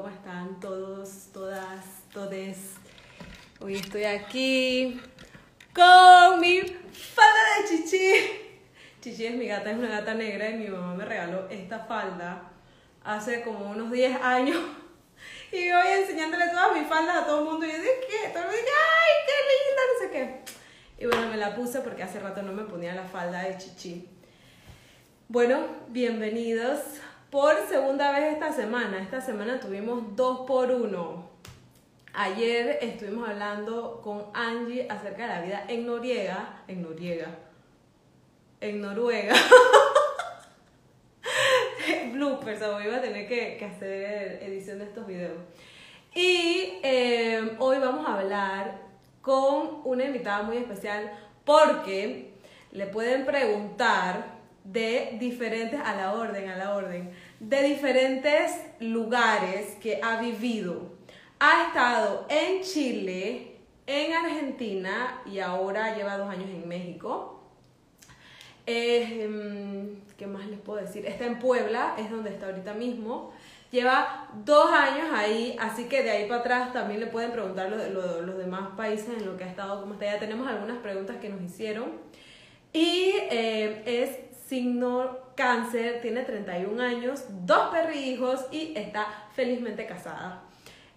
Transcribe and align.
¿Cómo 0.00 0.14
están 0.14 0.58
todos, 0.60 1.28
todas, 1.30 1.84
todes? 2.10 2.56
Hoy 3.60 3.74
estoy 3.74 4.04
aquí 4.04 4.98
con 5.74 6.40
mi 6.40 6.62
falda 6.62 7.42
de 7.58 7.68
Chichi. 7.68 8.12
Chichi 9.02 9.26
es 9.26 9.34
mi 9.34 9.46
gata, 9.46 9.70
es 9.70 9.76
una 9.76 9.90
gata 9.90 10.14
negra 10.14 10.48
y 10.48 10.54
mi 10.54 10.68
mamá 10.68 10.94
me 10.94 11.04
regaló 11.04 11.50
esta 11.50 11.80
falda 11.80 12.50
hace 13.04 13.42
como 13.42 13.72
unos 13.72 13.92
10 13.92 14.22
años. 14.22 14.56
Y 15.52 15.70
voy 15.70 15.88
enseñándole 15.88 16.48
todas 16.48 16.72
mis 16.78 16.88
faldas 16.88 17.16
a 17.16 17.26
todo 17.26 17.40
el 17.40 17.44
mundo 17.50 17.66
y 17.66 17.70
yo 17.70 17.76
dije, 17.76 18.00
¿qué? 18.08 18.28
Todo 18.30 18.44
el 18.44 18.48
mundo 18.48 18.56
dice, 18.56 18.72
¡ay, 18.96 19.12
qué 19.26 19.34
linda! 19.52 19.82
No 19.92 20.00
sé 20.00 20.10
qué. 20.96 21.04
Y 21.04 21.06
bueno, 21.08 21.28
me 21.28 21.36
la 21.36 21.54
puse 21.54 21.80
porque 21.80 22.04
hace 22.04 22.20
rato 22.20 22.40
no 22.40 22.52
me 22.52 22.62
ponía 22.62 22.94
la 22.94 23.04
falda 23.04 23.42
de 23.42 23.58
Chichi. 23.58 24.08
Bueno, 25.28 25.66
bienvenidos 25.88 26.80
por 27.30 27.54
segunda 27.68 28.12
vez 28.12 28.34
esta 28.34 28.52
semana. 28.52 29.00
Esta 29.00 29.20
semana 29.20 29.60
tuvimos 29.60 30.16
dos 30.16 30.40
por 30.46 30.70
uno. 30.70 31.30
Ayer 32.12 32.78
estuvimos 32.82 33.28
hablando 33.28 34.00
con 34.02 34.26
Angie 34.34 34.88
acerca 34.90 35.22
de 35.22 35.28
la 35.28 35.40
vida 35.42 35.64
en 35.68 35.86
Noriega. 35.86 36.62
En 36.66 36.82
Noriega. 36.82 37.28
En 38.60 38.80
Noruega. 38.80 39.34
bloopers, 42.12 42.60
o 42.62 42.76
a 42.76 43.00
tener 43.00 43.28
que, 43.28 43.64
hacer 43.64 44.42
edición 44.42 44.80
de 44.80 44.86
estos 44.86 45.06
videos. 45.06 45.38
Y 46.14 46.80
eh, 46.82 47.56
hoy 47.60 47.78
vamos 47.78 48.08
a 48.08 48.18
hablar 48.18 48.80
con 49.22 49.82
una 49.84 50.04
invitada 50.04 50.42
muy 50.42 50.56
especial 50.56 51.12
porque 51.44 52.32
le 52.72 52.86
pueden 52.86 53.24
preguntar 53.24 54.40
de 54.64 55.16
diferentes, 55.18 55.80
a 55.80 55.94
la 55.94 56.14
orden, 56.14 56.48
a 56.48 56.56
la 56.56 56.74
orden, 56.74 57.10
de 57.40 57.62
diferentes 57.62 58.52
lugares 58.80 59.76
que 59.80 60.00
ha 60.02 60.20
vivido. 60.20 60.92
Ha 61.40 61.68
estado 61.68 62.26
en 62.28 62.62
Chile, 62.62 63.56
en 63.86 64.12
Argentina 64.12 65.22
y 65.24 65.38
ahora 65.38 65.96
lleva 65.96 66.18
dos 66.18 66.28
años 66.28 66.50
en 66.50 66.68
México. 66.68 67.42
Eh, 68.66 69.96
¿Qué 70.18 70.26
más 70.26 70.46
les 70.46 70.60
puedo 70.60 70.80
decir? 70.80 71.06
Está 71.06 71.24
en 71.24 71.38
Puebla, 71.38 71.94
es 71.98 72.10
donde 72.10 72.30
está 72.30 72.46
ahorita 72.46 72.74
mismo. 72.74 73.32
Lleva 73.72 74.28
dos 74.44 74.70
años 74.70 75.08
ahí, 75.14 75.56
así 75.58 75.84
que 75.84 76.02
de 76.02 76.10
ahí 76.10 76.28
para 76.28 76.40
atrás 76.40 76.72
también 76.72 77.00
le 77.00 77.06
pueden 77.06 77.32
preguntar 77.32 77.70
los, 77.70 78.24
los 78.26 78.36
demás 78.36 78.70
países 78.76 79.08
en 79.16 79.24
lo 79.24 79.36
que 79.38 79.44
ha 79.44 79.48
estado, 79.48 79.80
como 79.80 79.94
está. 79.94 80.06
Ya 80.06 80.18
tenemos 80.18 80.46
algunas 80.46 80.78
preguntas 80.78 81.16
que 81.16 81.30
nos 81.30 81.40
hicieron. 81.40 81.92
Y 82.72 83.14
eh, 83.30 83.82
es 83.86 84.38
signo 84.46 85.29
cáncer, 85.40 86.02
tiene 86.02 86.22
31 86.22 86.82
años, 86.82 87.24
dos 87.46 87.70
perrijos 87.70 88.46
y 88.52 88.74
está 88.76 89.06
felizmente 89.32 89.86
casada. 89.86 90.42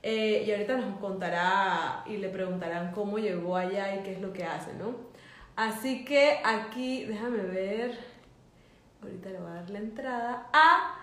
Eh, 0.02 0.44
y 0.46 0.52
ahorita 0.52 0.76
nos 0.76 1.00
contará 1.00 2.04
y 2.06 2.18
le 2.18 2.28
preguntarán 2.28 2.92
cómo 2.92 3.20
llegó 3.20 3.56
allá 3.56 3.96
y 3.96 4.04
qué 4.04 4.12
es 4.12 4.20
lo 4.22 4.34
que 4.34 4.44
hace, 4.44 4.74
¿no? 4.74 4.96
Así 5.56 6.04
que 6.04 6.40
aquí, 6.44 7.06
déjame 7.06 7.42
ver, 7.44 7.98
ahorita 9.02 9.30
le 9.30 9.40
voy 9.40 9.50
a 9.50 9.54
dar 9.54 9.70
la 9.70 9.80
entrada 9.80 10.50
a 10.52 10.98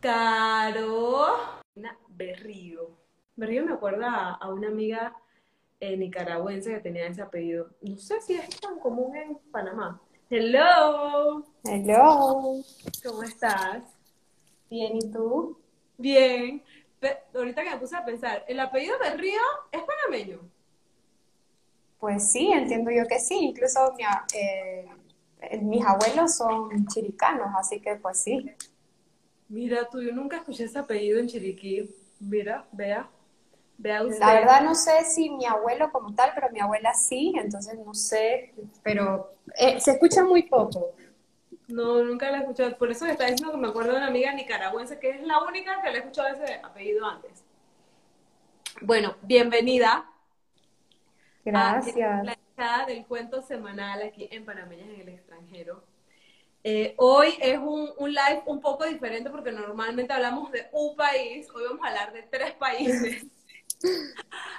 Caro 0.00 1.62
Berrío. 2.08 2.98
Berrío 3.36 3.64
me 3.64 3.74
acuerda 3.74 4.30
a 4.40 4.48
una 4.48 4.66
amiga 4.66 5.14
eh, 5.78 5.96
nicaragüense 5.96 6.72
que 6.74 6.80
tenía 6.80 7.06
ese 7.06 7.22
apellido. 7.22 7.70
No 7.80 7.96
sé 7.96 8.20
si 8.20 8.34
es 8.34 8.58
tan 8.58 8.80
común 8.80 9.14
en 9.14 9.38
Panamá. 9.52 10.02
Hello. 10.34 11.44
Hello. 11.62 12.64
¿Cómo 13.04 13.22
estás? 13.22 13.82
Bien, 14.70 14.96
¿y 14.96 15.12
tú? 15.12 15.58
Bien. 15.98 16.62
ahorita 17.34 17.62
que 17.62 17.68
me 17.68 17.76
puse 17.76 17.94
a 17.94 18.02
pensar, 18.02 18.42
¿el 18.48 18.58
apellido 18.58 18.98
Berrío 18.98 19.42
es 19.70 19.82
panameño? 19.82 20.40
Pues 22.00 22.32
sí, 22.32 22.50
entiendo 22.50 22.90
yo 22.90 23.06
que 23.06 23.20
sí. 23.20 23.40
Incluso 23.42 23.94
eh, 24.32 24.88
mis 25.60 25.84
abuelos 25.84 26.34
son 26.34 26.86
chiricanos, 26.86 27.48
así 27.54 27.78
que 27.80 27.96
pues 27.96 28.22
sí. 28.22 28.50
Mira, 29.50 29.86
tú, 29.90 30.00
yo 30.00 30.12
nunca 30.12 30.38
escuché 30.38 30.64
ese 30.64 30.78
apellido 30.78 31.20
en 31.20 31.26
Chiriquí. 31.26 31.94
Mira, 32.20 32.66
vea. 32.72 33.06
La 33.78 34.34
verdad 34.34 34.62
no 34.62 34.74
sé 34.74 35.04
si 35.04 35.30
mi 35.30 35.44
abuelo 35.44 35.90
como 35.90 36.14
tal, 36.14 36.30
pero 36.34 36.50
mi 36.50 36.60
abuela 36.60 36.94
sí, 36.94 37.32
entonces 37.36 37.78
no 37.84 37.94
sé, 37.94 38.54
pero 38.82 39.34
eh, 39.56 39.80
se 39.80 39.92
escucha 39.92 40.22
muy 40.24 40.44
poco. 40.44 40.94
No, 41.68 42.02
nunca 42.04 42.30
la 42.30 42.38
he 42.38 42.40
escuchado. 42.40 42.76
Por 42.76 42.90
eso 42.90 43.06
está 43.06 43.24
diciendo 43.24 43.52
que 43.52 43.58
me 43.58 43.68
acuerdo 43.68 43.92
de 43.92 43.96
una 43.96 44.06
amiga 44.06 44.32
nicaragüense 44.34 44.98
que 44.98 45.10
es 45.10 45.22
la 45.22 45.42
única 45.42 45.80
que 45.82 45.90
le 45.90 45.96
he 45.96 46.00
escuchado 46.00 46.28
ese 46.28 46.60
apellido 46.62 47.06
antes. 47.06 47.44
Bueno, 48.82 49.16
bienvenida. 49.22 50.08
Gracias. 51.44 51.96
A 51.98 52.22
la 52.56 52.86
del 52.86 53.04
cuento 53.06 53.42
semanal 53.42 54.02
aquí 54.02 54.28
en 54.30 54.44
Panameñas 54.44 54.88
en 54.88 55.00
el 55.00 55.08
extranjero. 55.08 55.82
Eh, 56.64 56.94
hoy 56.98 57.34
es 57.40 57.58
un, 57.58 57.90
un, 57.98 58.10
live 58.10 58.42
un 58.46 58.60
poco 58.60 58.84
diferente 58.84 59.30
porque 59.30 59.50
normalmente 59.50 60.12
hablamos 60.12 60.52
de 60.52 60.68
un 60.70 60.94
país, 60.94 61.48
hoy 61.52 61.64
vamos 61.64 61.84
a 61.84 61.88
hablar 61.88 62.12
de 62.12 62.22
tres 62.22 62.52
países. 62.52 63.26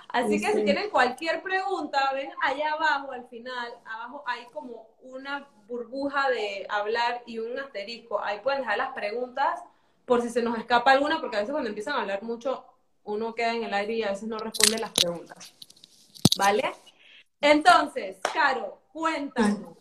Así 0.09 0.39
que 0.39 0.53
si 0.53 0.63
tienen 0.63 0.89
cualquier 0.89 1.41
pregunta, 1.41 2.11
ven 2.13 2.29
allá 2.41 2.73
abajo, 2.73 3.11
al 3.11 3.27
final, 3.29 3.73
abajo 3.85 4.23
hay 4.27 4.45
como 4.53 4.87
una 5.01 5.47
burbuja 5.67 6.29
de 6.29 6.67
hablar 6.69 7.23
y 7.25 7.39
un 7.39 7.57
asterisco. 7.57 8.23
Ahí 8.23 8.39
pueden 8.39 8.61
dejar 8.61 8.77
las 8.77 8.93
preguntas 8.93 9.61
por 10.05 10.21
si 10.21 10.29
se 10.29 10.43
nos 10.43 10.57
escapa 10.57 10.91
alguna, 10.91 11.19
porque 11.19 11.37
a 11.37 11.39
veces 11.39 11.51
cuando 11.51 11.69
empiezan 11.69 11.95
a 11.95 12.01
hablar 12.01 12.21
mucho, 12.21 12.65
uno 13.05 13.33
queda 13.33 13.53
en 13.53 13.63
el 13.63 13.73
aire 13.73 13.93
y 13.93 14.03
a 14.03 14.09
veces 14.09 14.27
no 14.27 14.37
responde 14.37 14.79
las 14.79 14.91
preguntas. 14.91 15.53
¿Vale? 16.37 16.73
Entonces, 17.41 18.17
Caro, 18.33 18.81
cuéntanos. 18.91 19.77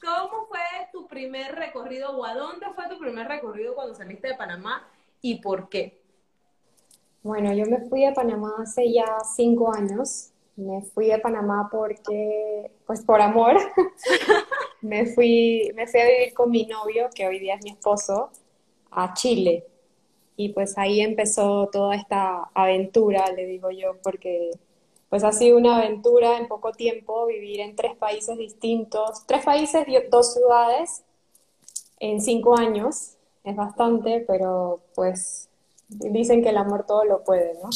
¿Cómo 0.00 0.46
fue 0.46 0.60
tu 0.92 1.06
primer 1.06 1.54
recorrido 1.54 2.10
o 2.10 2.24
a 2.24 2.34
dónde 2.34 2.66
fue 2.74 2.88
tu 2.88 2.98
primer 2.98 3.28
recorrido 3.28 3.74
cuando 3.74 3.94
saliste 3.94 4.28
de 4.28 4.34
Panamá 4.34 4.88
y 5.20 5.36
por 5.36 5.68
qué? 5.68 6.01
Bueno, 7.22 7.52
yo 7.54 7.66
me 7.66 7.80
fui 7.88 8.04
a 8.04 8.12
Panamá 8.14 8.54
hace 8.58 8.92
ya 8.92 9.04
cinco 9.36 9.72
años. 9.72 10.30
Me 10.56 10.82
fui 10.82 11.06
de 11.06 11.18
Panamá 11.18 11.68
porque, 11.70 12.70
pues 12.86 13.02
por 13.04 13.20
amor, 13.22 13.56
me, 14.82 15.06
fui, 15.06 15.70
me 15.74 15.86
fui 15.86 16.00
a 16.00 16.06
vivir 16.06 16.34
con 16.34 16.50
mi 16.50 16.66
novio, 16.66 17.08
que 17.14 17.26
hoy 17.26 17.38
día 17.38 17.54
es 17.54 17.64
mi 17.64 17.70
esposo, 17.70 18.30
a 18.90 19.14
Chile. 19.14 19.66
Y 20.36 20.50
pues 20.50 20.78
ahí 20.78 21.00
empezó 21.00 21.68
toda 21.72 21.96
esta 21.96 22.50
aventura, 22.54 23.30
le 23.32 23.46
digo 23.46 23.70
yo, 23.70 23.96
porque 24.02 24.50
pues 25.10 25.24
ha 25.24 25.32
sido 25.32 25.58
una 25.58 25.78
aventura 25.78 26.38
en 26.38 26.48
poco 26.48 26.72
tiempo 26.72 27.26
vivir 27.26 27.60
en 27.60 27.76
tres 27.76 27.96
países 27.96 28.38
distintos, 28.38 29.26
tres 29.26 29.44
países, 29.44 29.86
dos 30.10 30.34
ciudades 30.34 31.04
en 32.00 32.20
cinco 32.20 32.58
años. 32.58 33.16
Es 33.44 33.56
bastante, 33.56 34.24
pero 34.26 34.80
pues 34.94 35.48
dicen 35.98 36.42
que 36.42 36.50
el 36.50 36.56
amor 36.56 36.86
todo 36.86 37.04
lo 37.04 37.24
puede, 37.24 37.54
¿no? 37.62 37.70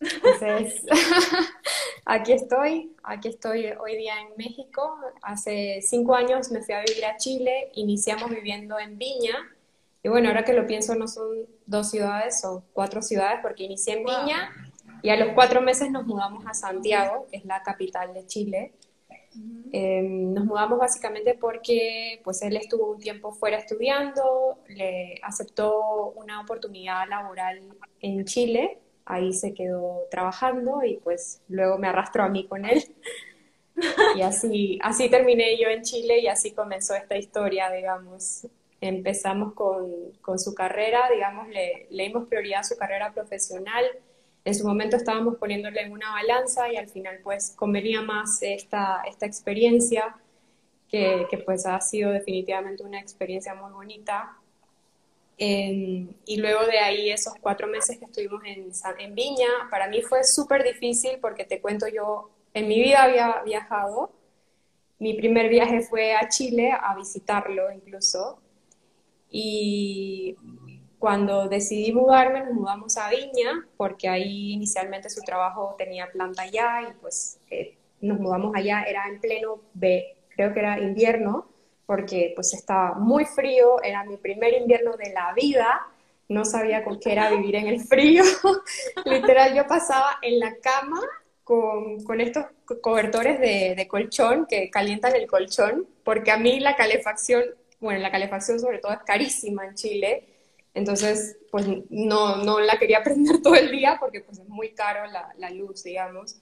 Entonces, 0.00 0.82
aquí 2.04 2.32
estoy, 2.32 2.94
aquí 3.02 3.28
estoy 3.28 3.66
hoy 3.80 3.96
día 3.96 4.14
en 4.20 4.36
México. 4.36 4.96
Hace 5.22 5.80
cinco 5.82 6.14
años 6.14 6.50
me 6.50 6.62
fui 6.62 6.74
a 6.74 6.80
vivir 6.80 7.04
a 7.04 7.16
Chile, 7.16 7.70
iniciamos 7.74 8.30
viviendo 8.30 8.78
en 8.78 8.98
Viña. 8.98 9.36
Y 10.02 10.08
bueno, 10.08 10.28
ahora 10.28 10.44
que 10.44 10.52
lo 10.52 10.66
pienso, 10.66 10.94
no 10.96 11.06
son 11.06 11.46
dos 11.66 11.90
ciudades, 11.90 12.40
son 12.40 12.64
cuatro 12.72 13.02
ciudades, 13.02 13.38
porque 13.40 13.64
inicié 13.64 13.98
en 13.98 14.04
Viña 14.04 14.50
y 15.02 15.10
a 15.10 15.16
los 15.16 15.34
cuatro 15.34 15.60
meses 15.60 15.90
nos 15.90 16.06
mudamos 16.06 16.44
a 16.46 16.54
Santiago, 16.54 17.26
que 17.30 17.36
es 17.36 17.44
la 17.44 17.62
capital 17.62 18.12
de 18.14 18.26
Chile. 18.26 18.72
Em, 19.72 20.34
nos 20.34 20.44
mudamos 20.44 20.78
básicamente 20.78 21.34
porque 21.34 22.20
pues 22.24 22.42
él 22.42 22.56
estuvo 22.56 22.92
un 22.92 22.98
tiempo 23.00 23.32
fuera 23.32 23.56
estudiando, 23.58 24.58
le 24.68 25.18
aceptó 25.22 26.12
una 26.16 26.42
oportunidad 26.42 27.08
laboral 27.08 27.62
en 28.00 28.24
Chile, 28.26 28.78
ahí 29.06 29.32
se 29.32 29.54
quedó 29.54 30.06
trabajando 30.10 30.84
y 30.84 30.98
pues 30.98 31.40
luego 31.48 31.78
me 31.78 31.88
arrastró 31.88 32.24
a 32.24 32.28
mí 32.28 32.46
con 32.46 32.64
él. 32.64 32.84
Y 34.14 34.20
así, 34.20 34.78
así 34.82 35.08
terminé 35.08 35.58
yo 35.58 35.68
en 35.68 35.82
Chile 35.82 36.20
y 36.20 36.28
así 36.28 36.52
comenzó 36.52 36.94
esta 36.94 37.16
historia, 37.16 37.70
digamos. 37.70 38.46
Empezamos 38.80 39.54
con, 39.54 39.90
con 40.20 40.38
su 40.38 40.54
carrera, 40.54 41.08
digamos, 41.10 41.48
le, 41.48 41.86
le 41.90 42.04
dimos 42.04 42.28
prioridad 42.28 42.60
a 42.60 42.64
su 42.64 42.76
carrera 42.76 43.12
profesional 43.12 43.84
en 44.44 44.54
su 44.54 44.66
momento 44.66 44.96
estábamos 44.96 45.36
poniéndole 45.36 45.82
en 45.82 45.92
una 45.92 46.10
balanza 46.10 46.70
y 46.72 46.76
al 46.76 46.88
final 46.88 47.20
pues 47.22 47.52
convenía 47.56 48.02
más 48.02 48.42
esta, 48.42 49.02
esta 49.08 49.26
experiencia 49.26 50.16
que, 50.88 51.26
que 51.30 51.38
pues 51.38 51.64
ha 51.66 51.80
sido 51.80 52.10
definitivamente 52.10 52.82
una 52.82 53.00
experiencia 53.00 53.54
muy 53.54 53.72
bonita. 53.72 54.36
y 55.38 56.36
luego 56.36 56.66
de 56.66 56.78
ahí 56.78 57.10
esos 57.10 57.34
cuatro 57.40 57.66
meses 57.66 57.98
que 57.98 58.04
estuvimos 58.04 58.42
en, 58.44 58.70
en 58.98 59.14
Viña, 59.14 59.48
para 59.70 59.88
mí 59.88 60.02
fue 60.02 60.22
súper 60.24 60.62
difícil 60.64 61.18
porque 61.20 61.44
te 61.44 61.60
cuento 61.60 61.86
yo, 61.88 62.30
en 62.54 62.68
mi 62.68 62.80
vida 62.80 63.04
había 63.04 63.42
viajado, 63.44 64.12
mi 64.98 65.14
primer 65.14 65.48
viaje 65.48 65.80
fue 65.80 66.14
a 66.14 66.28
Chile 66.28 66.70
a 66.72 66.94
visitarlo 66.94 67.72
incluso, 67.72 68.40
y 69.30 70.36
cuando 71.02 71.48
decidí 71.48 71.92
mudarme, 71.92 72.44
nos 72.44 72.54
mudamos 72.54 72.96
a 72.96 73.10
Viña, 73.10 73.66
porque 73.76 74.08
ahí 74.08 74.52
inicialmente 74.52 75.10
su 75.10 75.20
trabajo 75.22 75.74
tenía 75.76 76.08
planta 76.12 76.42
allá 76.42 76.82
y 76.82 76.92
pues 77.00 77.40
eh, 77.50 77.76
nos 78.00 78.20
mudamos 78.20 78.54
allá, 78.54 78.84
era 78.84 79.08
en 79.08 79.18
pleno, 79.20 79.62
B, 79.74 80.16
creo 80.28 80.54
que 80.54 80.60
era 80.60 80.78
invierno, 80.78 81.48
porque 81.86 82.30
pues 82.36 82.54
estaba 82.54 82.94
muy 82.94 83.24
frío, 83.24 83.82
era 83.82 84.04
mi 84.04 84.16
primer 84.16 84.54
invierno 84.54 84.96
de 84.96 85.12
la 85.12 85.34
vida, 85.34 85.88
no 86.28 86.44
sabía 86.44 86.84
con 86.84 87.00
qué 87.00 87.14
era 87.14 87.30
vivir 87.30 87.56
en 87.56 87.66
el 87.66 87.80
frío, 87.80 88.22
literal 89.04 89.56
yo 89.56 89.66
pasaba 89.66 90.20
en 90.22 90.38
la 90.38 90.54
cama 90.58 91.00
con, 91.42 92.04
con 92.04 92.20
estos 92.20 92.44
cobertores 92.80 93.40
de, 93.40 93.74
de, 93.74 93.88
colchón 93.88 94.46
que 94.48 94.70
calientan 94.70 95.16
el 95.16 95.26
colchón, 95.26 95.84
porque 96.04 96.30
a 96.30 96.36
mí 96.36 96.60
la 96.60 96.76
calefacción, 96.76 97.42
bueno, 97.80 97.98
la 97.98 98.12
calefacción 98.12 98.60
sobre 98.60 98.78
todo 98.78 98.92
es 98.92 99.00
carísima 99.00 99.66
en 99.66 99.74
Chile, 99.74 100.28
entonces 100.74 101.38
pues 101.50 101.66
no, 101.90 102.36
no 102.36 102.60
la 102.60 102.78
quería 102.78 103.02
prender 103.04 103.42
todo 103.42 103.54
el 103.54 103.70
día 103.70 103.96
porque 104.00 104.20
pues 104.20 104.38
es 104.38 104.48
muy 104.48 104.70
caro 104.70 105.06
la, 105.06 105.32
la 105.38 105.50
luz, 105.50 105.84
digamos. 105.84 106.36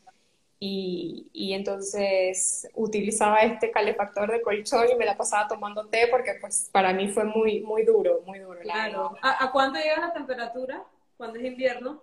Y, 0.62 1.31
y, 1.32 1.55
entonces 1.55 2.69
utilizaba 2.75 3.38
este 3.38 3.71
calefactor 3.71 4.31
de 4.31 4.43
colchón 4.43 4.88
y 4.93 4.94
me 4.94 5.06
la 5.06 5.17
pasaba 5.17 5.49
tomando 5.49 5.87
té 5.87 6.06
porque 6.11 6.35
pues 6.38 6.69
para 6.71 6.93
mí 6.93 7.09
fue 7.09 7.25
muy, 7.25 7.61
muy 7.62 7.82
duro, 7.82 8.23
muy 8.27 8.41
duro. 8.41 8.61
Claro. 8.61 9.17
¿A, 9.23 9.43
¿A, 9.43 9.53
cuánto 9.53 9.79
llega 9.79 9.99
la 9.99 10.12
temperatura 10.12 10.85
cuando 11.17 11.38
es 11.38 11.47
invierno? 11.47 12.03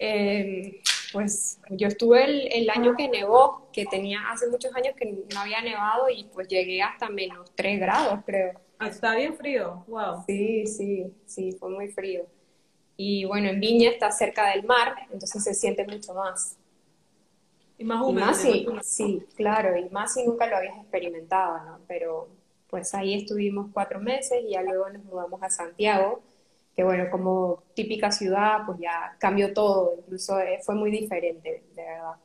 Eh, 0.00 0.80
pues 1.12 1.60
yo 1.70 1.86
estuve 1.86 2.24
el, 2.24 2.48
el, 2.52 2.70
año 2.70 2.96
que 2.96 3.08
nevó, 3.08 3.68
que 3.72 3.86
tenía 3.86 4.28
hace 4.28 4.48
muchos 4.48 4.74
años 4.74 4.94
que 4.96 5.24
no 5.32 5.40
había 5.40 5.62
nevado 5.62 6.10
y 6.10 6.24
pues 6.24 6.48
llegué 6.48 6.82
hasta 6.82 7.08
menos 7.08 7.52
3 7.54 7.78
grados, 7.78 8.18
creo. 8.26 8.60
Está 8.80 9.16
bien 9.16 9.34
frío, 9.36 9.84
wow. 9.88 10.22
Sí, 10.26 10.66
sí, 10.66 11.12
sí, 11.26 11.52
fue 11.52 11.70
muy 11.70 11.88
frío. 11.88 12.26
Y 12.96 13.24
bueno, 13.24 13.48
en 13.48 13.60
Viña 13.60 13.90
está 13.90 14.10
cerca 14.10 14.50
del 14.50 14.64
mar, 14.64 14.94
entonces 15.12 15.42
se 15.42 15.54
siente 15.54 15.86
mucho 15.86 16.14
más. 16.14 16.56
Y 17.76 17.84
más 17.84 18.02
húmedo. 18.02 18.18
Y 18.18 18.24
más 18.24 18.36
sí, 18.38 18.66
sí, 18.82 19.26
claro, 19.36 19.76
y 19.76 19.88
más 19.90 20.14
si 20.14 20.24
nunca 20.24 20.46
lo 20.46 20.56
habías 20.56 20.76
experimentado, 20.78 21.64
¿no? 21.64 21.78
Pero 21.86 22.28
pues 22.68 22.94
ahí 22.94 23.14
estuvimos 23.14 23.70
cuatro 23.72 24.00
meses 24.00 24.42
y 24.44 24.50
ya 24.50 24.62
luego 24.62 24.88
nos 24.90 25.04
mudamos 25.04 25.42
a 25.42 25.48
Santiago, 25.48 26.20
que 26.74 26.84
bueno, 26.84 27.10
como 27.10 27.62
típica 27.74 28.10
ciudad, 28.10 28.66
pues 28.66 28.78
ya 28.78 29.16
cambió 29.18 29.52
todo, 29.52 29.94
incluso 29.98 30.38
eh, 30.40 30.60
fue 30.64 30.74
muy 30.74 30.90
diferente, 30.90 31.64
de 31.74 31.82
verdad. 31.82 32.16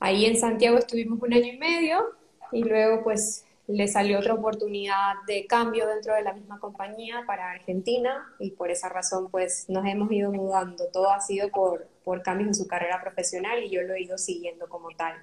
Ahí 0.00 0.26
en 0.26 0.36
Santiago 0.36 0.76
estuvimos 0.78 1.22
un 1.22 1.32
año 1.32 1.52
y 1.52 1.58
medio 1.58 2.04
y 2.52 2.62
luego 2.62 3.02
pues 3.02 3.44
le 3.66 3.88
salió 3.88 4.18
otra 4.18 4.34
oportunidad 4.34 5.14
de 5.26 5.46
cambio 5.46 5.86
dentro 5.86 6.14
de 6.14 6.22
la 6.22 6.34
misma 6.34 6.60
compañía 6.60 7.24
para 7.26 7.50
Argentina 7.50 8.34
y 8.38 8.50
por 8.50 8.70
esa 8.70 8.88
razón 8.90 9.30
pues 9.30 9.66
nos 9.68 9.86
hemos 9.86 10.12
ido 10.12 10.30
mudando. 10.32 10.88
Todo 10.92 11.10
ha 11.10 11.20
sido 11.20 11.48
por, 11.48 11.88
por 12.04 12.22
cambios 12.22 12.48
en 12.48 12.54
su 12.54 12.66
carrera 12.66 13.00
profesional 13.00 13.62
y 13.62 13.70
yo 13.70 13.82
lo 13.82 13.94
he 13.94 14.02
ido 14.02 14.18
siguiendo 14.18 14.68
como 14.68 14.90
tal. 14.90 15.14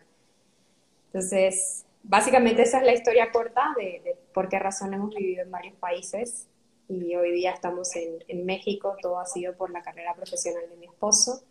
Entonces, 1.07 1.85
básicamente 2.03 2.63
esa 2.63 2.79
es 2.79 2.85
la 2.85 2.93
historia 2.93 3.31
corta 3.31 3.75
de, 3.77 4.17
por 4.33 4.49
qué 4.49 4.57
razón 4.57 4.93
hemos 4.93 5.13
vivido 5.13 5.43
en 5.43 5.51
varios 5.51 5.75
países 5.75 6.47
y 6.88 7.15
hoy 7.15 7.31
día 7.31 7.51
estamos 7.51 7.95
en, 7.95 8.23
en 8.27 8.45
México. 8.45 8.95
Todo 9.01 9.19
ha 9.19 9.25
sido 9.27 9.55
por 9.55 9.69
la 9.69 9.83
carrera 9.83 10.15
profesional 10.15 10.67
de 10.67 10.77
mi 10.77 10.88
esposo. 10.88 11.43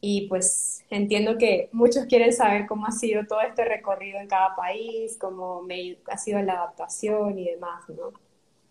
Y 0.00 0.28
pues 0.28 0.84
entiendo 0.90 1.36
que 1.38 1.68
muchos 1.72 2.06
quieren 2.06 2.32
saber 2.32 2.66
cómo 2.66 2.86
ha 2.86 2.92
sido 2.92 3.26
todo 3.26 3.40
este 3.40 3.64
recorrido 3.64 4.20
en 4.20 4.28
cada 4.28 4.54
país, 4.54 5.16
cómo 5.20 5.62
me, 5.62 5.98
ha 6.06 6.16
sido 6.16 6.40
la 6.42 6.54
adaptación 6.54 7.38
y 7.38 7.46
demás, 7.50 7.88
¿no? 7.88 8.12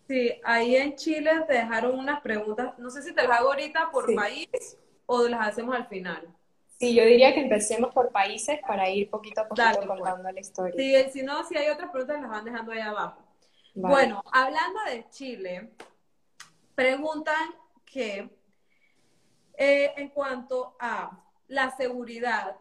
Sí, 0.07 0.31
ahí 0.45 0.77
en 0.77 0.95
Chile 0.95 1.31
te 1.47 1.55
dejaron 1.55 1.99
unas 1.99 2.21
preguntas, 2.21 2.73
no 2.77 2.89
sé 2.89 3.01
si 3.01 3.13
te 3.13 3.27
las 3.27 3.39
hago 3.39 3.49
ahorita 3.49 3.91
por 3.91 4.07
sí. 4.07 4.15
país 4.15 4.77
o 5.05 5.27
las 5.27 5.49
hacemos 5.49 5.75
al 5.75 5.87
final. 5.87 6.33
Sí, 6.79 6.95
yo 6.95 7.03
diría 7.03 7.33
que 7.33 7.41
empecemos 7.41 7.93
por 7.93 8.11
países 8.11 8.59
para 8.65 8.89
ir 8.89 9.09
poquito 9.09 9.41
a 9.41 9.47
poquito 9.47 9.67
Dale, 9.67 9.85
contando 9.85 10.23
pues. 10.23 10.33
la 10.33 10.39
historia. 10.39 10.75
Sí, 10.77 11.19
si 11.19 11.25
no, 11.25 11.43
si 11.43 11.57
hay 11.57 11.69
otras 11.69 11.89
preguntas 11.89 12.21
las 12.21 12.29
van 12.29 12.45
dejando 12.45 12.71
ahí 12.71 12.79
abajo. 12.79 13.21
Vale. 13.75 13.95
Bueno, 13.95 14.23
hablando 14.31 14.79
de 14.89 15.09
Chile, 15.09 15.71
preguntan 16.75 17.53
que 17.83 18.29
eh, 19.57 19.91
en 19.97 20.09
cuanto 20.09 20.75
a 20.79 21.19
la 21.47 21.75
seguridad, 21.75 22.55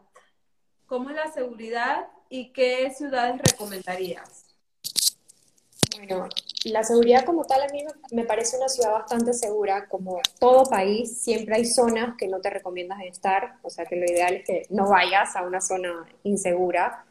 ¿cómo 0.87 1.11
es 1.11 1.17
la 1.17 1.31
seguridad 1.31 2.09
y 2.29 2.53
qué 2.53 2.91
ciudades 2.91 3.41
recomendarías? 3.43 4.47
Bueno, 5.97 6.29
la 6.65 6.83
seguridad 6.85 7.25
como 7.25 7.45
tal 7.45 7.63
a 7.63 7.69
mí 7.69 7.85
me 8.13 8.25
parece 8.25 8.57
una 8.57 8.69
ciudad 8.69 8.93
bastante 8.93 9.33
segura, 9.33 9.89
como 9.89 10.21
todo 10.39 10.65
país, 10.65 11.21
siempre 11.21 11.57
hay 11.57 11.65
zonas 11.65 12.17
que 12.19 12.29
no 12.29 12.41
te 12.41 12.51
recomiendas 12.51 12.99
estar, 13.03 13.57
o 13.63 13.71
sea 13.71 13.87
que 13.87 13.97
lo 13.97 14.05
ideal 14.05 14.35
es 14.35 14.45
que 14.45 14.63
no 14.71 14.89
vayas 14.89 15.37
a 15.37 15.43
una 15.43 15.61
zona 15.61 16.07
insegura, 16.23 17.05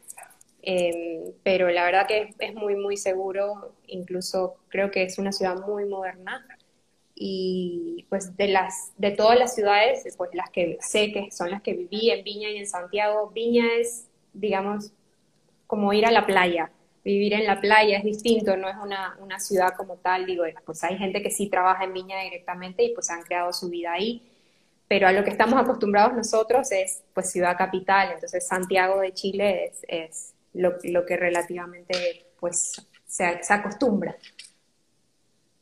eh, 0.62 1.34
pero 1.42 1.68
la 1.68 1.84
verdad 1.84 2.06
que 2.06 2.22
es, 2.22 2.36
es 2.38 2.54
muy, 2.54 2.76
muy 2.76 2.96
seguro, 2.96 3.72
incluso 3.86 4.56
creo 4.68 4.90
que 4.90 5.04
es 5.04 5.18
una 5.18 5.32
ciudad 5.32 5.56
muy 5.66 5.84
moderna, 5.84 6.44
y 7.18 8.04
pues 8.10 8.36
de 8.36 8.48
las 8.48 8.92
de 8.98 9.10
todas 9.10 9.38
las 9.38 9.54
ciudades 9.54 10.04
pues 10.18 10.30
las 10.34 10.50
que 10.50 10.76
sé 10.82 11.12
que 11.12 11.30
son 11.32 11.50
las 11.50 11.62
que 11.62 11.72
viví 11.72 12.10
en 12.10 12.22
Viña 12.22 12.50
y 12.50 12.58
en 12.58 12.66
Santiago 12.66 13.30
Viña 13.34 13.64
es 13.80 14.06
digamos 14.34 14.92
como 15.66 15.92
ir 15.92 16.06
a 16.06 16.12
la 16.12 16.26
playa. 16.26 16.70
Vivir 17.02 17.34
en 17.34 17.46
la 17.46 17.60
playa 17.60 17.98
es 17.98 18.04
distinto 18.04 18.56
no 18.56 18.68
es 18.68 18.76
una, 18.76 19.16
una 19.20 19.40
ciudad 19.40 19.74
como 19.76 19.96
tal. 19.96 20.26
Digo 20.26 20.44
pues 20.66 20.84
hay 20.84 20.98
gente 20.98 21.22
que 21.22 21.30
sí 21.30 21.48
trabaja 21.48 21.84
en 21.84 21.94
Viña 21.94 22.20
directamente 22.20 22.84
y 22.84 22.94
pues 22.94 23.08
han 23.10 23.22
creado 23.22 23.52
su 23.52 23.70
vida 23.70 23.92
ahí. 23.92 24.30
Pero 24.86 25.08
a 25.08 25.12
lo 25.12 25.24
que 25.24 25.30
estamos 25.30 25.58
acostumbrados 25.58 26.14
nosotros 26.14 26.70
es 26.70 27.02
pues 27.14 27.30
ciudad 27.30 27.56
capital. 27.56 28.12
Entonces 28.12 28.46
Santiago 28.46 29.00
de 29.00 29.14
Chile 29.14 29.64
es, 29.66 29.84
es 29.88 30.34
lo, 30.52 30.74
lo, 30.84 31.06
que 31.06 31.16
relativamente 31.16 32.26
pues 32.38 32.86
se, 33.06 33.42
se 33.42 33.52
acostumbra 33.54 34.16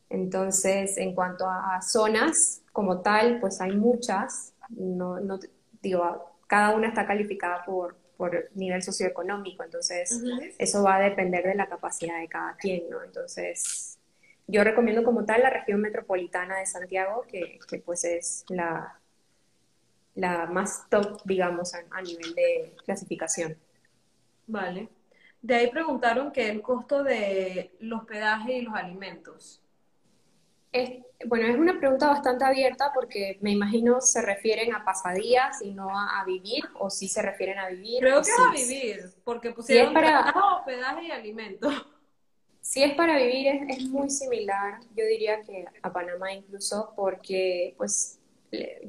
entonces, 0.08 0.96
en 0.96 1.14
cuanto 1.14 1.48
a, 1.48 1.80
zonas 1.82 2.62
como 2.72 3.00
tal, 3.00 3.40
pues 3.40 3.60
hay 3.60 3.76
muchas, 3.76 4.54
no, 4.68 5.20
no 5.20 5.38
digo, 5.82 6.36
cada 6.46 6.74
una 6.74 6.88
está 6.88 7.06
calificada 7.06 7.64
por, 7.64 7.96
por 8.16 8.50
nivel 8.54 8.82
socioeconómico, 8.82 9.64
entonces 9.64 10.12
uh 10.12 10.24
-huh. 10.24 10.54
eso 10.58 10.82
va 10.82 10.96
a 10.96 11.00
depender 11.00 11.44
de 11.44 11.54
la 11.54 11.68
capacidad 11.68 12.20
de 12.20 12.28
cada 12.28 12.56
quien, 12.56 12.88
¿no? 12.90 13.02
Entonces, 13.02 13.98
yo 14.46 14.62
recomiendo 14.62 15.02
como 15.04 15.24
tal 15.24 15.42
la 15.42 15.50
región 15.50 15.80
metropolitana 15.80 16.58
de 16.58 16.66
Santiago, 16.66 17.22
que, 17.28 17.58
que 17.68 17.78
pues 17.78 18.04
es 18.04 18.44
la, 18.48 19.00
la 20.14 20.46
más 20.46 20.88
top, 20.90 21.22
digamos, 21.24 21.74
a, 21.74 21.82
a 21.90 22.02
nivel 22.02 22.34
de 22.34 22.76
clasificación. 22.84 23.56
Vale. 24.46 24.88
De 25.40 25.54
ahí 25.54 25.70
preguntaron 25.70 26.32
que 26.32 26.48
el 26.48 26.62
costo 26.62 27.02
de 27.02 27.74
los 27.80 28.02
hospedaje 28.02 28.58
y 28.58 28.62
los 28.62 28.74
alimentos. 28.74 29.63
Es, 30.74 30.90
bueno, 31.26 31.46
es 31.46 31.56
una 31.56 31.78
pregunta 31.78 32.08
bastante 32.08 32.44
abierta 32.44 32.90
porque 32.92 33.38
me 33.40 33.52
imagino 33.52 34.00
se 34.00 34.20
refieren 34.20 34.74
a 34.74 34.84
pasadías 34.84 35.62
y 35.62 35.70
no 35.70 35.88
a, 35.88 36.20
a 36.20 36.24
vivir, 36.24 36.64
o 36.80 36.90
si 36.90 37.06
se 37.06 37.22
refieren 37.22 37.58
a 37.60 37.68
vivir. 37.68 38.00
Creo 38.00 38.18
que 38.18 38.24
sí. 38.24 38.32
a 38.36 38.52
vivir, 38.52 39.04
porque 39.22 39.52
pusieron 39.52 39.94
si 39.94 40.00
hospedaje 40.58 41.04
y 41.04 41.10
alimentos. 41.10 41.72
Si 42.60 42.82
es 42.82 42.94
para 42.94 43.18
vivir, 43.18 43.46
es, 43.46 43.76
es, 43.76 43.88
muy 43.90 44.08
similar, 44.08 44.80
yo 44.96 45.04
diría 45.04 45.42
que 45.42 45.66
a 45.82 45.92
Panamá 45.92 46.32
incluso, 46.32 46.94
porque 46.96 47.74
pues 47.76 48.18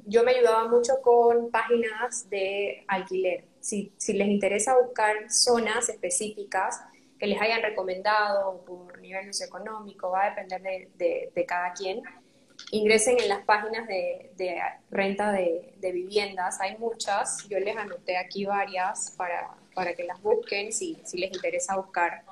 yo 0.06 0.24
me 0.24 0.32
ayudaba 0.32 0.68
mucho 0.70 0.94
con 1.02 1.52
páginas 1.52 2.30
de 2.30 2.86
alquiler. 2.88 3.46
Si, 3.60 3.92
si 3.98 4.14
les 4.14 4.28
interesa 4.28 4.78
buscar 4.78 5.30
zonas 5.30 5.90
específicas, 5.90 6.82
que 7.20 7.28
les 7.28 7.42
hayan 7.42 7.62
recomendado 7.62 8.64
por 8.66 9.00
nivel 9.00 9.26
socioeconómico, 9.28 10.12
va 10.12 10.26
a 10.26 10.30
depender 10.32 10.62
de, 10.62 10.90
de, 10.96 11.32
de 11.34 11.46
cada 11.46 11.74
quien. 11.74 12.02
Ingresen 12.72 13.20
en 13.20 13.30
las 13.30 13.44
páginas 13.46 13.88
de, 13.88 14.32
de 14.38 14.62
renta 14.90 15.32
de, 15.32 15.74
viviendas, 15.82 16.60
hay 16.62 16.78
muchas, 16.78 17.48
yo 17.48 17.60
les 17.60 17.76
anoté 17.78 18.18
aquí 18.18 18.46
varias 18.46 19.14
para, 19.18 19.52
para 19.74 19.94
que 19.94 20.04
las 20.04 20.22
busquen 20.22 20.74
si, 20.74 21.00
si 21.04 21.18
les 21.18 21.32
interesa 21.32 21.76
buscar. 21.78 22.24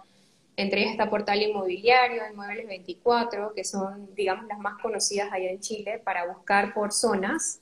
Entre 0.56 0.82
ellas 0.82 0.92
está 0.92 1.10
Portal 1.10 1.42
Inmobiliario, 1.42 2.24
Inmuebles 2.30 2.68
24, 2.68 3.54
que 3.54 3.64
son, 3.64 4.14
digamos, 4.16 4.46
las 4.48 4.60
más 4.60 4.82
conocidas 4.82 5.32
allá 5.32 5.50
en 5.50 5.60
Chile, 5.60 6.00
para 6.04 6.26
buscar 6.26 6.74
por 6.74 6.92
zonas, 6.92 7.60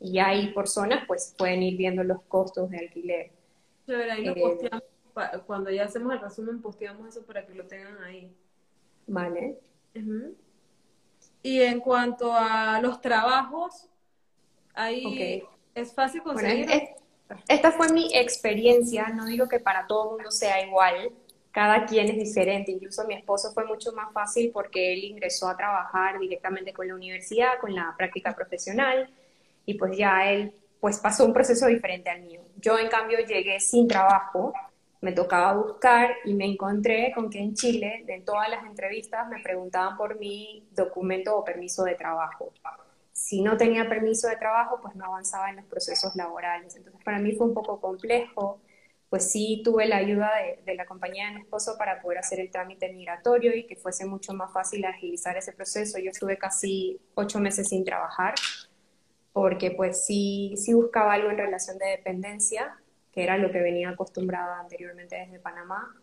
y 0.00 0.18
ahí 0.18 0.48
por 0.48 0.66
zonas, 0.66 1.04
pues 1.06 1.34
pueden 1.36 1.62
ir 1.62 1.76
viendo 1.76 2.02
los 2.02 2.22
costos 2.22 2.70
de 2.70 2.78
alquiler. 2.78 3.30
Pero 3.84 4.12
ahí 4.12 4.26
eh, 4.26 4.70
cuando 5.46 5.70
ya 5.70 5.84
hacemos 5.84 6.12
el 6.12 6.20
resumen, 6.20 6.60
posteamos 6.60 7.08
eso 7.08 7.24
para 7.24 7.46
que 7.46 7.54
lo 7.54 7.66
tengan 7.66 8.02
ahí. 8.02 8.34
Vale. 9.06 9.58
Uh 9.94 9.98
-huh. 9.98 10.34
Y 11.42 11.62
en 11.62 11.80
cuanto 11.80 12.32
a 12.34 12.80
los 12.80 13.00
trabajos, 13.00 13.88
ahí 14.74 15.06
okay. 15.06 15.42
es 15.74 15.94
fácil 15.94 16.22
conseguir. 16.22 16.66
Bueno, 16.66 16.82
es, 16.82 17.00
esta 17.48 17.72
fue 17.72 17.92
mi 17.92 18.14
experiencia, 18.14 19.08
no 19.08 19.26
digo 19.26 19.48
que 19.48 19.60
para 19.60 19.86
todo 19.86 20.04
el 20.04 20.16
mundo 20.16 20.30
sea 20.30 20.64
igual, 20.66 21.12
cada 21.50 21.86
quien 21.86 22.08
es 22.08 22.16
diferente. 22.16 22.72
Incluso 22.72 23.06
mi 23.06 23.14
esposo 23.14 23.52
fue 23.52 23.64
mucho 23.64 23.92
más 23.92 24.12
fácil 24.12 24.50
porque 24.52 24.92
él 24.92 25.04
ingresó 25.04 25.48
a 25.48 25.56
trabajar 25.56 26.18
directamente 26.18 26.72
con 26.72 26.88
la 26.88 26.94
universidad, 26.94 27.58
con 27.60 27.74
la 27.74 27.94
práctica 27.96 28.34
profesional, 28.34 29.10
y 29.64 29.74
pues 29.74 29.96
ya 29.96 30.30
él 30.30 30.54
pues 30.80 30.98
pasó 30.98 31.26
un 31.26 31.32
proceso 31.32 31.66
diferente 31.66 32.08
al 32.10 32.22
mío. 32.22 32.40
Yo 32.56 32.78
en 32.78 32.88
cambio 32.88 33.18
llegué 33.20 33.60
sin 33.60 33.86
trabajo, 33.86 34.52
me 35.00 35.12
tocaba 35.12 35.54
buscar 35.54 36.10
y 36.24 36.34
me 36.34 36.44
encontré 36.46 37.12
con 37.14 37.30
que 37.30 37.38
en 37.38 37.54
Chile, 37.54 38.04
en 38.06 38.24
todas 38.24 38.48
las 38.50 38.64
entrevistas, 38.64 39.28
me 39.28 39.42
preguntaban 39.42 39.96
por 39.96 40.18
mi 40.18 40.68
documento 40.72 41.36
o 41.36 41.44
permiso 41.44 41.84
de 41.84 41.94
trabajo. 41.94 42.52
Si 43.12 43.42
no 43.42 43.56
tenía 43.56 43.88
permiso 43.88 44.28
de 44.28 44.36
trabajo, 44.36 44.78
pues 44.82 44.94
no 44.94 45.06
avanzaba 45.06 45.50
en 45.50 45.56
los 45.56 45.64
procesos 45.66 46.14
laborales. 46.16 46.76
Entonces 46.76 47.02
para 47.04 47.18
mí 47.18 47.32
fue 47.32 47.46
un 47.46 47.54
poco 47.54 47.80
complejo 47.80 48.60
pues 49.10 49.28
sí 49.28 49.60
tuve 49.64 49.86
la 49.86 49.96
ayuda 49.96 50.30
de, 50.64 50.74
la 50.76 50.86
compañía 50.86 51.26
de 51.26 51.34
mi 51.34 51.40
esposo 51.42 51.76
para 51.76 52.00
poder 52.00 52.18
hacer 52.18 52.38
el 52.38 52.50
trámite 52.50 52.92
migratorio 52.92 53.54
y 53.56 53.66
que 53.66 53.74
fuese 53.74 54.06
mucho 54.06 54.32
más 54.32 54.52
fácil 54.52 54.84
agilizar 54.84 55.36
ese 55.36 55.52
proceso. 55.52 55.98
Yo 55.98 56.10
estuve 56.12 56.38
casi 56.38 57.00
ocho 57.14 57.40
meses 57.40 57.68
sin 57.68 57.84
trabajar 57.84 58.34
porque 59.32 59.72
pues 59.72 60.06
sí, 60.06 60.54
sí 60.56 60.74
buscaba 60.74 61.14
algo 61.14 61.28
en 61.28 61.38
relación 61.38 61.76
de 61.78 61.86
dependencia, 61.86 62.80
que 63.12 63.22
era 63.22 63.38
lo 63.38 63.50
que 63.50 63.60
venía 63.60 63.90
acostumbrada 63.90 64.60
anteriormente 64.60 65.16
desde 65.16 65.38
Panamá. 65.38 65.94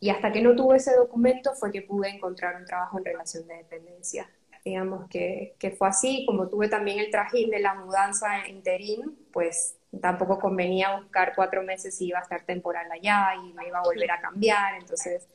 Y 0.00 0.10
hasta 0.10 0.32
que 0.32 0.42
no 0.42 0.54
tuve 0.54 0.76
ese 0.76 0.94
documento 0.94 1.54
fue 1.54 1.72
que 1.72 1.82
pude 1.82 2.10
encontrar 2.10 2.56
un 2.56 2.66
trabajo 2.66 2.98
en 2.98 3.04
relación 3.04 3.46
de 3.46 3.56
dependencia. 3.56 4.28
Digamos 4.64 5.08
que, 5.08 5.54
que 5.58 5.70
fue 5.70 5.88
así, 5.88 6.24
como 6.26 6.48
tuve 6.48 6.68
también 6.68 6.98
el 6.98 7.10
trajín 7.10 7.50
de 7.50 7.60
la 7.60 7.74
mudanza 7.74 8.48
interín, 8.48 9.18
pues 9.32 9.76
tampoco 10.00 10.38
convenía 10.38 10.96
buscar 10.96 11.32
cuatro 11.34 11.62
meses 11.62 12.00
y 12.00 12.06
iba 12.06 12.18
a 12.18 12.22
estar 12.22 12.44
temporal 12.44 12.90
allá 12.90 13.34
y 13.36 13.52
me 13.52 13.66
iba 13.68 13.78
a 13.78 13.82
volver 13.82 14.10
a 14.10 14.20
cambiar, 14.20 14.74
entonces 14.80 15.28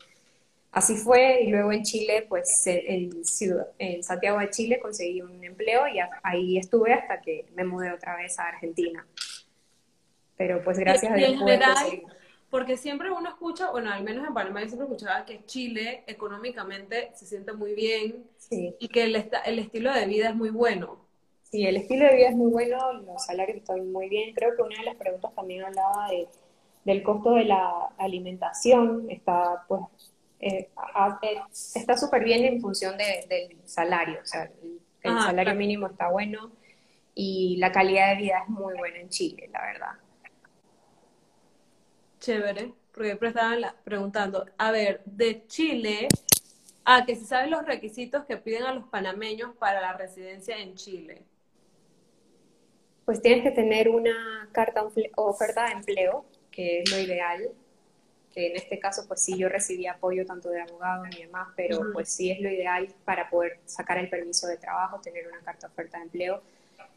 así 0.71 0.95
fue 0.95 1.41
y 1.43 1.49
luego 1.49 1.71
en 1.71 1.83
Chile, 1.83 2.25
pues 2.27 2.65
en, 2.67 3.09
en 3.77 4.03
Santiago 4.03 4.39
de 4.39 4.49
Chile 4.49 4.79
conseguí 4.79 5.21
un 5.21 5.43
empleo 5.43 5.87
y 5.87 5.99
ahí 6.23 6.57
estuve 6.57 6.93
hasta 6.93 7.21
que 7.21 7.45
me 7.55 7.63
mudé 7.63 7.91
otra 7.91 8.15
vez 8.15 8.39
a 8.39 8.47
Argentina. 8.47 9.05
Pero 10.39 10.63
pues 10.63 10.79
gracias 10.79 11.11
a 11.11 11.15
Dios 11.15 11.43
porque 12.49 12.77
siempre 12.77 13.11
uno 13.11 13.29
escucha, 13.29 13.69
bueno, 13.71 13.91
al 13.91 14.03
menos 14.03 14.25
en 14.25 14.33
Panamá 14.33 14.61
yo 14.61 14.67
siempre 14.67 14.87
escuchaba 14.87 15.25
que 15.25 15.45
Chile 15.45 16.03
económicamente 16.07 17.11
se 17.13 17.25
siente 17.27 17.53
muy 17.53 17.75
bien 17.75 18.23
y 18.49 18.87
que 18.87 19.03
el, 19.03 19.29
el 19.45 19.59
estilo 19.59 19.93
de 19.93 20.05
vida 20.07 20.29
es 20.29 20.35
muy 20.35 20.49
bueno. 20.49 21.05
Sí, 21.43 21.67
el 21.67 21.77
estilo 21.77 22.05
de 22.05 22.15
vida 22.15 22.29
es 22.29 22.35
muy 22.35 22.49
bueno, 22.51 22.93
los 22.93 23.25
salarios 23.25 23.57
están 23.57 23.91
muy 23.91 24.07
bien. 24.07 24.33
Creo 24.33 24.55
que 24.55 24.61
una 24.61 24.79
de 24.79 24.85
las 24.85 24.95
preguntas 24.95 25.35
también 25.35 25.65
hablaba 25.65 26.09
de, 26.09 26.27
del 26.85 27.03
costo 27.03 27.33
de 27.33 27.45
la 27.45 27.89
alimentación. 27.97 29.05
Está, 29.09 29.65
pues, 29.67 29.81
eh, 30.39 30.69
eh, 31.21 31.41
está 31.75 31.97
súper 31.97 32.23
bien 32.23 32.45
en 32.45 32.61
función 32.61 32.97
del 32.97 33.57
salario. 33.65 34.19
O 34.23 34.25
sea, 34.25 34.49
el, 35.03 35.19
salario 35.19 35.53
mínimo 35.53 35.87
está 35.87 36.09
bueno 36.09 36.51
y 37.13 37.57
la 37.57 37.71
calidad 37.71 38.15
de 38.15 38.21
vida 38.23 38.39
es 38.43 38.49
muy 38.49 38.75
buena 38.75 38.97
en 38.99 39.09
Chile, 39.09 39.49
la 39.51 39.61
verdad. 39.61 40.08
Chévere, 42.19 42.73
porque 42.91 43.09
siempre 43.09 43.29
estaban 43.29 43.61
preguntando, 43.83 44.45
a 44.57 44.71
ver, 44.71 45.01
de 45.05 45.45
Chile, 45.47 46.07
a 46.85 47.05
que 47.05 47.15
si 47.15 47.25
saben 47.25 47.51
los 47.51 47.65
requisitos 47.65 48.25
que 48.25 48.37
piden 48.37 48.63
a 48.63 48.73
los 48.73 48.85
panameños 48.85 49.55
para 49.55 49.79
la 49.81 49.93
residencia 49.93 50.57
en 50.57 50.75
Chile. 50.75 51.21
Pues 53.05 53.21
tienes 53.21 53.43
que 53.43 53.51
tener 53.51 53.89
una 53.89 54.49
carta 54.51 54.83
o 54.83 55.23
oferta 55.23 55.65
de 55.65 55.73
empleo, 55.73 56.25
que 56.51 56.81
es 56.81 56.91
lo 56.91 56.99
ideal, 56.99 57.51
que 58.33 58.47
en 58.47 58.55
este 58.55 58.79
caso 58.79 59.07
pues 59.07 59.21
sí 59.21 59.37
yo 59.37 59.49
recibí 59.49 59.87
apoyo 59.87 60.25
tanto 60.25 60.49
de 60.49 60.61
abogados 60.61 61.07
y 61.15 61.23
demás, 61.23 61.49
pero 61.55 61.91
pues 61.93 62.09
sí 62.09 62.31
es 62.31 62.39
lo 62.39 62.49
ideal 62.49 62.87
para 63.05 63.29
poder 63.29 63.59
sacar 63.65 63.97
el 63.97 64.09
permiso 64.09 64.47
de 64.47 64.57
trabajo, 64.57 64.99
tener 65.01 65.27
una 65.27 65.39
carta 65.41 65.67
oferta 65.67 65.97
de 65.97 66.03
empleo, 66.03 66.41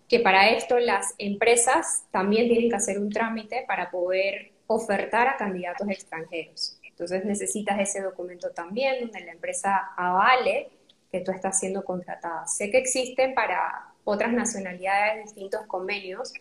que 0.08 0.20
para 0.20 0.50
esto 0.50 0.78
las 0.78 1.14
empresas 1.18 2.04
también 2.10 2.48
tienen 2.48 2.68
que 2.68 2.76
hacer 2.76 2.98
un 2.98 3.10
trámite 3.10 3.64
para 3.66 3.90
poder 3.90 4.51
ofertar 4.66 5.28
a 5.28 5.36
candidatos 5.36 5.88
extranjeros. 5.88 6.78
Entonces 6.82 7.24
necesitas 7.24 7.78
ese 7.80 8.02
documento 8.02 8.50
también 8.50 9.00
donde 9.00 9.20
la 9.20 9.32
empresa 9.32 9.92
avale 9.96 10.70
que 11.10 11.20
tú 11.20 11.30
estás 11.30 11.58
siendo 11.58 11.84
contratada. 11.84 12.46
Sé 12.46 12.70
que 12.70 12.78
existen 12.78 13.34
para 13.34 13.92
otras 14.04 14.32
nacionalidades, 14.32 15.24
distintos 15.24 15.66
convenios. 15.66 16.32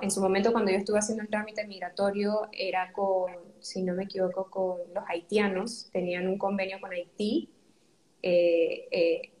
En 0.00 0.10
su 0.10 0.20
momento, 0.20 0.52
cuando 0.52 0.70
yo 0.70 0.78
estuve 0.78 0.98
haciendo 0.98 1.22
el 1.22 1.28
trámite 1.28 1.66
migratorio, 1.66 2.48
era 2.52 2.92
con, 2.92 3.32
si 3.60 3.82
no 3.82 3.94
me 3.94 4.04
equivoco, 4.04 4.48
con 4.50 4.78
los 4.94 5.04
haitianos, 5.08 5.88
tenían 5.92 6.28
un 6.28 6.38
convenio 6.38 6.80
con 6.80 6.92
Haití, 6.92 7.50
eh, 8.22 8.86
eh, 8.90 9.31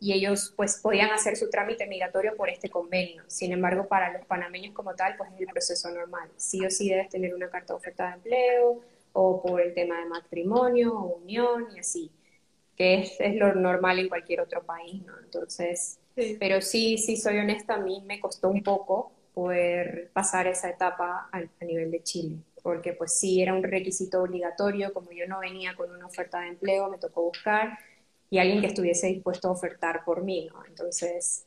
y 0.00 0.14
ellos 0.14 0.54
pues 0.56 0.78
podían 0.78 1.10
hacer 1.10 1.36
su 1.36 1.50
trámite 1.50 1.86
migratorio 1.86 2.34
por 2.34 2.48
este 2.48 2.70
convenio. 2.70 3.22
Sin 3.28 3.52
embargo, 3.52 3.86
para 3.86 4.12
los 4.12 4.26
panameños 4.26 4.74
como 4.74 4.94
tal, 4.94 5.16
pues 5.16 5.30
es 5.34 5.40
el 5.40 5.46
proceso 5.46 5.90
normal. 5.90 6.30
Sí 6.36 6.64
o 6.64 6.70
sí 6.70 6.88
debes 6.88 7.10
tener 7.10 7.34
una 7.34 7.50
carta 7.50 7.74
de 7.74 7.76
oferta 7.76 8.08
de 8.08 8.14
empleo, 8.14 8.82
o 9.12 9.42
por 9.42 9.60
el 9.60 9.74
tema 9.74 9.98
de 10.00 10.06
matrimonio 10.06 10.94
o 10.94 11.16
unión 11.16 11.66
y 11.74 11.80
así, 11.80 12.10
que 12.76 13.00
es, 13.00 13.16
es 13.20 13.36
lo 13.36 13.54
normal 13.54 13.98
en 13.98 14.08
cualquier 14.08 14.40
otro 14.40 14.62
país, 14.62 15.04
¿no? 15.04 15.18
Entonces, 15.20 15.98
pero 16.38 16.60
sí, 16.60 16.98
sí, 16.98 17.16
soy 17.16 17.38
honesta, 17.38 17.74
a 17.74 17.80
mí 17.80 18.02
me 18.06 18.20
costó 18.20 18.48
un 18.48 18.62
poco 18.62 19.12
poder 19.34 20.10
pasar 20.12 20.46
esa 20.46 20.68
etapa 20.68 21.28
a, 21.32 21.64
nivel 21.64 21.90
de 21.90 22.02
Chile, 22.02 22.36
porque 22.62 22.92
pues 22.92 23.18
sí 23.18 23.42
era 23.42 23.54
un 23.54 23.62
requisito 23.62 24.22
obligatorio, 24.22 24.92
como 24.92 25.12
yo 25.12 25.26
no 25.26 25.40
venía 25.40 25.74
con 25.76 25.90
una 25.90 26.06
oferta 26.06 26.40
de 26.40 26.48
empleo, 26.48 26.90
me 26.90 26.98
tocó 26.98 27.22
buscar 27.22 27.78
y 28.30 28.38
alguien 28.38 28.60
que 28.60 28.68
estuviese 28.68 29.08
dispuesto 29.08 29.48
a 29.48 29.50
ofertar 29.50 30.04
por 30.04 30.22
mí, 30.22 30.48
¿no? 30.52 30.64
Entonces, 30.64 31.44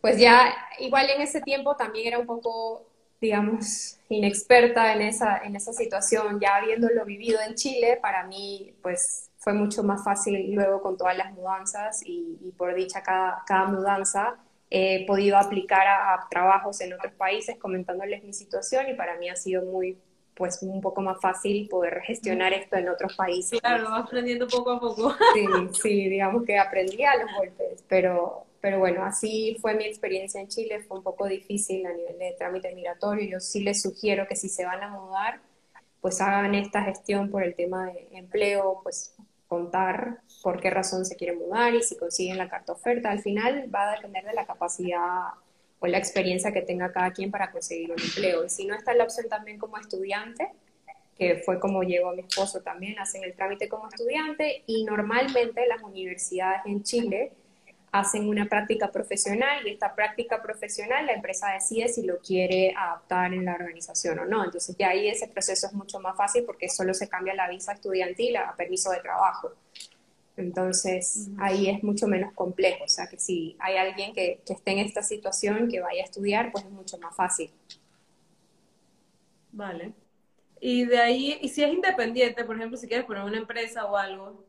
pues 0.00 0.18
ya 0.18 0.54
igual 0.78 1.08
en 1.10 1.22
ese 1.22 1.40
tiempo 1.40 1.74
también 1.74 2.08
era 2.08 2.18
un 2.18 2.26
poco, 2.26 2.86
digamos, 3.20 3.98
inexperta 4.10 4.92
en 4.94 5.02
esa, 5.02 5.38
en 5.38 5.56
esa 5.56 5.72
situación, 5.72 6.38
ya 6.38 6.56
habiéndolo 6.56 7.04
vivido 7.04 7.38
en 7.46 7.54
Chile, 7.54 7.98
para 8.00 8.24
mí 8.24 8.74
pues 8.82 9.30
fue 9.38 9.54
mucho 9.54 9.82
más 9.82 10.04
fácil 10.04 10.52
luego 10.52 10.82
con 10.82 10.98
todas 10.98 11.16
las 11.16 11.32
mudanzas 11.32 12.02
y, 12.04 12.52
por 12.58 12.74
dicha 12.74 13.02
cada, 13.02 13.42
cada, 13.46 13.66
mudanza 13.66 14.36
he 14.68 15.06
podido 15.06 15.38
aplicar 15.38 15.86
a, 15.86 16.26
trabajos 16.30 16.80
en 16.82 16.92
otros 16.92 17.12
países 17.14 17.56
comentándoles 17.56 18.22
mi 18.22 18.34
situación 18.34 18.88
y 18.88 18.94
para 18.94 19.16
mí 19.16 19.28
ha 19.30 19.36
sido 19.36 19.64
muy 19.64 19.98
pues 20.34 20.62
un 20.62 20.80
poco 20.80 21.02
más 21.02 21.20
fácil 21.20 21.68
poder 21.68 22.00
gestionar 22.02 22.52
esto 22.52 22.76
en 22.76 22.88
otros 22.88 23.14
países. 23.16 23.60
Claro, 23.60 23.88
aprendiendo 23.88 24.46
poco 24.48 24.72
a 24.72 24.80
poco. 24.80 25.14
Sí, 25.34 25.46
sí, 25.82 26.08
digamos 26.08 26.44
que 26.44 26.58
aprendí 26.58 27.04
a 27.04 27.16
los 27.16 27.30
golpes, 27.36 27.84
pero, 27.88 28.46
pero 28.60 28.78
bueno, 28.78 29.04
así 29.04 29.56
fue 29.60 29.74
mi 29.74 29.84
experiencia 29.84 30.40
en 30.40 30.48
Chile, 30.48 30.80
fue 30.80 30.98
un 30.98 31.04
poco 31.04 31.26
difícil 31.26 31.84
a 31.86 31.92
nivel 31.92 32.18
de 32.18 32.34
trámite 32.38 32.74
migratorio, 32.74 33.28
yo 33.28 33.40
sí 33.40 33.60
les 33.60 33.82
sugiero 33.82 34.26
que 34.26 34.36
si 34.36 34.48
se 34.48 34.64
van 34.64 34.82
a 34.82 34.88
mudar, 34.88 35.40
pues 36.00 36.20
hagan 36.20 36.54
esta 36.54 36.82
gestión 36.82 37.30
por 37.30 37.42
el 37.42 37.54
tema 37.54 37.86
de 37.86 38.08
empleo, 38.12 38.80
pues 38.82 39.14
contar 39.46 40.20
por 40.42 40.60
qué 40.60 40.70
razón 40.70 41.04
se 41.04 41.16
quiere 41.16 41.36
mudar 41.36 41.74
y 41.74 41.82
si 41.82 41.96
consiguen 41.96 42.38
la 42.38 42.48
carta 42.48 42.72
oferta. 42.72 43.10
Al 43.10 43.20
final 43.20 43.68
va 43.74 43.90
a 43.90 43.96
depender 43.96 44.24
de 44.24 44.32
la 44.32 44.46
capacidad 44.46 45.32
o 45.80 45.86
la 45.86 45.98
experiencia 45.98 46.52
que 46.52 46.62
tenga 46.62 46.92
cada 46.92 47.10
quien 47.10 47.30
para 47.30 47.50
conseguir 47.50 47.90
un 47.90 48.00
empleo. 48.00 48.44
Y 48.44 48.50
si 48.50 48.66
no 48.66 48.74
está 48.74 48.94
la 48.94 49.04
opción 49.04 49.28
también 49.28 49.58
como 49.58 49.78
estudiante, 49.78 50.50
que 51.16 51.36
fue 51.44 51.58
como 51.58 51.82
llegó 51.82 52.12
mi 52.12 52.20
esposo 52.20 52.60
también, 52.60 52.98
hacen 52.98 53.24
el 53.24 53.34
trámite 53.34 53.68
como 53.68 53.88
estudiante 53.88 54.62
y 54.66 54.84
normalmente 54.84 55.66
las 55.66 55.82
universidades 55.82 56.62
en 56.66 56.82
Chile 56.82 57.32
hacen 57.92 58.28
una 58.28 58.46
práctica 58.46 58.92
profesional 58.92 59.66
y 59.66 59.70
esta 59.70 59.94
práctica 59.94 60.40
profesional 60.40 61.06
la 61.06 61.12
empresa 61.12 61.52
decide 61.52 61.88
si 61.88 62.04
lo 62.04 62.18
quiere 62.18 62.72
adaptar 62.76 63.34
en 63.34 63.44
la 63.44 63.54
organización 63.54 64.18
o 64.20 64.24
no. 64.26 64.44
Entonces 64.44 64.76
ya 64.78 64.90
ahí 64.90 65.08
ese 65.08 65.28
proceso 65.28 65.66
es 65.66 65.72
mucho 65.72 65.98
más 65.98 66.16
fácil 66.16 66.44
porque 66.44 66.68
solo 66.68 66.94
se 66.94 67.08
cambia 67.08 67.34
la 67.34 67.48
visa 67.48 67.72
estudiantil 67.72 68.36
a 68.36 68.54
permiso 68.54 68.90
de 68.90 69.00
trabajo. 69.00 69.50
Entonces 70.40 71.28
ahí 71.38 71.68
es 71.68 71.82
mucho 71.82 72.06
menos 72.06 72.32
complejo. 72.34 72.84
O 72.84 72.88
sea 72.88 73.06
que 73.06 73.18
si 73.18 73.56
hay 73.58 73.76
alguien 73.76 74.12
que, 74.12 74.40
que 74.44 74.52
esté 74.52 74.72
en 74.72 74.78
esta 74.78 75.02
situación, 75.02 75.68
que 75.68 75.80
vaya 75.80 76.02
a 76.02 76.04
estudiar, 76.04 76.52
pues 76.52 76.64
es 76.64 76.70
mucho 76.70 76.98
más 76.98 77.14
fácil. 77.14 77.50
Vale. 79.52 79.92
Y 80.60 80.84
de 80.84 80.98
ahí, 80.98 81.38
y 81.40 81.48
si 81.48 81.62
es 81.62 81.72
independiente, 81.72 82.44
por 82.44 82.56
ejemplo, 82.56 82.76
si 82.76 82.86
quieres 82.86 83.06
poner 83.06 83.24
una 83.24 83.38
empresa 83.38 83.86
o 83.86 83.96
algo, 83.96 84.44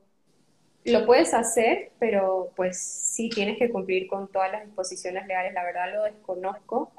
lo 0.83 1.05
puedes 1.05 1.33
hacer, 1.33 1.91
pero 1.99 2.51
pues 2.55 2.81
sí 2.81 3.29
tienes 3.29 3.57
que 3.57 3.69
cumplir 3.69 4.07
con 4.07 4.27
todas 4.29 4.51
las 4.51 4.65
disposiciones 4.65 5.27
legales. 5.27 5.53
La 5.53 5.63
verdad 5.63 5.93
lo 5.93 6.03
desconozco. 6.03 6.91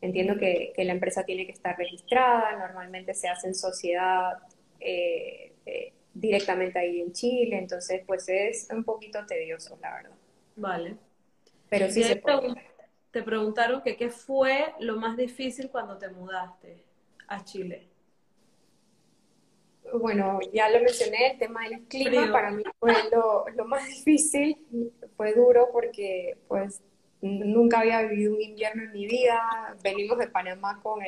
Entiendo 0.00 0.36
que, 0.38 0.72
la 0.76 0.92
empresa 0.92 1.24
tiene 1.24 1.46
que 1.46 1.52
estar 1.52 1.76
registrada, 1.76 2.56
normalmente 2.58 3.14
se 3.14 3.28
hace 3.28 3.48
en 3.48 3.54
sociedad 3.54 4.38
eh, 4.78 5.52
eh, 5.66 5.92
directamente 6.14 6.78
ahí 6.78 7.00
en 7.00 7.12
Chile, 7.12 7.58
entonces 7.58 8.02
pues 8.06 8.28
es 8.28 8.68
un 8.70 8.84
poquito 8.84 9.26
tedioso, 9.26 9.76
la 9.82 9.94
verdad. 9.94 10.16
Vale. 10.56 10.96
Pero 11.68 11.90
sí 11.90 12.02
se 12.02 12.16
puede. 12.16 12.54
Te 13.10 13.22
preguntaron 13.22 13.82
que 13.82 13.96
qué 13.96 14.10
fue 14.10 14.74
lo 14.80 14.96
más 14.96 15.16
difícil 15.16 15.70
cuando 15.70 15.98
te 15.98 16.08
mudaste 16.08 16.84
a 17.28 17.44
Chile. 17.44 17.88
bueno, 19.92 20.40
ya 20.52 20.68
lo 20.68 20.80
mencioné, 20.80 21.32
el 21.32 21.38
tema 21.38 21.68
del 21.68 21.82
clima 21.82 22.32
para 22.32 22.50
mí 22.50 22.64
fue 22.80 22.92
lo, 23.12 23.44
lo, 23.54 23.64
más 23.66 23.86
difícil, 23.88 24.56
fue 25.16 25.32
duro 25.32 25.68
porque 25.72 26.38
pues 26.48 26.82
nunca 27.20 27.80
había 27.80 28.02
vivido 28.02 28.34
un 28.34 28.42
invierno 28.42 28.82
en 28.82 28.92
mi 28.92 29.06
vida, 29.06 29.76
venimos 29.82 30.18
de 30.18 30.28
Panamá 30.28 30.80
con 30.82 31.02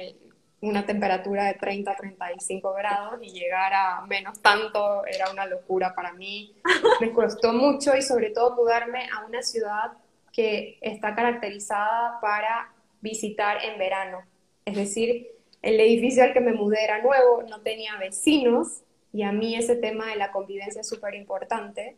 una 0.60 0.86
temperatura 0.86 1.44
de 1.44 1.54
30 1.54 1.90
a 1.90 1.96
35 1.96 2.72
grados 2.72 3.18
y 3.22 3.30
llegar 3.30 3.72
a 3.74 4.00
menos 4.06 4.40
tanto 4.40 5.04
era 5.06 5.30
una 5.30 5.46
locura 5.46 5.94
para 5.94 6.12
mí, 6.12 6.54
me 7.00 7.12
costó 7.12 7.52
mucho 7.52 7.96
y 7.96 8.02
sobre 8.02 8.30
todo 8.30 8.56
mudarme 8.56 9.06
a 9.14 9.26
una 9.26 9.42
ciudad 9.42 9.92
que 10.32 10.78
está 10.80 11.14
caracterizada 11.14 12.18
para 12.20 12.72
visitar 13.00 13.64
en 13.64 13.78
verano, 13.78 14.22
es 14.64 14.76
decir, 14.76 15.28
el 15.62 15.80
edificio 15.80 16.22
al 16.22 16.32
que 16.32 16.40
me 16.40 16.52
mudé 16.52 16.84
era 16.84 17.02
nuevo, 17.02 17.42
no 17.42 17.60
tenía 17.60 17.96
vecinos 17.96 18.82
y 19.12 19.22
a 19.22 19.32
mí 19.32 19.56
ese 19.56 19.76
tema 19.76 20.06
de 20.06 20.16
la 20.16 20.30
convivencia 20.32 20.80
es 20.80 20.88
súper 20.88 21.14
importante 21.14 21.96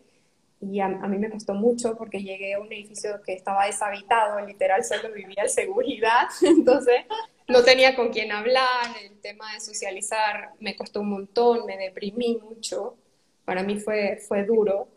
y 0.60 0.80
a, 0.80 0.88
mí 0.88 1.18
me 1.18 1.30
costó 1.30 1.54
mucho 1.54 1.96
porque 1.96 2.22
llegué 2.22 2.54
a 2.54 2.60
un 2.60 2.72
edificio 2.72 3.22
que 3.22 3.32
estaba 3.32 3.66
deshabitado, 3.66 4.44
literal 4.44 4.84
solo 4.84 5.12
vivía 5.12 5.42
en 5.42 5.50
seguridad, 5.50 6.28
entonces 6.42 7.04
no 7.48 7.64
tenía 7.64 7.96
con 7.96 8.10
quién 8.10 8.30
hablar, 8.30 8.94
el 9.02 9.18
tema 9.20 9.54
de 9.54 9.60
socializar 9.60 10.52
me 10.60 10.76
costó 10.76 11.00
un 11.00 11.10
montón, 11.10 11.64
me 11.66 11.78
deprimí 11.78 12.36
mucho, 12.36 12.96
para 13.44 13.62
mí 13.62 13.80
fue, 13.80 14.18
fue 14.28 14.44
duro 14.44 14.88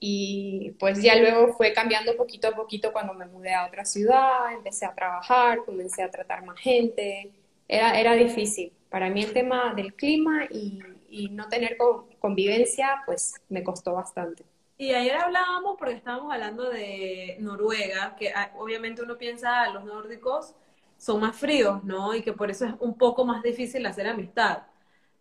y 0.00 0.72
pues 0.78 1.02
ya 1.02 1.16
luego 1.16 1.52
fue 1.54 1.72
cambiando 1.72 2.16
poquito 2.16 2.48
a 2.48 2.52
poquito 2.52 2.92
cuando 2.92 3.12
me 3.12 3.26
mudé 3.26 3.54
a 3.54 3.66
otra 3.66 3.84
ciudad, 3.84 4.52
empecé 4.54 4.86
a 4.86 4.94
trabajar, 4.94 5.58
comencé 5.64 6.02
a 6.02 6.10
tratar 6.10 6.44
más 6.44 6.58
gente, 6.58 7.30
era, 7.68 7.98
era 7.98 8.14
difícil. 8.14 8.72
Para 8.88 9.10
mí 9.10 9.22
el 9.22 9.32
tema 9.32 9.74
del 9.74 9.94
clima 9.94 10.46
y, 10.50 10.80
y 11.10 11.28
no 11.28 11.48
tener 11.48 11.76
convivencia 12.18 13.02
pues 13.04 13.34
me 13.50 13.62
costó 13.62 13.92
bastante. 13.92 14.44
Y 14.78 14.92
ayer 14.92 15.16
hablábamos 15.16 15.76
porque 15.78 15.94
estábamos 15.94 16.32
hablando 16.32 16.70
de 16.70 17.36
Noruega, 17.40 18.14
que 18.18 18.30
ah, 18.30 18.52
obviamente 18.58 19.02
uno 19.02 19.16
piensa 19.16 19.62
a 19.62 19.70
los 19.70 19.84
nórdicos 19.84 20.54
son 20.96 21.20
más 21.20 21.36
fríos, 21.36 21.84
¿no? 21.84 22.14
Y 22.14 22.22
que 22.22 22.32
por 22.32 22.50
eso 22.50 22.64
es 22.64 22.74
un 22.80 22.96
poco 22.96 23.24
más 23.24 23.42
difícil 23.42 23.84
hacer 23.86 24.06
amistad. 24.06 24.62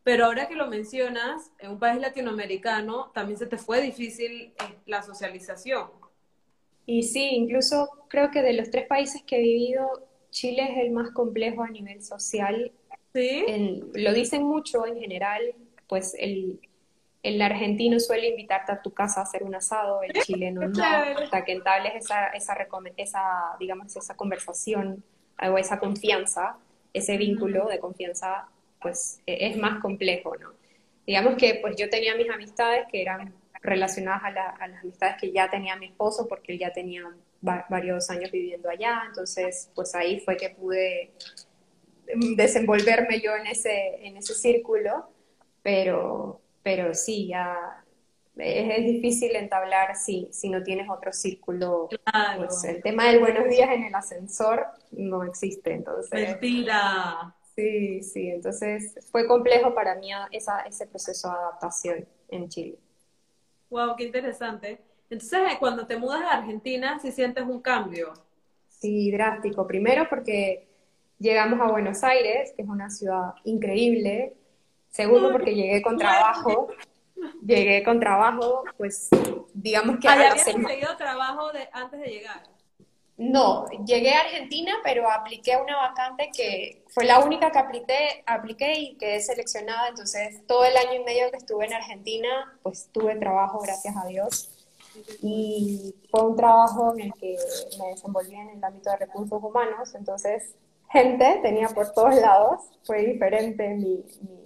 Pero 0.03 0.25
ahora 0.25 0.47
que 0.47 0.55
lo 0.55 0.67
mencionas, 0.67 1.51
en 1.59 1.71
un 1.71 1.79
país 1.79 1.99
latinoamericano 1.99 3.11
también 3.13 3.37
se 3.37 3.47
te 3.47 3.57
fue 3.57 3.81
difícil 3.81 4.53
eh, 4.59 4.77
la 4.85 5.01
socialización. 5.01 5.87
Y 6.85 7.03
sí, 7.03 7.29
incluso 7.31 7.89
creo 8.07 8.29
que 8.29 8.43
de 8.43 8.53
los 8.53 8.69
tres 8.69 8.85
países 8.87 9.23
que 9.23 9.37
he 9.37 9.41
vivido, 9.41 10.07
Chile 10.29 10.67
es 10.71 10.77
el 10.77 10.91
más 10.91 11.11
complejo 11.11 11.63
a 11.63 11.69
nivel 11.69 12.03
social. 12.03 12.71
Sí. 13.13 13.81
lo 13.93 14.13
dicen 14.13 14.43
mucho 14.43 14.85
en 14.85 14.99
general, 14.99 15.55
pues 15.87 16.15
el, 16.19 16.59
el 17.23 17.41
argentino 17.41 17.99
suele 17.99 18.27
invitarte 18.29 18.73
a 18.73 18.81
tu 18.81 18.93
casa 18.93 19.21
a 19.21 19.23
hacer 19.23 19.43
un 19.43 19.55
asado, 19.55 20.03
el 20.03 20.11
chileno 20.21 20.67
no, 20.67 20.83
hasta 20.83 21.45
que 21.45 21.53
entables 21.53 21.93
esa, 21.95 22.27
esa, 22.27 22.55
esa, 22.97 23.21
digamos, 23.57 23.95
esa 23.95 24.15
conversación 24.15 25.03
o 25.41 25.57
esa 25.57 25.79
confianza, 25.79 26.57
ese 26.93 27.17
vínculo 27.17 27.67
de 27.67 27.79
confianza, 27.79 28.47
pues 28.81 29.21
e, 29.25 29.47
es 29.47 29.57
más 29.57 29.81
complejo, 29.81 30.35
¿no? 30.37 30.53
Digamos 31.05 31.35
que 31.35 31.59
pues 31.61 31.75
yo 31.75 31.89
tenía 31.89 32.15
mis 32.15 32.29
amistades 32.29 32.85
que 32.91 33.01
eran 33.01 33.33
relacionadas 33.61 34.23
a, 34.23 34.31
las 34.67 34.81
amistades 34.81 35.17
que 35.19 35.31
ya 35.31 35.49
tenía 35.49 35.75
mi 35.75 35.87
esposo, 35.87 36.27
porque 36.27 36.53
él 36.53 36.59
ya 36.59 36.71
tenía 36.71 37.03
varios 37.41 38.09
años 38.09 38.31
viviendo 38.31 38.69
allá, 38.69 39.03
entonces 39.07 39.69
pues 39.75 39.93
ahí 39.93 40.19
fue 40.19 40.37
que 40.37 40.49
pude 40.49 41.11
desenvolverme 42.35 43.19
yo 43.19 43.35
en 43.35 43.47
ese, 43.47 44.05
en 44.05 44.17
ese 44.17 44.33
círculo, 44.33 45.09
pero, 45.61 46.41
pero 46.63 46.93
sí, 46.93 47.27
ya 47.27 47.84
es, 48.37 48.85
difícil 48.85 49.35
entablar 49.35 49.95
si, 49.95 50.27
si 50.31 50.49
no 50.49 50.63
tienes 50.63 50.89
otro 50.89 51.11
círculo. 51.13 51.89
Pues 52.37 52.63
el 52.63 52.81
tema 52.81 53.05
del 53.05 53.19
buenos 53.19 53.47
días 53.49 53.69
en 53.71 53.83
el 53.83 53.95
ascensor 53.95 54.67
no 54.91 55.23
existe, 55.23 55.73
entonces. 55.73 56.29
Mentira. 56.29 57.35
Sí, 57.55 58.03
sí, 58.03 58.29
entonces 58.29 58.95
fue 59.11 59.27
complejo 59.27 59.73
para 59.73 59.95
mí 59.95 60.09
esa, 60.31 60.61
ese 60.61 60.87
proceso 60.87 61.29
de 61.29 61.35
adaptación 61.35 62.05
en 62.29 62.49
Chile. 62.49 62.77
Wow, 63.69 63.95
qué 63.95 64.03
interesante. 64.03 64.79
Entonces, 65.09 65.39
eh, 65.53 65.55
cuando 65.59 65.87
te 65.87 65.97
mudas 65.97 66.21
a 66.23 66.37
Argentina, 66.39 66.99
¿sí 66.99 67.11
sientes 67.11 67.45
un 67.45 67.61
cambio? 67.61 68.13
Sí, 68.67 69.09
drástico. 69.11 69.65
Primero 69.65 70.07
porque 70.09 70.67
llegamos 71.17 71.61
a 71.61 71.71
Buenos 71.71 72.03
Aires, 72.03 72.51
que 72.55 72.63
es 72.63 72.67
una 72.67 72.89
ciudad 72.89 73.35
increíble, 73.45 74.35
Segundo, 74.95 75.29
porque 75.33 75.53
llegué 75.53 75.81
con 75.81 75.97
trabajo. 75.97 76.69
Llegué 77.45 77.83
con 77.83 77.99
trabajo, 77.99 78.63
pues, 78.77 79.09
digamos 79.53 79.97
que... 79.99 80.07
¿Habías 80.07 80.43
conseguido 80.43 80.95
trabajo 80.97 81.51
de, 81.51 81.69
antes 81.71 81.99
de 81.99 82.07
llegar? 82.07 82.43
No, 83.17 83.65
llegué 83.85 84.13
a 84.13 84.21
Argentina, 84.21 84.73
pero 84.83 85.09
apliqué 85.09 85.55
una 85.55 85.77
vacante 85.77 86.29
que 86.35 86.83
fue 86.89 87.05
la 87.05 87.19
única 87.19 87.49
que 87.49 87.59
apliqué, 87.59 88.23
apliqué 88.25 88.73
y 88.77 88.97
quedé 88.97 89.21
seleccionada. 89.21 89.87
Entonces, 89.87 90.45
todo 90.47 90.65
el 90.65 90.75
año 90.75 91.01
y 91.01 91.03
medio 91.03 91.31
que 91.31 91.37
estuve 91.37 91.65
en 91.65 91.73
Argentina, 91.73 92.59
pues 92.61 92.89
tuve 92.91 93.15
trabajo, 93.15 93.61
gracias 93.61 93.95
a 93.95 94.05
Dios. 94.05 94.67
Y 95.21 95.95
fue 96.11 96.23
un 96.25 96.35
trabajo 96.35 96.93
en 96.93 97.05
el 97.05 97.13
que 97.13 97.37
me 97.79 97.87
desenvolví 97.87 98.35
en 98.35 98.49
el 98.49 98.63
ámbito 98.63 98.89
de 98.89 98.97
recursos 98.97 99.41
humanos. 99.41 99.95
Entonces, 99.95 100.53
gente 100.89 101.39
tenía 101.41 101.69
por 101.69 101.93
todos 101.93 102.15
lados. 102.15 102.63
Fue 102.83 103.05
diferente 103.05 103.69
mi, 103.75 104.03
mi 104.21 104.45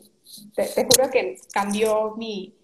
te, 0.56 0.86
juro 0.86 1.10
que 1.12 1.38
cambió 1.52 2.15
mi, 2.18 2.56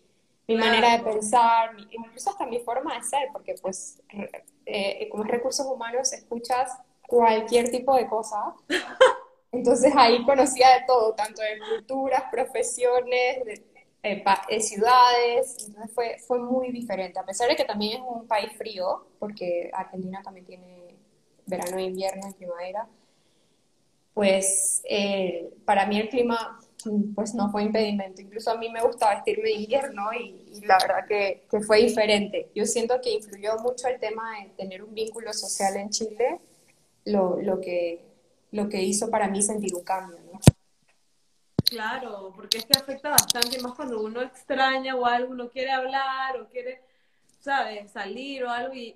mi 0.47 0.55
manera 0.55 0.97
de 0.97 1.03
pensar, 1.03 1.71
incluso 1.89 2.29
hasta 2.29 2.45
mi 2.45 2.59
forma 2.59 2.95
de 2.95 3.03
ser, 3.03 3.29
porque 3.33 3.55
pues 3.61 4.01
eh, 4.65 5.07
como 5.09 5.23
es 5.23 5.29
recursos 5.29 5.65
humanos 5.65 6.13
escuchas 6.13 6.71
cualquier 7.07 7.69
tipo 7.69 7.95
de 7.95 8.07
cosa. 8.07 8.53
Entonces 9.51 9.93
ahí 9.95 10.23
conocía 10.25 10.67
de 10.79 10.85
todo, 10.85 11.13
tanto 11.13 11.41
de 11.41 11.57
culturas, 11.59 12.23
profesiones, 12.31 13.45
de, 13.45 13.63
ciudades, 14.59 15.65
entonces 15.65 15.91
fue, 15.95 16.17
fue 16.27 16.37
muy 16.37 16.71
diferente, 16.71 17.17
a 17.17 17.25
pesar 17.25 17.49
de 17.49 17.55
que 17.55 17.65
también 17.65 18.03
es 18.03 18.07
un 18.07 18.27
país 18.27 18.51
frío, 18.55 19.07
porque 19.17 19.71
Argentina 19.73 20.21
también 20.23 20.45
tiene 20.45 20.95
verano, 21.47 21.79
invierno 21.79 22.29
y 22.29 22.33
primavera, 22.33 22.87
pues 24.13 24.83
eh, 24.87 25.49
para 25.65 25.87
mí 25.87 25.99
el 25.99 26.09
clima 26.09 26.59
pues 27.13 27.33
no 27.33 27.49
fue 27.51 27.63
impedimento. 27.63 28.21
Incluso 28.21 28.51
a 28.51 28.57
mí 28.57 28.69
me 28.69 28.81
gustaba 28.81 29.15
vestirme 29.15 29.49
de 29.49 29.55
invierno 29.55 30.13
y, 30.13 30.61
la 30.65 30.77
verdad 30.81 31.07
que, 31.07 31.45
que, 31.49 31.61
fue 31.61 31.79
diferente. 31.79 32.49
Yo 32.55 32.65
siento 32.65 32.99
que 33.01 33.11
influyó 33.11 33.57
mucho 33.57 33.87
el 33.87 33.99
tema 33.99 34.39
de 34.39 34.49
tener 34.49 34.83
un 34.83 34.93
vínculo 34.93 35.33
social 35.33 35.75
en 35.77 35.89
Chile, 35.89 36.39
lo, 37.05 37.41
lo, 37.41 37.59
que, 37.59 38.03
lo 38.51 38.69
que 38.69 38.81
hizo 38.81 39.09
para 39.09 39.27
mí 39.27 39.41
sentir 39.41 39.75
un 39.75 39.83
cambio. 39.83 40.19
¿no? 40.31 40.39
Claro, 41.63 42.31
porque 42.35 42.59
es 42.59 42.65
que 42.65 42.77
afecta 42.77 43.09
bastante, 43.09 43.59
más 43.61 43.73
cuando 43.73 44.01
uno 44.01 44.21
extraña 44.21 44.95
o 44.95 45.05
algo, 45.05 45.31
uno 45.31 45.49
quiere 45.49 45.71
hablar 45.71 46.39
o 46.39 46.47
quiere, 46.47 46.81
¿sabes?, 47.39 47.91
salir 47.91 48.43
o 48.43 48.49
algo 48.49 48.73
y 48.73 48.95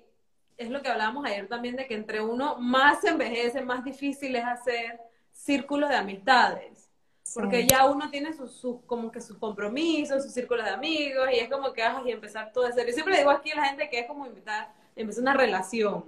es 0.56 0.68
lo 0.68 0.82
que 0.82 0.88
hablábamos 0.88 1.24
ayer 1.24 1.48
también 1.48 1.74
de 1.74 1.86
que 1.86 1.94
entre 1.94 2.20
uno 2.20 2.56
más 2.58 3.00
se 3.00 3.08
envejece, 3.08 3.62
más 3.62 3.82
difícil 3.82 4.36
es 4.36 4.44
hacer 4.44 5.00
círculos 5.32 5.88
de 5.88 5.96
amistades 5.96 6.89
porque 7.34 7.66
ya 7.66 7.86
uno 7.86 8.10
tiene 8.10 8.32
sus, 8.32 8.78
como 8.86 9.10
que 9.10 9.20
sus 9.20 9.38
compromisos, 9.38 10.24
sus 10.24 10.32
círculos 10.32 10.64
de 10.64 10.70
amigos, 10.70 11.28
y 11.32 11.38
es 11.38 11.48
como 11.48 11.72
que 11.72 11.82
vas 11.82 12.04
y 12.04 12.10
empezar 12.10 12.52
todo 12.52 12.64
de 12.64 12.72
cero. 12.72 12.86
Yo 12.88 12.94
siempre 12.94 13.18
digo 13.18 13.30
aquí 13.30 13.50
a 13.52 13.56
la 13.56 13.64
gente 13.66 13.88
que 13.88 14.00
es 14.00 14.06
como 14.06 14.26
invitar, 14.26 14.72
empezar 14.96 15.22
una 15.22 15.34
relación 15.34 16.04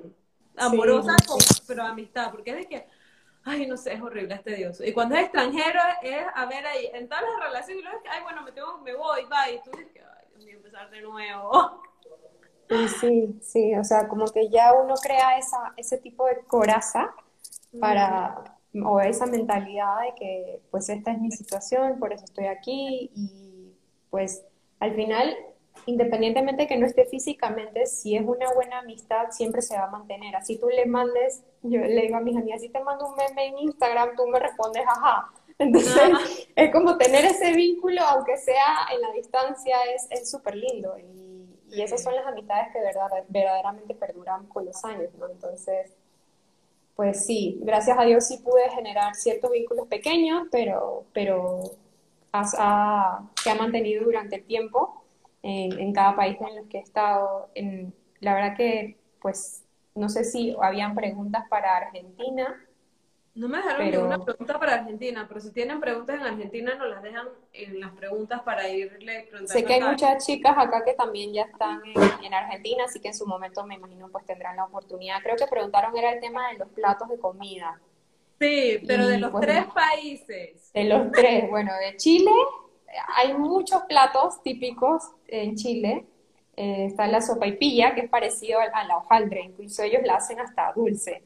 amorosa, 0.57 1.17
pero 1.67 1.85
amistad, 1.85 2.31
porque 2.31 2.51
es 2.51 2.57
de 2.57 2.67
que, 2.67 2.87
ay, 3.45 3.67
no 3.67 3.77
sé, 3.77 3.95
es 3.95 4.03
horrible, 4.03 4.35
es 4.35 4.43
tedioso. 4.43 4.85
Y 4.85 4.93
cuando 4.93 5.15
es 5.15 5.23
extranjero, 5.23 5.81
es 6.03 6.25
a 6.35 6.47
ver 6.47 6.67
ahí, 6.67 6.91
en 6.93 7.09
todas 7.09 7.25
las 7.25 7.49
relaciones, 7.49 7.81
y 7.81 7.83
luego 7.83 7.99
es 7.99 8.03
que, 8.03 8.09
ay, 8.09 8.23
bueno, 8.23 8.43
me, 8.43 8.53
tengo, 8.53 8.79
me 8.79 8.95
voy, 8.95 9.25
bye, 9.25 9.55
y 9.55 9.63
tú 9.63 9.71
dices 9.71 9.93
que, 9.93 10.01
ay, 10.01 10.27
Dios 10.31 10.45
mío, 10.45 10.57
empezar 10.57 10.91
de 10.91 11.03
nuevo. 11.03 11.83
Sí, 13.01 13.39
sí, 13.43 13.75
o 13.75 13.85
sea, 13.85 14.09
como 14.09 14.27
que 14.27 14.49
ya 14.49 14.73
uno 14.73 14.95
crea 14.95 15.37
esa, 15.37 15.75
ese 15.77 15.99
tipo 15.99 16.27
de 16.27 16.41
coraza 16.47 17.15
para, 17.79 18.57
o 18.85 19.01
esa 19.01 19.27
mentalidad 19.27 20.01
de 20.01 20.15
que 20.15 20.61
pues 20.71 20.89
esta 20.89 21.13
es 21.13 21.21
mi 21.21 21.31
situación, 21.31 21.99
por 21.99 22.13
eso 22.13 22.25
estoy 22.25 22.47
aquí 22.47 23.11
y 23.15 23.75
pues 24.11 24.45
al 24.79 24.95
final, 24.95 25.37
independientemente 25.87 26.63
de 26.63 26.69
que 26.69 26.77
no 26.77 26.87
esté 26.87 27.05
físicamente, 27.05 27.87
si 27.87 28.17
es 28.17 28.23
una 28.23 28.53
buena 28.53 28.81
amistad, 28.81 29.31
siempre 29.31 29.63
se 29.63 29.77
va 29.77 29.85
a 29.85 29.91
mantener. 29.91 30.35
Así 30.37 30.59
tú 30.59 30.69
le 30.69 30.87
mandes, 30.87 31.45
yo 31.63 31.81
le 31.81 32.03
digo 32.03 32.17
a 32.17 32.21
mis 32.21 32.37
amigas, 32.37 32.61
si 32.61 32.69
te 32.69 32.83
mando 32.83 33.09
un 33.09 33.15
meme 33.17 33.47
en 33.47 33.59
Instagram, 33.59 34.17
tú 34.17 34.27
me 34.27 34.39
respondes, 34.39 34.83
ajá. 34.87 35.33
Entonces, 35.59 36.49
es 36.57 36.73
como 36.73 36.99
tener 36.99 37.25
ese 37.25 37.53
vínculo, 37.53 38.03
aunque 38.03 38.37
sea 38.37 38.89
en 38.93 39.01
la 39.01 39.13
distancia, 39.13 39.77
es 40.11 40.31
súper 40.31 40.57
lindo. 40.57 40.97
Y, 40.99 41.33
y, 41.71 41.83
esas 41.83 42.03
son 42.03 42.15
las 42.15 42.27
amistades 42.27 42.73
que 42.73 42.81
verdad, 42.81 43.09
verdaderamente 43.29 43.95
perduran 43.95 44.47
con 44.49 44.67
los 44.67 44.85
años, 44.85 45.15
¿no? 45.19 45.29
Entonces, 45.29 45.93
pues 47.03 47.27
sí, 47.27 47.59
gracias 47.63 47.99
a 47.99 48.05
Dios 48.05 48.29
sí 48.29 48.39
pude 48.45 48.71
generar 48.71 49.17
ciertos 49.17 49.51
vínculos 49.51 49.89
pequeños, 49.89 50.47
pero, 50.53 51.05
pero 51.13 51.59
se 52.45 52.57
ha 52.61 53.55
mantenido 53.59 54.05
durante 54.05 54.37
el 54.37 54.45
tiempo 54.45 55.03
en, 55.43 55.81
en, 55.81 55.93
cada 55.93 56.15
país 56.15 56.37
en 56.41 56.55
los 56.55 56.69
que 56.69 56.79
he 56.79 56.81
estado. 56.81 57.51
En, 57.57 57.93
la 58.21 58.35
verdad 58.35 58.57
que, 58.57 59.01
pues, 59.21 59.65
no 59.97 60.09
sé 60.09 60.23
si 60.23 60.55
habían 60.63 60.95
preguntas 60.95 61.43
para 61.51 61.77
Argentina. 61.77 62.65
No 63.35 63.49
me 63.49 63.57
dejaron 63.59 63.91
ninguna 63.91 64.25
pregunta 64.25 64.59
para 64.59 64.75
Argentina, 64.75 65.25
pero 65.27 65.41
si 65.41 65.51
tienen 65.53 65.81
preguntas 65.81 66.17
en 66.17 66.23
Argentina 66.23 66.75
nos 66.75 66.91
las 66.91 67.03
dejan 67.03 67.29
en 67.55 67.81
las 67.81 67.93
preguntas 67.93 68.43
para 68.43 68.69
irle 68.69 69.27
preguntando. 69.31 69.47
Sé 69.47 69.65
que 69.65 69.75
hay 69.75 69.81
muchas 69.81 70.27
chicas 70.27 70.55
acá 70.59 70.85
que 70.85 70.93
también 70.93 71.33
ya 71.33 71.43
están 71.43 71.81
en, 71.87 72.25
en, 72.25 72.35
Argentina, 72.35 72.85
así 72.85 73.01
que 73.01 73.09
en 73.09 73.15
su 73.15 73.27
momento 73.27 73.65
me 73.65 73.77
imagino 73.77 74.09
pues 74.11 74.27
tendrán 74.27 74.57
la 74.57 74.65
oportunidad. 74.65 75.23
Creo 75.23 75.37
que 75.37 75.47
preguntaron 75.47 75.97
era 75.97 76.13
el 76.13 76.21
tema 76.21 76.51
de 76.51 76.59
los 76.59 76.69
platos 76.69 77.09
de 77.09 77.19
comida. 77.19 77.81
Sí, 78.39 78.83
pero 78.87 79.07
de 79.07 79.19
los 79.19 79.31
pues, 79.31 79.47
tres 79.47 79.65
países. 79.67 80.73
De 80.75 80.85
los 80.85 81.11
tres, 81.13 81.49
bueno, 81.49 81.73
de 81.77 81.97
Chile 81.97 82.33
hay 83.17 83.35
muchos 83.35 83.83
platos 83.83 84.43
típicos 84.43 85.03
en 85.29 85.57
Chile. 85.57 86.07
Eh, 86.57 86.87
está 86.87 87.07
la 87.07 87.23
sopa 87.23 87.47
y 87.47 87.57
pilla, 87.57 87.95
que 87.95 88.03
es 88.03 88.11
parecido 88.11 88.59
a 88.61 88.85
la 88.85 88.99
hojaldre, 88.99 89.41
incluso 89.41 89.83
ellos 89.83 90.03
la 90.05 90.17
hacen 90.17 90.39
hasta 90.39 90.73
dulce. 90.75 91.23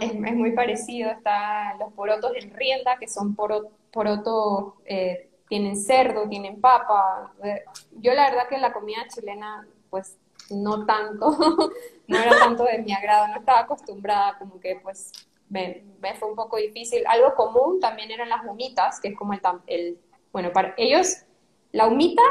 Es, 0.00 0.14
muy 0.14 0.52
parecido. 0.52 1.10
Está 1.10 1.76
los 1.78 1.92
porotos 1.92 2.32
en 2.36 2.52
rienda, 2.54 2.96
que 2.98 3.08
son 3.08 3.34
porotos, 3.34 4.74
eh, 4.84 5.30
tienen 5.48 5.76
cerdo, 5.76 6.28
tienen 6.28 6.60
papa. 6.60 7.32
Yo 7.92 8.14
la 8.14 8.30
verdad 8.30 8.48
que 8.48 8.58
la 8.58 8.72
comida 8.72 9.06
chilena, 9.08 9.66
pues 9.90 10.16
no 10.50 10.84
tanto, 10.86 11.30
no 12.06 12.18
era 12.18 12.38
tanto 12.38 12.64
de 12.64 12.78
mi 12.78 12.92
agrado, 12.92 13.28
no 13.28 13.36
estaba 13.36 13.60
acostumbrada, 13.60 14.38
como 14.38 14.60
que 14.60 14.80
pues 14.82 15.12
me, 15.48 15.84
fue 16.18 16.28
un 16.28 16.36
poco 16.36 16.56
difícil. 16.56 17.04
Algo 17.06 17.34
común 17.34 17.80
también 17.80 18.10
eran 18.10 18.28
las 18.28 18.44
humitas, 18.46 19.00
que 19.00 19.08
es 19.08 19.16
como 19.16 19.32
el, 19.32 19.40
el, 19.66 19.98
bueno, 20.32 20.52
para 20.52 20.74
ellos, 20.76 21.24
la 21.70 21.86
humita 21.86 22.22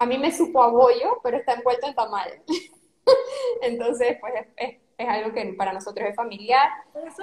a 0.00 0.06
mí 0.06 0.16
me 0.16 0.32
supo 0.32 0.62
a 0.62 0.68
bollo, 0.68 1.20
pero 1.22 1.36
está 1.36 1.52
envuelto 1.52 1.86
en 1.86 1.94
tamal. 1.94 2.42
Entonces, 3.62 4.16
pues 4.18 4.32
es, 4.34 4.46
es, 4.56 4.76
algo 5.08 5.32
que 5.32 5.54
para 5.54 5.72
nosotros 5.72 6.08
es 6.08 6.16
familiar. 6.16 6.68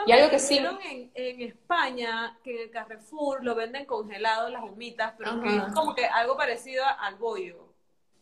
y 0.05 0.11
algo 0.11 0.29
que 0.29 0.39
sí. 0.39 0.57
En, 0.57 1.11
en 1.13 1.41
España, 1.41 2.37
que 2.43 2.55
en 2.55 2.61
el 2.63 2.71
Carrefour 2.71 3.43
lo 3.43 3.55
venden 3.55 3.85
congelado 3.85 4.49
las 4.49 4.63
humitas, 4.63 5.13
pero 5.17 5.41
que 5.41 5.55
es 5.55 5.73
como 5.73 5.95
que 5.95 6.05
algo 6.05 6.37
parecido 6.37 6.83
al 6.99 7.15
bollo. 7.15 7.67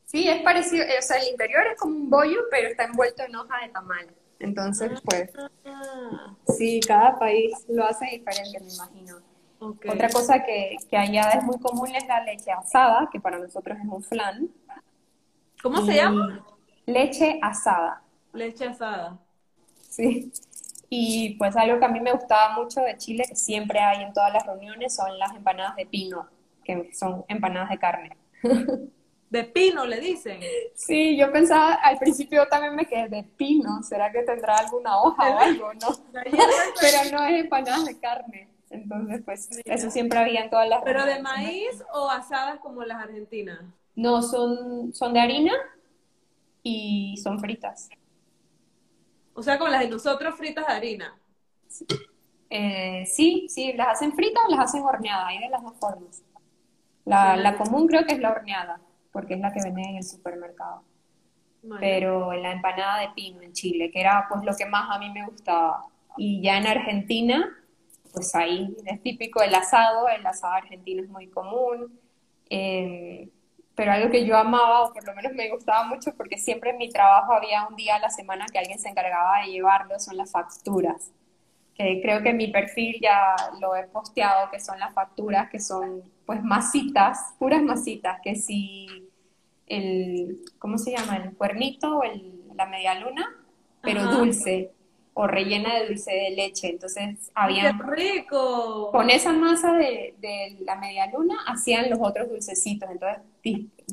Sí, 0.06 0.30
es 0.30 0.42
parecido, 0.44 0.86
o 0.86 1.02
sea, 1.02 1.18
el 1.18 1.30
interior 1.30 1.66
es 1.68 1.80
como 1.80 1.96
un 1.96 2.10
bollo, 2.10 2.42
pero 2.52 2.68
está 2.70 2.84
envuelto 2.84 3.24
en 3.24 3.36
hoja 3.36 3.62
de 3.62 3.70
tamal. 3.70 4.16
Entonces, 4.40 5.02
pues, 5.04 5.32
sí, 6.56 6.80
cada 6.86 7.18
país 7.18 7.66
lo 7.68 7.86
hace 7.86 8.06
diferente, 8.06 8.60
me 8.60 8.74
imagino. 8.74 9.18
Otra 9.60 10.10
cosa 10.10 10.44
que, 10.44 10.78
que, 10.90 10.98
allá 10.98 11.32
es 11.32 11.44
muy 11.44 11.60
común 11.60 11.90
es 11.96 12.06
la 12.08 12.24
leche 12.24 12.52
asada, 12.52 13.10
que 13.12 13.20
para 13.20 13.40
nosotros 13.40 13.78
es 13.80 13.86
un 13.88 14.04
flan. 14.04 14.50
¿Cómo 15.62 15.84
se 15.86 15.96
llama? 15.96 16.46
Leche 16.86 17.40
asada. 17.42 18.04
Leche 18.34 18.66
asada. 18.66 19.18
Sí. 19.96 20.32
Y 20.90 21.36
pues 21.38 21.56
algo 21.56 21.80
que 21.80 21.86
a 21.86 21.90
mí 21.90 22.00
me 22.00 22.12
gustaba 22.12 22.56
mucho 22.56 22.82
de 22.82 22.98
Chile, 22.98 23.24
que 23.28 23.36
siempre 23.36 23.80
hay 23.80 24.04
en 24.04 24.14
todas 24.14 24.34
las 24.34 24.46
reuniones, 24.46 24.96
son 24.96 25.18
las 25.18 25.34
empanadas 25.34 25.76
de 25.76 25.86
pino, 25.86 26.28
que 26.64 26.94
son 26.94 27.24
empanadas 27.28 27.70
de 27.70 27.80
carne. 27.80 28.18
De 29.28 29.44
pino, 29.44 29.86
le 29.86 30.00
dicen. 30.00 30.40
Sí, 30.76 31.18
yo 31.18 31.32
pensaba, 31.32 31.74
al 31.74 31.98
principio 31.98 32.48
también 32.48 32.76
me 32.76 32.86
quedé 32.86 33.10
de 33.10 33.24
pino, 33.24 33.82
¿será 33.82 34.12
que 34.12 34.22
tendrá 34.22 34.56
alguna 34.60 35.02
hoja 35.02 35.30
o 35.30 35.40
algo? 35.40 35.74
No, 35.74 35.88
pero 36.80 37.12
no 37.12 37.24
es 37.26 37.44
empanadas 37.44 37.86
de 37.86 38.00
carne. 38.00 38.48
Entonces, 38.70 39.24
pues, 39.26 39.50
eso 39.66 39.90
siempre 39.90 40.20
había 40.20 40.44
en 40.44 40.50
todas 40.52 40.70
las... 40.70 40.84
¿Pero 40.84 41.06
de 41.06 41.22
maíz 41.22 41.84
o 41.92 42.10
asadas 42.10 42.60
como 42.60 42.84
las 42.86 43.04
argentinas? 43.04 43.62
No, 43.96 44.22
son, 44.22 44.94
son 44.94 45.14
de 45.14 45.20
harina 45.20 45.54
y 46.62 47.18
son 47.18 47.40
fritas. 47.40 47.90
O 49.36 49.44
sea, 49.44 49.60
como 49.60 49.70
las 49.70 49.82
de 49.82 49.90
nosotros 49.90 50.34
fritas 50.36 50.66
de 50.66 50.74
harina. 50.74 51.16
Eh, 52.50 53.06
sí, 53.06 53.48
sí, 53.50 53.74
las 53.74 53.90
hacen 53.90 54.14
fritas 54.14 54.42
o 54.48 54.52
las 54.52 54.62
hacen 54.62 54.82
horneadas, 54.82 55.28
hay 55.28 55.40
de 55.40 55.50
las 55.50 55.62
dos 55.62 55.74
formas. 55.80 56.24
La, 57.04 57.36
la 57.36 57.58
común 57.58 57.88
creo 57.88 58.06
que 58.06 58.14
es 58.14 58.20
la 58.20 58.32
horneada 58.32 58.82
porque 59.16 59.36
es 59.36 59.40
la 59.40 59.54
que 59.54 59.62
venden 59.64 59.86
en 59.86 59.96
el 59.96 60.04
supermercado. 60.04 60.84
Pero 61.80 62.34
en 62.34 62.44
la 62.44 62.52
empanada 62.52 63.00
de 63.00 63.10
pino 63.16 63.42
en 63.42 63.54
Chile, 63.54 63.90
que 63.90 64.02
era 64.02 64.26
pues 64.28 64.44
lo 64.44 64.54
que 64.58 64.66
más 64.66 64.94
a 64.94 65.00
mí 65.00 65.10
me 65.10 65.26
gustaba. 65.26 65.86
Y 66.18 66.42
ya 66.42 66.58
en 66.58 66.68
Argentina, 66.68 67.50
pues 68.12 68.36
ahí 68.36 68.76
es 68.86 69.02
típico 69.02 69.42
el 69.42 69.56
asado, 69.56 70.10
el 70.10 70.26
asado 70.28 70.56
argentino 70.56 71.02
es 71.02 71.08
muy 71.08 71.28
común. 71.28 71.98
Em, 72.50 73.30
pero 73.76 73.92
algo 73.92 74.10
que 74.10 74.26
yo 74.26 74.38
amaba, 74.38 74.84
o 74.84 74.94
por 74.94 75.06
lo 75.06 75.14
menos 75.14 75.34
me 75.34 75.50
gustaba 75.50 75.86
mucho, 75.86 76.14
porque 76.16 76.38
siempre 76.38 76.72
en 76.72 76.78
mi 76.78 76.90
trabajo 76.90 77.34
había 77.34 77.68
un 77.68 77.76
día 77.76 77.96
a 77.96 78.00
la 78.00 78.10
semana 78.10 78.46
que 78.52 78.58
alguien 78.58 78.80
se 78.80 78.90
encargaba 78.90 79.42
de 79.42 79.52
llevarlo, 79.52 80.00
son 80.00 80.18
las 80.18 80.32
facturas. 80.32 81.12
Que 81.74 82.00
creo 82.02 82.24
que 82.24 82.30
en 82.30 82.38
mi 82.38 82.48
perfil 82.48 82.98
ya 83.02 83.36
lo 83.60 83.76
he 83.76 83.84
posteado, 83.88 84.50
que 84.50 84.62
son 84.62 84.80
las 84.80 84.94
facturas, 84.94 85.50
que 85.50 85.60
son 85.60 86.04
pues 86.26 86.42
masitas, 86.42 87.34
puras 87.38 87.62
masitas, 87.62 88.20
que 88.24 88.36
si 88.36 88.88
el, 89.68 90.40
¿cómo 90.58 90.78
se 90.78 90.96
llama? 90.96 91.18
El 91.18 91.36
cuernito 91.36 91.98
o 91.98 92.04
el, 92.04 92.44
la 92.56 92.66
media 92.66 92.98
luna, 92.98 93.28
pero 93.82 94.06
dulce 94.06 94.75
o 95.18 95.28
rellena 95.28 95.80
de 95.80 95.88
dulce 95.88 96.12
de 96.12 96.32
leche. 96.32 96.70
Entonces 96.70 97.32
había... 97.34 97.72
rico! 97.72 98.92
Con 98.92 99.10
esa 99.10 99.32
masa 99.32 99.74
de, 99.74 100.14
de, 100.20 100.58
la 100.60 100.76
media 100.76 101.08
luna 101.08 101.36
hacían 101.48 101.90
los 101.90 102.00
otros 102.02 102.30
dulcecitos. 102.30 102.90
Entonces 102.92 103.24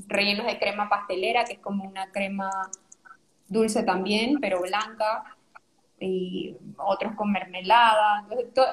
rellenos 0.09 0.47
de 0.47 0.59
crema 0.59 0.89
pastelera, 0.89 1.45
que 1.45 1.55
es 1.55 1.59
como 1.61 1.85
una 1.85 2.11
crema 2.11 2.51
dulce 3.47 3.85
también, 3.85 4.39
pero 4.41 4.61
blanca 4.63 5.37
y 6.01 6.57
otros 6.77 7.15
con 7.15 7.31
mermelada. 7.31 8.27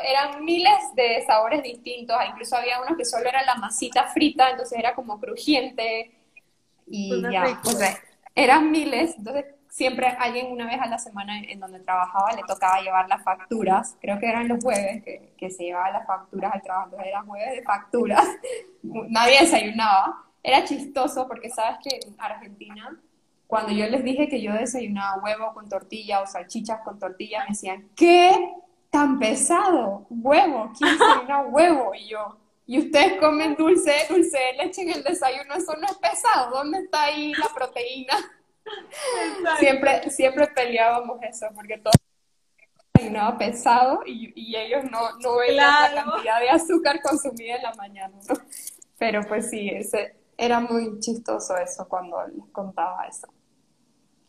eran 0.04 0.44
miles 0.44 0.74
de 0.96 1.24
sabores 1.28 1.62
distintos, 1.62 2.18
incluso 2.28 2.56
había 2.56 2.82
unos 2.82 2.98
que 2.98 3.06
solo 3.06 3.30
era 3.30 3.46
la 3.46 3.56
masita 3.56 4.06
frita, 4.08 4.50
entonces 4.50 4.80
era 4.80 4.96
como 4.96 5.20
crujiente 5.20 6.12
y 6.88 7.22
ya, 7.32 7.60
pues 7.64 7.78
eran 8.34 8.72
miles, 8.72 9.16
entonces 9.18 9.46
siempre 9.70 10.08
alguien 10.08 10.52
una 10.52 10.66
vez 10.66 10.82
a 10.82 10.88
la 10.88 10.98
semana 10.98 11.40
en 11.40 11.60
donde 11.60 11.80
trabajaba 11.80 12.34
le 12.34 12.44
tocaba 12.48 12.82
llevar 12.82 13.08
las 13.08 13.24
facturas, 13.24 13.96
creo 14.02 14.20
que 14.20 14.28
eran 14.28 14.48
los 14.48 14.64
jueves 14.64 15.04
que, 15.04 15.34
que 15.38 15.50
se 15.50 15.64
llevaban 15.64 15.94
las 15.94 16.06
facturas 16.06 16.54
al 16.54 16.62
trabajo, 16.62 16.86
entonces 16.88 17.08
eran 17.08 17.26
jueves 17.26 17.56
de 17.56 17.64
facturas, 17.64 18.26
nadie 18.84 19.40
desayunaba, 19.40 20.26
era 20.44 20.64
chistoso 20.66 21.28
porque 21.28 21.50
sabes 21.50 21.78
que 21.84 22.00
en 22.08 22.16
Argentina 22.20 23.00
cuando 23.50 23.72
yo 23.72 23.88
les 23.88 24.04
dije 24.04 24.30
que 24.30 24.44
yo 24.44 24.54
desayunaba 24.54 25.24
huevo 25.24 25.56
con 25.56 25.68
tortilla 25.68 26.22
o 26.22 26.28
salchichas 26.28 26.82
con 26.82 27.00
tortilla, 27.00 27.40
me 27.40 27.48
decían, 27.50 27.90
¿qué? 27.96 28.54
¿Tan 28.92 29.18
pesado? 29.18 30.06
¿Huevo? 30.12 30.72
¿Quién 30.78 30.92
desayuna 30.92 31.42
huevo? 31.50 31.92
Y 31.96 32.10
yo, 32.10 32.38
¿y 32.68 32.78
ustedes 32.78 33.20
comen 33.20 33.56
dulce, 33.56 34.06
dulce 34.08 34.38
de 34.38 34.64
leche 34.64 34.84
en 34.84 34.92
el 34.92 35.04
desayuno? 35.04 35.56
Eso 35.56 35.74
no 35.78 35.88
es 35.88 35.98
pesado. 35.98 36.52
¿Dónde 36.52 36.78
está 36.78 37.06
ahí 37.06 37.34
la 37.34 37.48
proteína? 37.48 38.14
Siempre, 39.60 40.10
siempre 40.10 40.48
peleábamos 40.48 41.22
eso, 41.24 41.48
porque 41.56 41.78
todo 41.78 41.94
desayunaba 42.94 43.38
pesado 43.38 44.02
y, 44.06 44.34
y 44.36 44.56
ellos 44.56 44.84
no, 44.92 45.18
no 45.20 45.38
veían 45.38 45.96
la 45.96 46.04
cantidad 46.04 46.40
de 46.40 46.50
azúcar 46.50 47.02
consumida 47.02 47.56
en 47.56 47.64
la 47.64 47.74
mañana. 47.76 48.18
Pero 48.98 49.22
pues 49.28 49.50
sí, 49.50 49.70
ese, 49.70 50.16
era 50.38 50.60
muy 50.60 51.00
chistoso 51.00 51.58
eso 51.58 51.88
cuando 51.88 52.18
les 52.28 52.46
contaba 52.52 53.06
eso. 53.08 53.28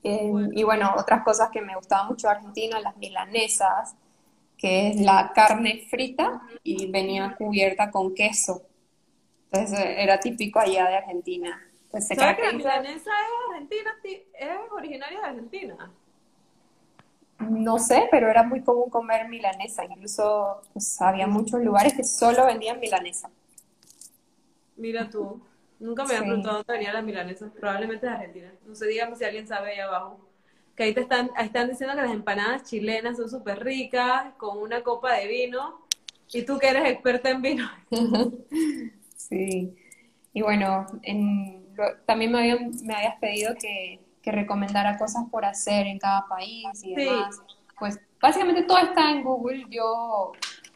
Eh, 0.02 0.32
y 0.52 0.62
bueno, 0.62 0.94
otras 0.96 1.22
cosas 1.22 1.50
que 1.52 1.60
me 1.60 1.76
gustaba 1.76 2.04
mucho 2.04 2.26
de 2.26 2.34
Argentina, 2.34 2.80
las 2.80 2.96
milanesas, 2.96 3.94
que 4.56 4.88
es 4.88 5.00
la 5.00 5.32
carne 5.34 5.86
frita 5.88 6.42
y 6.62 6.90
venía 6.90 7.34
cubierta 7.36 7.90
con 7.90 8.14
queso. 8.14 8.62
Entonces 9.50 9.80
era 9.98 10.20
típico 10.20 10.58
allá 10.58 10.88
de 10.88 10.96
Argentina. 10.96 11.60
Pues 11.90 12.08
que 12.08 12.14
la 12.14 12.36
milanesa 12.52 13.10
es 13.10 13.50
argentina, 13.50 13.90
originaria 14.90 15.20
de 15.20 15.26
Argentina? 15.26 15.90
No 17.38 17.78
sé, 17.78 18.08
pero 18.10 18.28
era 18.28 18.42
muy 18.42 18.62
común 18.62 18.90
comer 18.90 19.28
milanesa. 19.28 19.84
Incluso 19.84 20.60
pues, 20.72 21.00
había 21.00 21.26
muchos 21.26 21.62
lugares 21.62 21.94
que 21.94 22.04
solo 22.04 22.44
vendían 22.46 22.80
milanesa. 22.80 23.30
Mira 24.76 25.08
tú. 25.08 25.40
Nunca 25.78 26.04
me 26.04 26.14
había 26.14 26.26
preguntado 26.26 26.56
dónde 26.58 26.72
venía 26.74 26.92
la 26.92 27.00
milanesa. 27.00 27.50
Probablemente 27.58 28.06
de 28.06 28.12
Argentina. 28.12 28.52
No 28.66 28.74
sé, 28.74 28.86
dígame 28.86 29.16
si 29.16 29.24
alguien 29.24 29.46
sabe 29.46 29.72
ahí 29.72 29.80
abajo. 29.80 30.20
Que 30.76 30.82
ahí 30.82 30.94
te 30.94 31.00
están, 31.00 31.30
están 31.38 31.70
diciendo 31.70 31.96
que 31.96 32.02
las 32.02 32.12
empanadas 32.12 32.64
chilenas 32.64 33.16
son 33.16 33.30
súper 33.30 33.64
ricas, 33.64 34.34
con 34.36 34.58
una 34.58 34.82
copa 34.82 35.14
de 35.14 35.26
vino. 35.26 35.86
Y 36.32 36.42
tú 36.42 36.58
que 36.58 36.68
eres 36.68 36.88
experta 36.90 37.30
en 37.30 37.42
vino. 37.42 37.70
sí. 39.16 39.74
Y 40.34 40.42
bueno, 40.42 40.86
también 42.04 42.30
me, 42.30 42.70
me 42.84 42.94
habías 42.94 43.18
pedido 43.18 43.54
que, 43.58 43.98
que, 44.22 44.32
recomendara 44.32 44.98
cosas 44.98 45.24
por 45.30 45.44
hacer 45.44 45.86
en 45.86 45.98
cada 45.98 46.26
país 46.26 46.66
y 46.82 46.94
demás. 46.94 47.40
Pues 47.78 47.98
básicamente 48.20 48.62
todo 48.62 48.78
está 48.78 49.10
en 49.10 49.22
Google. 49.22 49.66
Yo, 49.70 50.32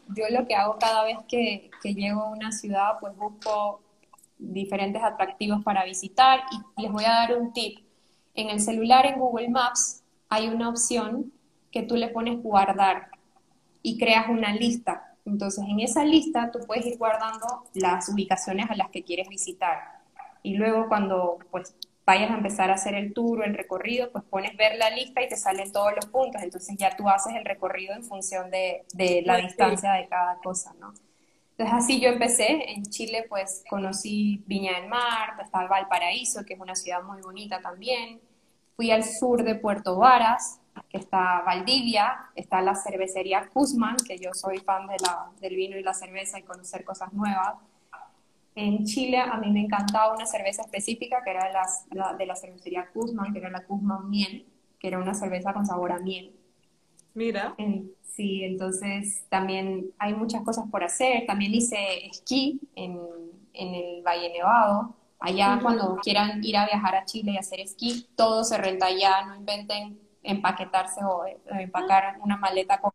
yo 0.09 0.25
lo 0.31 0.47
que 0.47 0.55
hago 0.55 0.79
cada 0.79 1.05
vez 1.05 1.19
que, 1.29 1.71
que 1.83 1.95
llego 1.95 2.23
a 2.23 2.31
una 2.31 2.53
ciudad, 2.53 2.99
pues 3.01 3.17
busco 3.17 3.81
diferentes 4.39 5.03
atractivos 5.03 5.63
para 5.63 5.85
visitar 5.85 6.41
y 6.51 6.83
les 6.83 6.93
voy 6.93 7.05
a 7.05 7.11
dar 7.11 7.37
un 7.37 7.53
tip. 7.53 7.81
En 8.35 8.51
el 8.51 8.61
celular, 8.61 9.07
en 9.07 9.19
Google 9.19 9.49
Maps, 9.49 10.03
hay 10.29 10.49
una 10.49 10.69
opción 10.69 11.33
que 11.71 11.83
tú 11.83 11.97
le 11.97 12.09
pones 12.09 12.43
guardar 12.43 13.11
y 13.83 13.99
creas 13.99 14.29
una 14.29 14.53
lista. 14.53 15.15
Entonces, 15.25 15.65
en 15.69 15.81
esa 15.81 16.05
lista 16.05 16.51
tú 16.51 16.61
puedes 16.67 16.87
ir 16.87 16.99
guardando 16.99 17.65
las 17.75 18.09
ubicaciones 18.09 18.71
a 18.71 18.77
las 18.77 18.91
que 18.91 19.03
quieres 19.03 19.29
visitar. 19.29 19.79
Y 20.43 20.57
luego 20.57 20.89
cuando 20.89 21.39
pues 21.51 21.75
vayas 22.07 22.31
a 22.31 22.35
empezar 22.35 22.71
a 22.71 22.75
hacer 22.75 22.95
el 22.95 23.13
tour 23.15 23.41
o 23.41 23.45
el 23.45 23.55
recorrido, 23.55 24.11
pues 24.13 24.25
pones 24.25 24.57
ver 24.57 24.77
la 24.77 24.91
lista 24.91 25.23
y 25.23 25.29
te 25.29 25.37
salen 25.37 25.73
todos 25.73 25.93
los 25.95 26.07
puntos. 26.07 26.43
Entonces 26.43 26.77
ya 26.79 26.95
tú 26.97 27.09
haces 27.09 27.35
el 27.35 27.45
recorrido 27.45 27.95
en 27.95 28.05
función 28.05 28.51
de, 28.51 28.85
de 28.95 29.23
la 29.25 29.37
distancia 29.39 29.93
de 29.93 30.07
cada 30.09 30.37
cosa, 30.39 30.75
¿no? 30.79 30.93
Entonces 31.57 31.85
así 31.85 32.01
yo 32.01 32.09
empecé. 32.09 32.73
En 32.73 32.83
Chile 32.85 33.27
pues 33.29 33.65
conocí 33.69 34.43
Viña 34.47 34.81
del 34.81 34.89
Mar, 34.89 35.37
está 35.43 35.67
Valparaíso, 35.67 36.45
que 36.45 36.55
es 36.55 36.61
una 36.61 36.75
ciudad 36.75 37.03
muy 37.03 37.23
bonita 37.23 37.61
también. 37.61 38.21
Fui 38.77 38.91
al 38.91 39.05
sur 39.05 39.45
de 39.45 39.55
Puerto 39.55 39.97
Varas, 39.97 40.61
que 40.89 40.99
está 40.99 41.43
Valdivia, 41.43 42.31
está 42.35 42.61
la 42.61 42.75
cervecería 42.75 43.49
Guzmán, 43.55 43.97
que 43.97 44.19
yo 44.19 44.35
soy 44.35 44.59
fan 44.59 44.89
de 44.89 44.97
la, 44.99 45.31
del 45.41 45.55
vino 45.55 45.79
y 45.79 45.83
la 45.83 45.95
cerveza 45.95 46.41
y 46.41 46.43
conocer 46.43 46.85
cosas 46.85 47.13
nuevas. 47.13 47.55
En 48.55 48.85
Chile 48.85 49.19
a 49.19 49.37
mí 49.39 49.51
me 49.51 49.61
encantaba 49.61 50.15
una 50.15 50.27
cerveza 50.27 50.63
específica 50.63 51.23
que 51.25 51.31
era 51.31 51.51
la, 51.51 52.13
de 52.15 52.27
la 52.27 52.37
cervecería 52.37 52.89
Guzmán, 52.95 53.33
que 53.33 53.41
era 53.41 53.51
la 53.51 53.65
Guzmán 53.67 54.09
Miel, 54.09 54.47
que 54.79 54.89
era 54.89 54.99
una 54.99 55.15
cerveza 55.15 55.53
con 55.53 55.67
sabor 55.67 55.93
a 55.93 55.99
miel. 55.99 56.33
Mira. 57.15 57.55
sí, 58.03 58.45
entonces 58.45 59.25
también 59.29 59.91
hay 59.99 60.15
muchas 60.15 60.43
cosas 60.43 60.67
por 60.71 60.85
hacer. 60.85 61.27
También 61.27 61.55
hice 61.55 62.07
esquí 62.07 62.61
en, 62.75 62.99
en 63.53 63.75
el 63.75 64.03
Valle 64.03 64.31
Nevado. 64.33 64.95
Allá 65.19 65.59
cuando 65.63 65.97
quieran 65.97 66.45
ir 66.45 66.57
a 66.57 66.67
viajar 66.67 66.97
a 66.97 67.05
Chile 67.05 67.33
y 67.33 67.39
hacer 67.39 67.61
esquí, 67.61 68.09
todo 68.15 68.45
se 68.45 68.59
renta 68.59 68.87
allá, 68.87 69.25
no 69.27 69.37
inventen 69.37 69.99
empaquetarse 70.23 71.03
o 71.05 71.25
eh, 71.25 71.39
empacar 71.61 72.19
una 72.21 72.37
maleta 72.37 72.81
con 72.81 72.93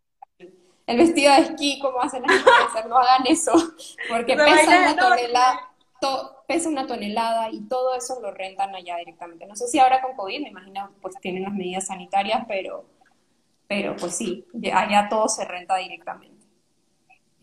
el 0.89 0.97
vestido 0.97 1.31
de 1.31 1.41
esquí 1.41 1.77
como 1.79 2.01
hacen 2.01 2.23
las 2.23 2.37
empresas, 2.37 2.89
no 2.89 2.97
hagan 2.97 3.27
eso, 3.27 3.51
porque 4.09 4.35
pesa 4.35 4.79
una 4.79 4.95
tonelada, 4.95 5.71
pesa 6.47 6.67
una 6.67 6.87
tonelada 6.87 7.51
y 7.51 7.61
todo 7.67 7.93
eso 7.93 8.19
lo 8.19 8.31
rentan 8.31 8.73
allá 8.73 8.97
directamente. 8.97 9.45
No 9.45 9.55
sé 9.55 9.67
si 9.67 9.77
ahora 9.77 10.01
con 10.01 10.15
COVID, 10.15 10.41
me 10.41 10.49
imagino, 10.49 10.89
pues 10.99 11.13
tienen 11.21 11.43
las 11.43 11.53
medidas 11.53 11.85
sanitarias, 11.85 12.43
pero, 12.47 12.85
pero 13.67 13.95
pues 13.97 14.15
sí, 14.15 14.47
allá 14.73 15.07
todo 15.09 15.29
se 15.29 15.45
renta 15.45 15.75
directamente. 15.75 16.43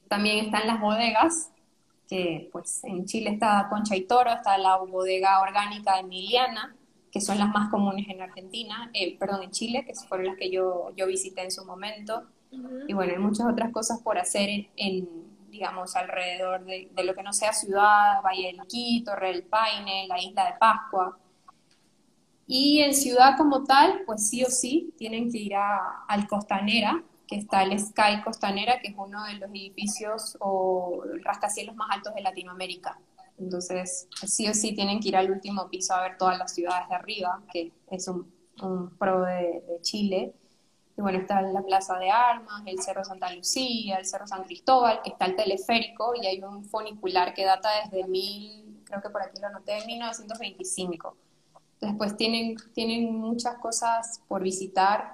También 0.09 0.47
están 0.47 0.67
las 0.67 0.81
bodegas, 0.81 1.53
que 2.09 2.49
pues 2.51 2.83
en 2.83 3.05
Chile 3.05 3.31
está 3.31 3.69
Concha 3.71 3.95
y 3.95 4.09
Toro, 4.09 4.33
está 4.33 4.59
la 4.59 4.77
bodega 4.79 5.41
orgánica 5.41 6.01
Emiliana, 6.01 6.75
que 7.13 7.21
son 7.21 7.39
las 7.39 7.51
más 7.51 7.71
comunes 7.71 8.09
en 8.09 8.23
Argentina, 8.23 8.91
eh, 8.93 9.17
perdón, 9.17 9.45
en 9.45 9.51
Chile, 9.53 9.85
que 9.87 9.95
fueron 9.95 10.27
las 10.27 10.37
que 10.37 10.51
yo, 10.51 10.93
yo 10.97 11.07
visité 11.07 11.43
en 11.43 11.53
su 11.53 11.65
momento. 11.65 12.27
Y 12.51 12.93
bueno, 12.93 13.13
hay 13.13 13.19
muchas 13.19 13.47
otras 13.47 13.73
cosas 13.73 14.01
por 14.01 14.19
hacer 14.19 14.49
en, 14.77 15.09
digamos, 15.51 15.97
alrededor 15.97 16.65
de, 16.65 16.91
lo 17.05 17.15
que 17.15 17.23
no 17.23 17.33
sea 17.33 17.53
ciudad, 17.53 18.23
Valle 18.25 18.47
del 18.47 18.67
Quito, 18.67 19.13
Torre 19.13 19.33
del 19.33 19.45
Paine, 19.45 20.07
la 20.09 20.21
isla 20.21 20.47
de 20.47 20.59
Pascua. 20.59 21.19
Y 22.47 22.81
en 22.81 22.95
ciudad 22.95 23.37
como 23.37 23.65
tal, 23.65 24.03
pues 24.07 24.29
sí 24.29 24.45
o 24.45 24.49
sí, 24.49 24.95
tienen 24.97 25.31
que 25.31 25.39
ir 25.39 25.57
a, 25.57 26.05
al 26.07 26.29
Costanera, 26.29 27.03
que 27.27 27.37
está 27.37 27.63
el 27.63 27.79
Sky 27.79 28.23
Costanera, 28.25 28.81
que 28.81 28.89
es 28.89 28.95
uno 28.97 29.25
de 29.25 29.35
los 29.35 29.51
edificios 29.51 30.37
o 30.41 31.03
rascacielos 31.25 31.75
más 31.75 31.89
altos 31.91 32.15
de 32.15 32.23
Latinoamérica. 32.23 32.99
Entonces, 33.39 34.09
sí 34.27 34.49
o 34.49 34.55
sí 34.55 34.75
tienen 34.75 35.01
que 35.01 35.09
ir 35.09 35.17
al 35.17 35.31
último 35.31 35.69
piso 35.69 35.95
a 35.95 36.03
ver 36.03 36.17
todas 36.17 36.39
las 36.39 36.55
ciudades 36.55 36.89
de 36.89 36.95
arriba, 36.95 37.43
que 37.53 37.73
es 37.91 38.09
un, 38.09 38.33
pro 38.99 39.23
de, 39.23 39.63
Chile. 39.83 40.35
Y 40.97 41.03
bueno, 41.03 41.19
está 41.19 41.43
la 41.43 41.63
Plaza 41.63 41.99
de 41.99 42.11
Armas, 42.11 42.63
el 42.65 42.81
Cerro 42.81 43.05
Santa 43.05 43.33
Lucía, 43.35 43.97
el 43.97 44.07
Cerro 44.07 44.27
San 44.27 44.45
Cristóbal, 44.45 45.03
que 45.03 45.11
está 45.11 45.27
el 45.27 45.37
teleférico 45.37 46.15
y 46.15 46.27
hay 46.27 46.43
un 46.43 46.65
funicular 46.65 47.35
que 47.35 47.45
data 47.45 47.69
desde 47.85 48.09
mil, 48.09 48.81
creo 48.85 49.03
que 49.03 49.11
por 49.11 49.23
aquí 49.23 49.39
lo 49.41 49.49
anoté, 49.49 49.85
1925. 49.85 51.17
Entonces, 51.75 51.99
pues 51.99 52.17
tienen, 52.17 52.57
tienen 52.73 53.15
muchas 53.15 53.59
cosas 53.59 54.23
por 54.27 54.43
visitar. 54.43 55.13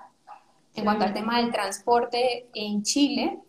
En 0.74 0.84
cuanto 0.84 1.04
al 1.04 1.12
tema 1.12 1.38
del 1.38 1.50
transporte 1.50 2.48
en 2.54 2.84
Chile, 2.84 3.40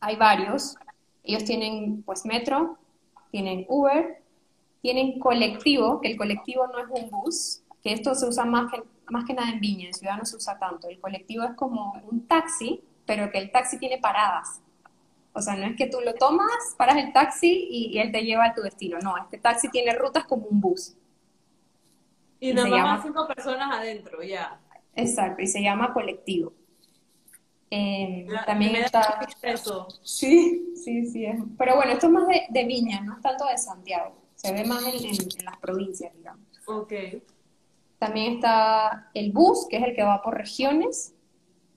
hay 0.00 0.16
varios. 0.16 0.74
Ellos 1.22 1.44
tienen 1.44 2.02
pues 2.02 2.26
metro, 2.26 2.76
tienen 3.30 3.64
Uber, 3.68 4.22
tienen 4.82 5.18
colectivo, 5.20 6.00
que 6.00 6.08
el 6.08 6.16
colectivo 6.16 6.66
no 6.66 6.78
es 6.78 6.86
un 6.90 7.10
bus, 7.10 7.62
que 7.82 7.92
esto 7.92 8.14
se 8.14 8.26
usa 8.26 8.44
más 8.44 8.70
que, 8.72 8.82
más 9.08 9.24
que 9.24 9.34
nada 9.34 9.50
en 9.50 9.60
Viña, 9.60 9.86
en 9.86 9.94
Ciudad 9.94 10.16
no 10.16 10.24
se 10.24 10.36
usa 10.36 10.58
tanto. 10.58 10.88
El 10.88 11.00
colectivo 11.00 11.44
es 11.44 11.54
como 11.54 11.92
un 12.10 12.26
taxi, 12.26 12.82
pero 13.06 13.30
que 13.30 13.38
el 13.38 13.50
taxi 13.50 13.78
tiene 13.78 13.98
paradas. 13.98 14.60
O 15.32 15.42
sea, 15.42 15.54
no 15.54 15.66
es 15.66 15.76
que 15.76 15.86
tú 15.86 16.00
lo 16.00 16.14
tomas, 16.14 16.74
paras 16.78 16.96
el 16.96 17.12
taxi 17.12 17.68
y, 17.70 17.98
él 17.98 18.10
te 18.10 18.22
lleva 18.22 18.46
a 18.46 18.54
tu 18.54 18.62
destino. 18.62 18.98
No, 19.00 19.16
este 19.18 19.38
taxi 19.38 19.68
tiene 19.70 19.94
rutas 19.94 20.24
como 20.24 20.46
un 20.46 20.60
bus. 20.60 20.94
Y, 22.40 22.54
nada 22.54 22.68
más 22.68 23.02
cinco 23.02 23.26
personas 23.26 23.70
adentro, 23.70 24.22
ya. 24.22 24.60
Exacto, 24.94 25.42
y 25.42 25.46
se 25.46 25.62
llama 25.62 25.92
colectivo. 25.92 26.54
Eh, 27.70 28.26
también 28.46 28.76
está... 28.76 29.20
Eso. 29.42 29.88
Sí, 30.02 30.72
sí, 30.74 31.06
sí. 31.06 31.26
Pero 31.58 31.76
bueno, 31.76 31.92
esto 31.92 32.06
es 32.06 32.12
más 32.12 32.26
de, 32.26 32.64
Viña, 32.64 33.02
no 33.02 33.16
es 33.16 33.22
tanto 33.22 33.46
de 33.46 33.58
Santiago. 33.58 34.16
Se 34.34 34.52
ve 34.52 34.64
más 34.64 34.82
en, 34.84 35.44
las 35.44 35.58
provincias, 35.58 36.14
digamos. 36.14 36.46
Ok. 36.66 36.92
También 37.98 38.34
está 38.34 39.10
el 39.14 39.32
bus, 39.32 39.66
que 39.68 39.78
es 39.78 39.84
el 39.84 39.94
que 39.94 40.02
va 40.02 40.22
por 40.22 40.36
regiones, 40.36 41.14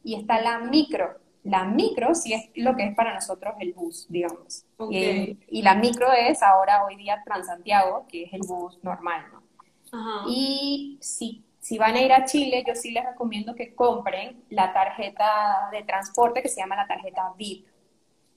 y 0.03 0.15
está 0.15 0.41
la 0.41 0.59
micro. 0.59 1.17
La 1.43 1.63
micro 1.63 2.13
sí 2.13 2.33
es 2.33 2.49
lo 2.55 2.75
que 2.75 2.85
es 2.85 2.95
para 2.95 3.13
nosotros 3.13 3.55
el 3.59 3.73
bus, 3.73 4.07
digamos. 4.09 4.65
Okay. 4.77 5.39
Y, 5.47 5.61
la 5.61 5.75
micro 5.75 6.11
es 6.11 6.43
ahora, 6.43 6.85
hoy 6.85 6.97
día, 6.97 7.21
Transantiago, 7.23 8.05
que 8.07 8.23
es 8.23 8.33
el 8.33 8.41
bus 8.41 8.77
normal, 8.83 9.25
¿no? 9.31 9.43
Ajá. 9.91 10.25
Y 10.27 10.97
si 11.01 11.43
si 11.59 11.77
van 11.77 11.95
a 11.95 12.01
ir 12.01 12.11
a 12.11 12.25
Chile, 12.25 12.63
yo 12.65 12.73
sí 12.73 12.91
les 12.91 13.05
recomiendo 13.05 13.53
que 13.53 13.75
compren 13.75 14.43
la 14.49 14.73
tarjeta 14.73 15.69
de 15.71 15.83
transporte 15.83 16.41
que 16.41 16.47
se 16.47 16.61
llama 16.61 16.75
la 16.75 16.87
tarjeta 16.87 17.33
VIP. 17.37 17.67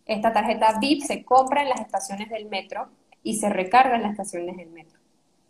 Esta 0.05 0.33
tarjeta 0.33 0.79
VIP 0.81 1.03
se 1.03 1.25
compra 1.25 1.63
en 1.63 1.71
las 1.71 1.81
estaciones 1.81 2.29
del 2.29 2.47
metro 2.47 2.91
y 3.23 3.39
se 3.39 3.49
recarga 3.49 3.97
en 3.97 4.03
las 4.03 4.11
estaciones 4.13 4.57
del 4.57 4.71
metro. 4.71 4.99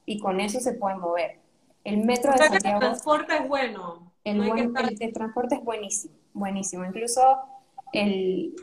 Y 0.05 0.21
con 0.21 0.39
eso 0.41 0.61
se 0.61 0.75
pueden 0.75 1.01
mover. 1.01 1.39
El 1.85 1.99
metro 1.99 2.33
de 2.33 2.39
Santiago... 2.39 2.77
El 2.77 2.81
transporte 2.81 3.37
es 3.37 3.49
bueno. 3.49 4.13
El, 4.25 5.13
transporte 5.13 5.57
es 5.57 5.65
buenísimo, 5.65 6.15
buenísimo. 6.33 6.85
Incluso 6.85 7.23
el, 7.93 8.55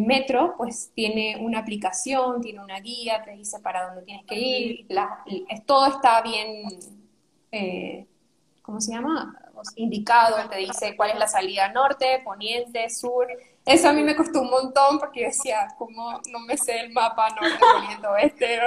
metro 0.00 0.54
pues 0.56 0.90
tiene 0.94 1.36
una 1.40 1.58
aplicación, 1.58 2.40
tiene 2.40 2.60
una 2.60 2.80
guía, 2.80 3.22
te 3.22 3.32
dice 3.32 3.60
para 3.60 3.86
dónde 3.86 4.02
tienes 4.02 4.24
que 4.24 4.38
ir, 4.38 4.86
todo 5.66 5.86
está 5.86 6.22
bien 6.22 6.64
eh, 7.52 8.06
¿cómo 8.64 8.80
se 8.80 8.92
llama? 8.92 9.38
Indicado, 9.76 10.36
te 10.48 10.56
dice 10.56 10.96
cuál 10.96 11.10
es 11.10 11.18
la 11.18 11.28
salida 11.28 11.68
norte, 11.68 12.20
poniente, 12.24 12.88
sur. 12.90 13.28
Eso 13.64 13.90
a 13.90 13.92
mí 13.92 14.02
me 14.02 14.16
costó 14.16 14.40
un 14.40 14.50
montón 14.50 14.98
porque 14.98 15.20
yo 15.20 15.26
decía, 15.26 15.68
¿cómo 15.78 16.20
no 16.32 16.40
me 16.40 16.56
sé 16.56 16.80
el 16.80 16.92
mapa 16.92 17.28
norte, 17.30 17.58
poniente, 17.60 18.06
oeste? 18.06 18.60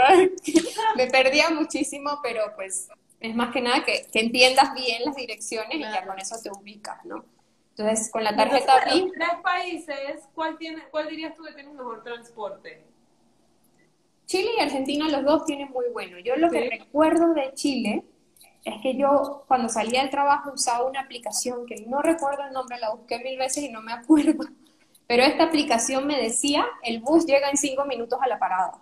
me 0.96 1.08
perdía 1.08 1.50
muchísimo, 1.50 2.20
pero 2.22 2.44
pues 2.56 2.88
es 3.20 3.36
más 3.36 3.52
que 3.52 3.62
nada 3.62 3.84
que, 3.84 4.08
entiendas 4.14 4.74
bien 4.74 5.04
las 5.06 5.16
direcciones 5.16 5.76
y 5.76 5.82
ya 5.82 6.06
con 6.06 6.20
eso 6.20 6.36
te 6.42 6.50
ubicas, 6.52 7.04
¿no? 7.06 7.26
Entonces, 7.72 8.10
con 8.12 8.24
la 8.24 8.36
tarjeta 8.36 8.86
BIM... 8.92 9.12
tres 9.12 9.30
países, 9.44 10.28
¿cuál, 10.34 10.58
tiene, 10.58 10.84
¿cuál 10.90 11.10
dirías 11.10 11.36
tú 11.36 11.44
que 11.44 11.54
tiene 11.54 11.72
mejor 11.72 12.04
transporte? 12.04 12.84
Chile 14.26 14.50
y 14.58 14.62
Argentina, 14.62 15.08
los 15.08 15.24
dos 15.24 15.46
tienen 15.46 15.70
muy 15.70 15.86
bueno. 15.94 16.20
Yo 16.20 16.36
lo 16.36 16.50
que 16.50 16.70
recuerdo 16.70 17.34
de 17.34 17.54
Chile 17.54 18.04
es 18.66 18.82
que 18.82 18.98
yo 18.98 19.46
cuando 19.48 19.70
salía 19.70 20.02
del 20.02 20.10
trabajo 20.10 20.52
usaba 20.54 20.86
una 20.86 21.02
aplicación 21.02 21.66
que 21.66 21.86
no 21.88 22.02
recuerdo 22.02 22.44
el 22.44 22.52
nombre, 22.52 22.78
la 22.80 22.94
busqué 22.94 23.20
mil 23.20 23.38
veces 23.38 23.64
y 23.64 23.70
no 23.70 23.82
me 23.82 23.94
acuerdo, 23.94 24.44
pero 25.08 25.24
esta 25.24 25.46
aplicación 25.46 26.06
me 26.06 26.22
decía, 26.22 26.66
el 26.84 27.00
bus 27.00 27.26
llega 27.26 27.50
en 27.50 27.58
cinco 27.58 27.86
minutos 27.86 28.20
a 28.22 28.28
la 28.28 28.38
parada. 28.38 28.74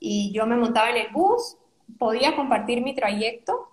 Y 0.00 0.32
yo 0.32 0.46
me 0.46 0.56
montaba 0.56 0.90
en 0.90 0.96
el 0.96 1.12
bus, 1.12 1.56
podía 1.98 2.36
compartir 2.36 2.82
mi 2.82 2.94
trayecto 2.94 3.68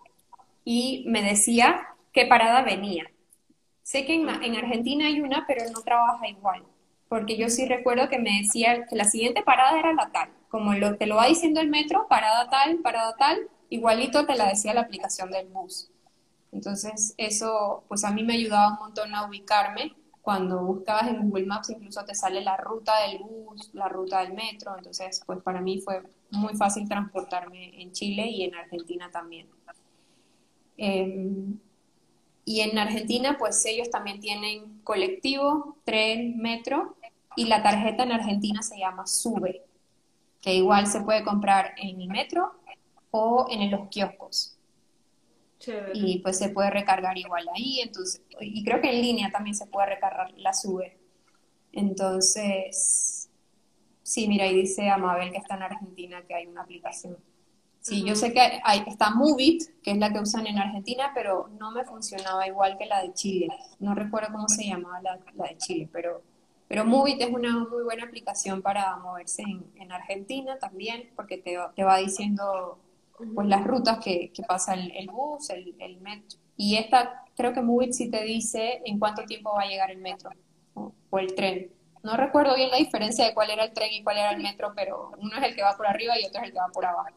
y 0.64 1.04
me 1.08 1.22
decía 1.22 1.88
qué 2.12 2.26
parada 2.26 2.62
venía. 2.62 3.06
Sé 3.84 4.06
que 4.06 4.14
en, 4.14 4.30
Argentina 4.30 5.08
hay 5.08 5.20
una, 5.20 5.46
pero 5.48 5.64
no 5.72 5.82
trabaja 5.82 6.28
igual, 6.28 6.64
porque 7.10 7.36
yo 7.38 7.50
sí 7.50 7.66
recuerdo 7.66 8.10
que 8.10 8.20
me 8.20 8.42
decía 8.42 8.86
que 8.86 8.96
la 8.96 9.06
siguiente 9.06 9.44
parada 9.44 9.80
era 9.80 9.94
la 9.94 10.12
tal, 10.12 10.30
como 10.50 10.74
lo, 10.74 10.96
te 10.98 11.08
lo 11.08 11.16
va 11.16 11.28
diciendo 11.28 11.60
el 11.60 11.70
metro, 11.70 12.08
parada 12.08 12.50
tal, 12.50 12.78
parada 12.78 13.16
tal, 13.18 13.50
igualito 13.70 14.26
te 14.26 14.36
la 14.36 14.48
decía 14.48 14.74
la 14.74 14.82
aplicación 14.82 15.32
del 15.32 15.48
bus. 15.48 15.90
Entonces, 16.52 17.14
eso 17.18 17.84
pues 17.88 18.04
a 18.04 18.12
mí 18.12 18.24
me 18.24 18.34
ayudaba 18.34 18.74
un 18.74 18.80
montón 18.80 19.16
a 19.16 19.26
ubicarme. 19.26 19.96
Cuando 20.22 20.62
buscabas 20.64 21.08
en 21.08 21.22
Google 21.30 21.46
Maps 21.48 21.70
incluso 21.72 22.06
te 22.06 22.14
sale 22.14 22.42
la 22.42 22.58
ruta 22.58 22.94
del 23.08 23.20
bus, 23.20 23.72
la 23.74 23.90
ruta 23.90 24.22
del 24.22 24.34
metro. 24.34 24.76
Entonces, 24.78 25.22
pues 25.26 25.42
para 25.42 25.62
mí 25.62 25.80
fue, 25.80 26.04
muy 26.32 26.56
fácil 26.56 26.88
transportarme 26.88 27.82
en 27.82 27.92
Chile 27.92 28.26
y 28.28 28.44
en 28.44 28.56
Argentina 28.56 29.10
también. 29.12 29.48
Em, 30.78 31.60
y 32.46 32.62
en 32.62 32.78
Argentina, 32.78 33.36
pues 33.38 33.64
ellos 33.66 33.90
también 33.90 34.20
tienen 34.20 34.80
colectivo, 34.84 35.78
tren, 35.84 36.38
metro, 36.38 36.96
y 37.36 37.46
la 37.46 37.64
tarjeta 37.64 38.04
en 38.04 38.12
Argentina 38.12 38.62
se 38.62 38.80
llama 38.80 39.08
SUBE, 39.08 39.64
que 40.42 40.54
igual 40.56 40.88
se 40.88 41.02
puede 41.02 41.24
comprar 41.24 41.74
en 41.78 42.02
el 42.02 42.08
metro 42.08 42.54
o 43.12 43.48
en 43.50 43.70
los 43.70 43.90
kioscos. 43.90 44.51
Y 45.94 46.20
pues 46.20 46.38
se 46.38 46.50
puede 46.50 46.70
recargar 46.70 47.18
igual 47.18 47.48
ahí, 47.54 47.82
entonces, 47.82 48.22
y 48.40 48.64
creo 48.64 48.82
que 48.82 48.90
en 48.90 49.02
línea 49.02 49.32
también 49.32 49.56
se 49.56 49.68
puede 49.68 49.88
recargar 49.88 50.32
la 50.38 50.54
SUBE. 50.54 50.98
Entonces, 51.72 53.30
sí, 54.04 54.28
mira, 54.28 54.46
ahí 54.46 54.56
dice 54.56 54.90
Amabel 54.90 55.32
que 55.32 55.38
está 55.38 55.56
en 55.56 55.64
Argentina 55.64 56.24
que 56.28 56.36
hay 56.36 56.48
una 56.48 56.62
aplicación. 56.62 57.18
Sí, 57.82 58.04
yo 58.06 58.16
sé 58.16 58.32
que 58.32 58.62
hay, 58.64 58.84
está 58.86 59.10
Movit, 59.10 59.82
que 59.82 59.92
es 59.92 59.98
la 59.98 60.14
que 60.14 60.20
usan 60.20 60.46
en 60.46 60.60
Argentina, 60.60 61.12
pero 61.16 61.50
no 61.60 61.72
me 61.72 61.84
funcionaba 61.84 62.46
igual 62.46 62.78
que 62.78 62.86
la 62.86 63.02
de 63.02 63.12
Chile. 63.14 63.48
No 63.80 63.96
recuerdo 63.96 64.32
cómo 64.32 64.48
se 64.48 64.66
llamaba 64.66 65.02
la, 65.02 65.18
de 65.18 65.58
Chile, 65.58 65.90
pero, 65.92 66.22
pero 66.68 66.86
Movit 66.86 67.22
es 67.22 67.30
una 67.30 67.58
muy 67.58 67.84
buena 67.84 68.04
aplicación 68.04 68.62
para 68.62 68.98
moverse 68.98 69.42
en, 69.42 69.92
Argentina 69.92 70.60
también, 70.60 71.10
porque 71.16 71.40
te, 71.40 71.58
te, 71.76 71.84
va 71.84 71.98
diciendo 71.98 72.78
pues, 73.34 73.48
las 73.48 73.64
rutas 73.64 74.00
que, 74.00 74.32
que 74.34 74.44
pasa 74.44 74.74
el, 74.74 75.08
bus, 75.12 75.50
el, 75.50 75.76
el, 75.80 76.00
metro. 76.02 76.40
Y 76.56 76.78
esta, 76.78 77.24
creo 77.36 77.54
que 77.54 77.62
Movit 77.62 77.94
sí 77.94 78.10
te 78.10 78.24
dice 78.24 78.82
en 78.86 79.00
cuánto 79.00 79.24
tiempo 79.24 79.54
va 79.54 79.64
a 79.64 79.68
llegar 79.68 79.92
el 79.92 79.98
metro 79.98 80.30
o 80.74 81.20
el 81.20 81.34
tren. 81.36 81.72
No 82.04 82.18
recuerdo 82.18 82.56
bien 82.56 82.72
la 82.72 82.78
diferencia 82.78 83.26
de 83.26 83.34
cuál 83.34 83.52
era 83.52 83.64
el 83.64 83.74
tren 83.74 83.92
y 83.94 84.04
cuál 84.04 84.18
era 84.18 84.32
el 84.32 84.42
metro, 84.42 84.74
pero 84.76 85.12
uno 85.20 85.38
es 85.38 85.44
el 85.44 85.56
que 85.56 85.62
va 85.62 85.78
por 85.78 85.88
arriba 85.88 86.20
y 86.20 86.26
otro 86.26 86.42
es 86.42 86.48
el 86.48 86.54
que 86.54 86.60
va 86.60 86.68
por 86.68 86.86
abajo. 86.86 87.10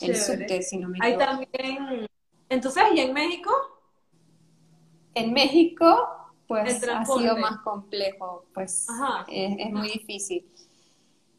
El 0.00 0.16
subte, 0.16 0.62
si 0.62 0.78
no 0.78 0.88
me. 0.88 0.98
Hay 1.00 1.16
también. 1.16 2.06
Entonces, 2.48 2.82
¿y 2.94 3.00
en 3.00 3.12
México? 3.12 3.50
En 5.14 5.32
México, 5.32 6.32
pues 6.46 6.82
ha 6.88 7.04
sido 7.04 7.36
más 7.36 7.58
complejo, 7.58 8.46
pues 8.52 8.86
es, 9.28 9.70
muy 9.72 9.88
difícil. 9.88 10.46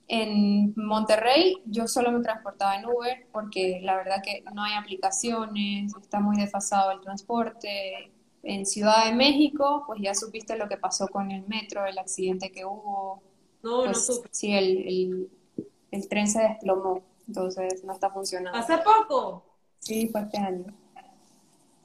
En 0.07 0.73
Monterrey 0.75 1.61
yo 1.65 1.87
solo 1.87 2.11
me 2.11 2.21
transportaba 2.21 2.75
en 2.75 2.85
Uber 2.85 3.27
porque 3.31 3.79
la 3.81 3.95
verdad 3.95 4.21
que 4.23 4.43
no 4.53 4.63
hay 4.63 4.73
aplicaciones, 4.73 5.93
está 5.99 6.19
muy 6.19 6.37
desfasado 6.37 6.91
el 6.91 7.01
transporte. 7.01 8.11
En 8.43 8.67
Ciudad 8.67 9.05
de 9.05 9.13
México, 9.13 9.83
pues 9.87 9.99
ya 10.01 10.13
supiste 10.13 10.55
lo 10.55 10.69
que 10.69 10.77
pasó 10.77 11.07
con 11.07 11.31
el 11.31 11.47
metro, 11.47 11.85
el 11.85 11.97
accidente 11.97 12.51
que 12.51 12.63
hubo. 12.63 13.23
No, 13.63 13.77
no 13.79 13.85
pues, 13.85 14.05
supe. 14.05 14.29
Sí, 14.31 14.53
el, 14.53 15.29
el 15.89 16.07
tren 16.07 16.27
se 16.27 16.41
desplomó 16.41 17.01
entonces 17.27 17.83
no 17.83 17.93
está 17.93 18.09
funcionando. 18.09 18.57
¿Hace 18.57 18.77
poco? 18.79 19.45
Sí, 19.79 20.09
fue 20.09 20.21
este 20.21 20.37
año. 20.37 20.65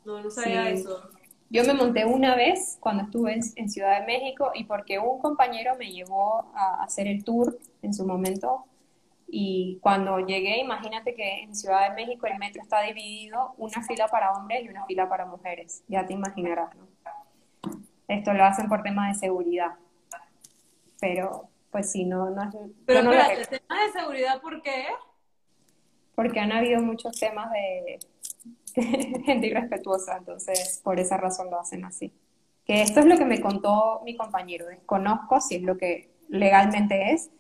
No, 0.04 0.22
no 0.22 0.30
sabía 0.30 0.70
eso. 0.70 1.10
Yo 1.50 1.64
me 1.64 1.74
monté 1.74 2.04
una 2.04 2.36
vez 2.36 2.78
cuando 2.80 3.02
estuve 3.02 3.40
en, 3.56 3.68
Ciudad 3.68 4.00
de 4.00 4.06
México 4.06 4.52
y 4.54 4.64
porque 4.64 5.00
un 5.00 5.18
compañero 5.18 5.74
me 5.76 5.90
llevó 5.90 6.50
a 6.54 6.84
hacer 6.84 7.08
el 7.08 7.24
tour 7.24 7.58
en 7.82 7.92
su 7.92 8.06
momento 8.06 8.64
y 9.26 9.78
cuando 9.80 10.20
llegué, 10.20 10.58
imagínate 10.58 11.14
que 11.14 11.42
en 11.42 11.54
Ciudad 11.54 11.88
de 11.88 11.94
México 11.94 12.26
el 12.26 12.38
metro 12.38 12.62
está 12.62 12.82
dividido 12.82 13.54
una 13.58 13.82
fila 13.82 14.06
para 14.06 14.32
hombres 14.32 14.64
y 14.64 14.68
una 14.68 14.86
fila 14.86 15.08
para 15.08 15.26
mujeres, 15.26 15.82
ya 15.88 16.06
te 16.06 16.12
imaginarás, 16.12 16.74
¿no? 16.76 16.86
Esto 18.06 18.32
lo 18.32 18.44
hacen 18.44 18.68
por 18.68 18.82
temas 18.82 19.14
de 19.14 19.26
seguridad, 19.26 19.74
pero 21.00 21.48
pues 21.70 21.90
sí, 21.90 22.04
no, 22.04 22.30
no 22.30 22.42
es... 22.42 22.50
Pero 22.86 23.02
no 23.02 23.12
espérate, 23.12 23.58
¿tema 23.58 23.82
de 23.84 23.92
seguridad 23.92 24.40
por 24.40 24.62
qué? 24.62 24.86
porque 26.20 26.38
han 26.38 26.52
habido 26.52 26.82
muchos 26.82 27.18
temas 27.18 27.50
de, 27.50 27.98
gente 29.24 29.46
irrespetuosa, 29.46 30.16
entonces 30.18 30.80
por 30.82 30.98
esa 31.00 31.16
razón 31.16 31.50
lo 31.50 31.60
hacen 31.60 31.84
así. 31.84 32.12
Que 32.64 32.82
esto 32.82 33.00
es 33.00 33.06
lo 33.06 33.16
que 33.16 33.24
me 33.24 33.40
contó 33.40 34.00
mi 34.04 34.16
compañero, 34.16 34.66
desconozco 34.66 35.40
si 35.40 35.56
es 35.56 35.62
lo 35.62 35.76
que 35.76 36.10
legalmente 36.28 37.12
es, 37.12 37.30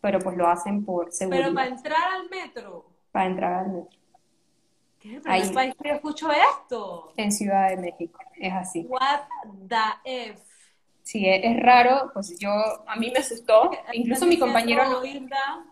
pero 0.00 0.18
pues 0.20 0.36
lo 0.36 0.46
hacen 0.48 0.84
por 0.84 1.12
seguridad. 1.12 1.44
Pero 1.44 1.54
para 1.54 1.68
entrar 1.68 2.12
al 2.14 2.28
metro. 2.28 2.86
Para 3.10 3.26
entrar 3.26 3.52
al 3.54 3.72
metro. 3.72 3.98
¿Qué? 5.00 5.20
¿Pero 5.22 5.52
país 5.52 5.74
que 5.80 5.90
escucho 5.90 6.28
esto? 6.30 7.12
En 7.16 7.32
Ciudad 7.32 7.70
de 7.70 7.76
México, 7.76 8.20
es 8.36 8.52
así. 8.52 8.86
What 8.88 9.20
the 9.68 10.30
F? 10.30 10.42
Sí, 11.02 11.26
es, 11.26 11.62
raro, 11.62 12.10
pues 12.12 12.38
yo, 12.38 12.50
a 12.86 12.96
mí 12.96 13.10
me 13.10 13.20
asustó, 13.20 13.70
incluso 13.94 14.26
mi 14.26 14.38
compañero 14.38 14.82
no... 14.90 15.00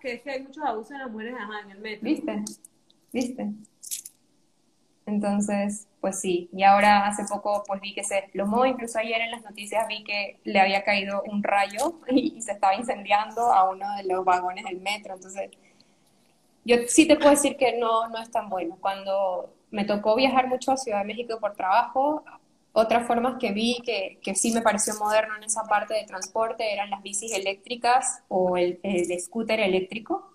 que 0.01 0.15
es 0.15 0.23
que 0.23 0.31
hay 0.31 0.43
muchos 0.43 0.65
abusos 0.65 0.89
de 0.89 0.99
las 0.99 1.11
mujeres 1.11 1.35
en 1.63 1.71
el 1.73 1.79
metro. 1.79 2.05
¿Viste? 2.05 2.45
¿Viste? 3.13 3.53
Entonces, 5.07 5.87
pues 6.01 6.21
sí, 6.21 6.51
y 6.53 6.65
ahora 6.65 7.07
hace 7.07 7.25
poco 7.25 7.63
pues 7.67 7.81
vi 7.81 7.95
que 7.95 8.03
se 8.03 8.17
desplomó, 8.17 8.67
incluso 8.67 8.99
ayer 8.99 9.21
en 9.21 9.31
las 9.31 9.43
noticias 9.45 9.87
vi 9.87 10.03
que 10.03 10.41
le 10.45 10.61
había 10.61 10.83
caído 10.83 11.23
un 11.23 11.43
rayo 11.45 12.01
y, 12.09 12.41
se 12.43 12.53
estaba 12.53 12.75
incendiando 12.75 13.53
a 13.53 13.71
uno 13.71 13.87
de 13.97 14.05
los 14.05 14.25
vagones 14.25 14.65
del 14.65 14.81
metro, 14.81 15.15
entonces 15.15 15.51
yo 16.65 16.77
sí 16.89 17.07
te 17.07 17.17
puedo 17.17 17.31
decir 17.31 17.57
que 17.57 17.79
no, 17.79 18.09
no 18.09 18.19
es 18.19 18.31
tan 18.31 18.49
bueno. 18.49 18.77
Cuando 18.81 19.55
me 19.71 19.85
tocó 19.85 20.17
viajar 20.17 20.49
mucho 20.49 20.73
a 20.73 20.77
Ciudad 20.77 20.99
de 20.99 21.05
México 21.05 21.39
por 21.41 21.55
trabajo, 21.55 22.25
otras 22.73 23.07
formas 23.07 23.37
que 23.39 23.53
vi 23.53 23.81
que, 23.85 24.19
que, 24.23 24.35
sí 24.35 24.53
me 24.53 24.63
pareció 24.63 24.95
moderno 24.99 25.37
en 25.37 25.45
esa 25.45 25.63
parte 25.63 25.95
de 25.95 26.05
transporte 26.05 26.73
eran 26.73 26.91
las 26.91 27.03
bicis 27.03 27.33
eléctricas 27.33 28.23
o 28.29 28.57
el, 28.57 28.81
scooter 29.21 29.61
eléctrico. 29.61 30.35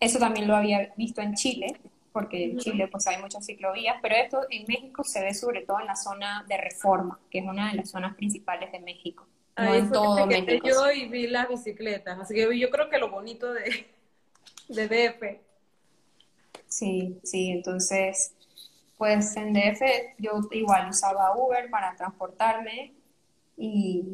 Eso 0.00 0.18
también 0.18 0.48
lo 0.48 0.56
había 0.56 0.92
visto 0.96 1.22
en 1.22 1.34
Chile, 1.34 1.76
porque 2.14 2.44
en 2.44 2.58
Chile 2.58 2.86
pues 2.86 3.08
hay 3.08 3.20
muchas 3.20 3.44
ciclovías, 3.44 3.96
pero 4.00 4.14
esto 4.14 4.46
en 4.48 4.64
México 4.68 5.02
se 5.02 5.20
ve 5.20 5.34
sobre 5.34 5.62
todo 5.62 5.80
en 5.80 5.86
la 5.86 5.96
zona 5.96 6.46
de 6.48 6.56
Reforma, 6.56 7.18
que 7.28 7.40
es 7.40 7.44
una 7.44 7.72
de 7.72 7.78
las 7.78 7.90
zonas 7.90 8.14
principales 8.14 8.70
de 8.70 8.78
México. 8.78 9.26
no 9.56 9.74
en 9.74 9.90
todo 9.90 10.24
México. 10.24 10.64
Yo 10.64 10.92
y 10.92 11.08
vi 11.08 11.26
las 11.26 11.48
bicicletas, 11.48 12.16
así 12.20 12.32
que 12.36 12.56
yo 12.56 12.70
creo 12.70 12.88
que 12.88 12.98
lo 12.98 13.10
bonito 13.10 13.52
de, 13.52 13.88
de 14.68 14.86
DF. 14.86 15.40
Sí, 16.68 17.18
sí, 17.24 17.50
entonces 17.50 18.32
pues 18.96 19.36
en 19.36 19.52
DF 19.52 19.82
yo 20.18 20.40
igual 20.52 20.88
usaba 20.88 21.36
Uber 21.36 21.68
para 21.68 21.96
transportarme 21.96 22.94
y, 23.56 24.04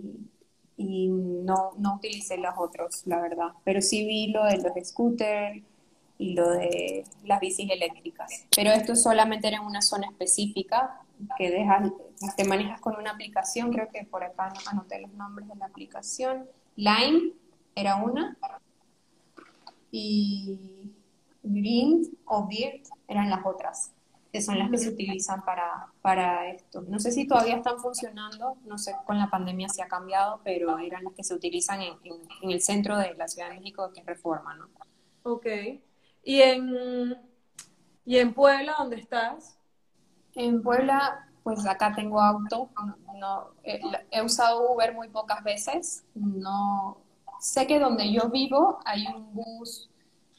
no, 0.78 1.72
no 1.76 1.96
utilicé 1.96 2.38
los 2.38 2.54
otros, 2.56 3.06
la 3.06 3.20
verdad. 3.20 3.48
Pero 3.62 3.82
sí 3.82 4.06
vi 4.06 4.28
lo 4.28 4.44
de 4.44 4.56
los 4.56 4.72
scooters 4.88 5.62
y 6.20 6.34
lo 6.34 6.50
de 6.50 7.04
las 7.24 7.40
bicis 7.40 7.70
eléctricas. 7.70 8.44
Pero 8.54 8.70
esto 8.70 8.94
solamente 8.94 9.48
era 9.48 9.56
en 9.56 9.64
una 9.64 9.80
zona 9.80 10.06
específica 10.06 11.00
que 11.38 11.50
dejas, 11.50 11.90
te 12.36 12.44
manejas 12.44 12.78
con 12.80 12.96
una 12.96 13.12
aplicación, 13.12 13.72
creo 13.72 13.88
que 13.88 14.04
por 14.04 14.22
acá 14.22 14.52
anoté 14.66 15.00
los 15.00 15.12
nombres 15.14 15.48
de 15.48 15.56
la 15.56 15.64
aplicación. 15.64 16.46
Lime 16.76 17.32
era 17.74 17.96
una 17.96 18.36
y 19.90 20.92
Green 21.42 22.02
o 22.26 22.46
Beard 22.46 22.82
eran 23.08 23.30
las 23.30 23.40
otras 23.44 23.92
que 24.30 24.42
son 24.42 24.60
las 24.60 24.70
que 24.70 24.78
se 24.78 24.90
utilizan 24.90 25.44
para, 25.44 25.88
para 26.02 26.48
esto. 26.50 26.82
No 26.82 27.00
sé 27.00 27.10
si 27.10 27.26
todavía 27.26 27.56
están 27.56 27.80
funcionando, 27.80 28.58
no 28.64 28.78
sé 28.78 28.94
con 29.04 29.18
la 29.18 29.28
pandemia 29.28 29.68
si 29.68 29.80
ha 29.80 29.88
cambiado, 29.88 30.40
pero 30.44 30.78
eran 30.78 31.02
las 31.02 31.14
que 31.14 31.24
se 31.24 31.34
utilizan 31.34 31.80
en, 31.82 31.94
en, 32.04 32.50
el 32.50 32.62
centro 32.62 32.96
de 32.96 33.14
la 33.14 33.26
Ciudad 33.26 33.48
de 33.48 33.56
México, 33.56 33.90
que 33.92 33.98
es 34.00 34.06
Reforma, 34.06 34.54
¿no? 34.54 34.68
Ok. 35.24 35.46
¿Y 36.22 36.42
en, 36.42 37.16
¿Y 38.04 38.18
en 38.18 38.34
Puebla, 38.34 38.74
dónde 38.78 38.96
estás? 38.96 39.56
En 40.34 40.62
Puebla, 40.62 41.28
pues 41.42 41.66
acá 41.66 41.92
tengo 41.94 42.20
auto, 42.20 42.70
no, 43.18 43.50
he, 43.62 43.80
he 44.10 44.22
usado 44.22 44.72
Uber 44.72 44.94
muy 44.94 45.08
pocas 45.08 45.42
veces, 45.42 46.04
no, 46.14 46.98
sé 47.40 47.66
que 47.66 47.78
donde 47.78 48.12
yo 48.12 48.28
vivo 48.28 48.78
hay 48.84 49.06
un 49.06 49.34
bus, 49.34 49.90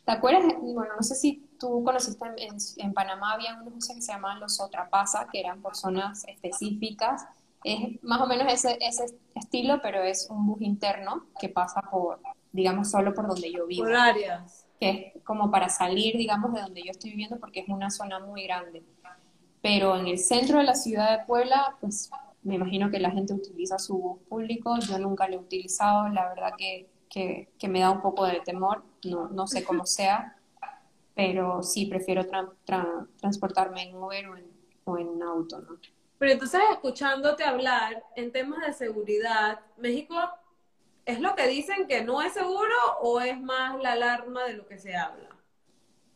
¿te 0.06 0.12
acuerdas? 0.12 0.44
Bueno, 0.62 0.96
no 0.96 1.04
sé 1.04 1.16
si 1.16 1.50
tú 1.60 1.84
conociste 1.84 2.26
en, 2.78 2.94
Panamá, 2.94 3.34
había 3.34 3.56
unos 3.56 3.74
buses 3.74 3.96
que 3.96 4.02
se 4.02 4.12
llamaban 4.14 4.40
los 4.40 4.60
Otrapasa, 4.60 5.28
que 5.32 5.40
eran 5.40 5.62
por 5.62 5.76
zonas 5.76 6.24
específicas. 6.28 7.26
Es 7.64 8.02
más 8.04 8.22
o 8.22 8.28
menos 8.28 8.52
ese, 8.52 8.78
ese 8.82 9.06
estilo, 9.36 9.80
pero 9.82 10.02
es 10.02 10.28
un 10.30 10.48
bus 10.48 10.62
interno 10.62 11.26
que 11.40 11.50
pasa 11.50 11.82
por, 11.82 12.20
digamos, 12.52 12.90
solo 12.90 13.14
por 13.14 13.28
donde 13.28 13.52
yo 13.52 13.68
vivo. 13.68 13.84
Por 13.84 13.96
áreas. 13.96 14.66
Que 14.82 15.14
es 15.16 15.24
como 15.24 15.50
para 15.50 15.70
salir, 15.70 16.18
digamos, 16.18 16.54
de 16.54 16.62
donde 16.62 16.82
yo 16.84 16.92
estoy 16.92 17.12
viviendo, 17.12 17.40
porque 17.40 17.62
es 17.62 17.70
una 17.70 17.90
zona 17.90 18.20
muy 18.20 18.44
grande. 18.44 18.84
Pero 19.62 19.96
en 19.96 20.08
el 20.08 20.18
centro 20.18 20.58
de 20.58 20.66
la 20.66 20.76
ciudad 20.76 21.18
de 21.18 21.26
Puebla, 21.26 21.78
pues 21.80 22.10
me 22.44 22.56
imagino 22.56 22.92
que 22.92 23.00
la 23.00 23.12
gente 23.12 23.34
utiliza 23.34 23.80
su 23.80 23.98
bus 23.98 24.20
público. 24.28 24.78
Yo 24.80 25.00
nunca 25.00 25.30
lo 25.30 25.36
he 25.36 25.40
utilizado, 25.40 26.10
la 26.10 26.28
verdad 26.28 26.54
que, 26.58 26.90
que, 27.10 27.54
que 27.58 27.68
me 27.70 27.80
da 27.80 27.92
un 27.92 28.02
poco 28.02 28.26
de 28.26 28.42
temor, 28.42 28.84
no, 29.06 29.30
no 29.30 29.48
sé 29.48 29.64
cómo 29.64 29.86
sea 29.86 30.36
pero 31.16 31.62
sí 31.62 31.86
prefiero 31.86 32.26
transportarme 33.18 33.84
en 33.84 33.96
Uber 33.96 34.28
o 34.30 34.38
en, 34.38 34.46
o 34.86 34.98
en 34.98 35.22
auto, 35.22 35.60
¿no? 35.60 35.78
Pero 36.18 36.34
entonces, 36.34 36.62
escuchándote 36.72 37.44
hablar 37.44 38.04
en 38.16 38.32
temas 38.32 38.66
de 38.66 38.74
seguridad, 38.74 39.60
México, 39.78 40.16
¿es 41.06 41.20
lo 41.20 41.36
que 41.36 41.48
dicen 41.48 41.88
que 41.88 42.04
no 42.04 42.22
es 42.22 42.34
seguro 42.34 42.76
o 43.02 43.20
es 43.22 43.40
más 43.42 43.80
la 43.82 43.94
alarma 43.94 44.44
de 44.46 44.54
lo 44.54 44.68
que 44.68 44.78
se 44.78 44.96
habla? 44.96 45.30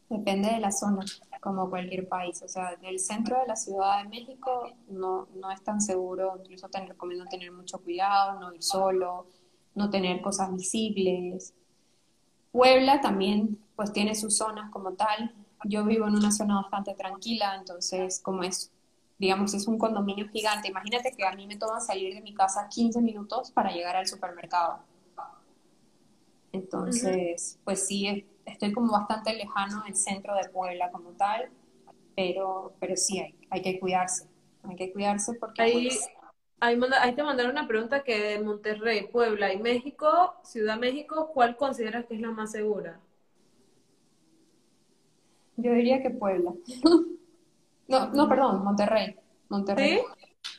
Depende 0.09 0.49
de 0.49 0.59
la 0.59 0.71
zona, 0.71 1.03
como 1.41 1.69
cualquier 1.69 2.07
país. 2.07 2.41
O 2.43 2.47
sea, 2.47 2.75
del 2.75 2.99
centro 2.99 3.39
de 3.39 3.47
la 3.47 3.55
Ciudad 3.55 4.03
de 4.03 4.09
México 4.09 4.71
no, 4.88 5.27
no 5.36 5.51
es 5.51 5.63
tan 5.63 5.81
seguro, 5.81 6.36
incluso 6.39 6.69
te 6.69 6.86
recomiendo 6.86 7.25
tener 7.25 7.51
mucho 7.51 7.79
cuidado, 7.79 8.39
no 8.39 8.53
ir 8.53 8.61
solo, 8.63 9.27
no 9.73 9.89
tener 9.89 10.21
cosas 10.21 10.53
visibles. 10.55 11.53
Puebla 12.51 13.01
también 13.01 13.59
pues 13.75 13.91
tiene 13.91 14.15
sus 14.15 14.38
zonas 14.38 14.71
como 14.71 14.93
tal. 14.93 15.33
Yo 15.65 15.83
vivo 15.86 16.07
en 16.07 16.15
una 16.15 16.31
zona 16.31 16.61
bastante 16.61 16.93
tranquila, 16.93 17.55
entonces 17.55 18.21
como 18.21 18.43
es, 18.43 18.71
digamos, 19.18 19.53
es 19.53 19.68
un 19.68 19.78
condominio 19.78 20.28
gigante. 20.30 20.68
Imagínate 20.68 21.11
que 21.11 21.26
a 21.26 21.32
mí 21.34 21.47
me 21.47 21.57
toma 21.57 21.80
salir 21.80 22.13
de 22.13 22.22
mi 22.22 22.34
casa 22.34 22.68
15 22.70 23.01
minutos 23.01 23.51
para 23.51 23.72
llegar 23.72 23.95
al 23.95 24.07
supermercado. 24.07 24.80
Entonces, 26.51 27.59
pues 27.63 27.86
sí, 27.86 28.26
estoy 28.45 28.72
como 28.72 28.91
bastante 28.91 29.34
lejano 29.34 29.84
del 29.84 29.95
centro 29.95 30.36
de 30.36 30.47
Puebla 30.49 30.89
como 30.91 31.11
tal, 31.11 31.49
pero, 32.16 32.74
pero 32.80 32.95
sí, 32.95 33.20
hay, 33.20 33.36
hay 33.49 33.61
que 33.61 33.80
cuidarse. 33.80 34.28
Hay 34.63 34.76
que 34.76 34.91
cuidarse 34.91 35.34
porque... 35.34 35.61
Ahí, 35.61 35.88
pues, 35.89 36.09
ahí, 36.61 36.80
ahí 37.01 37.16
te 37.16 37.24
mandaron 37.24 37.51
una 37.51 37.68
pregunta 37.68 38.03
que 38.03 38.20
de 38.20 38.39
Monterrey, 38.39 39.07
Puebla 39.07 39.53
y 39.53 39.59
México, 39.59 40.36
Ciudad 40.43 40.78
México, 40.78 41.32
¿cuál 41.34 41.57
consideras 41.57 42.05
que 42.05 42.16
es 42.16 42.22
la 42.22 42.32
más 42.32 42.51
segura? 42.51 42.99
Yo 45.57 45.74
diría 45.74 46.01
que 46.01 46.09
Puebla. 46.09 46.53
No, 47.88 48.07
no, 48.07 48.27
perdón, 48.27 48.63
Monterrey. 48.63 49.15
Monterrey. 49.49 49.99
¿Sí? 49.99 50.03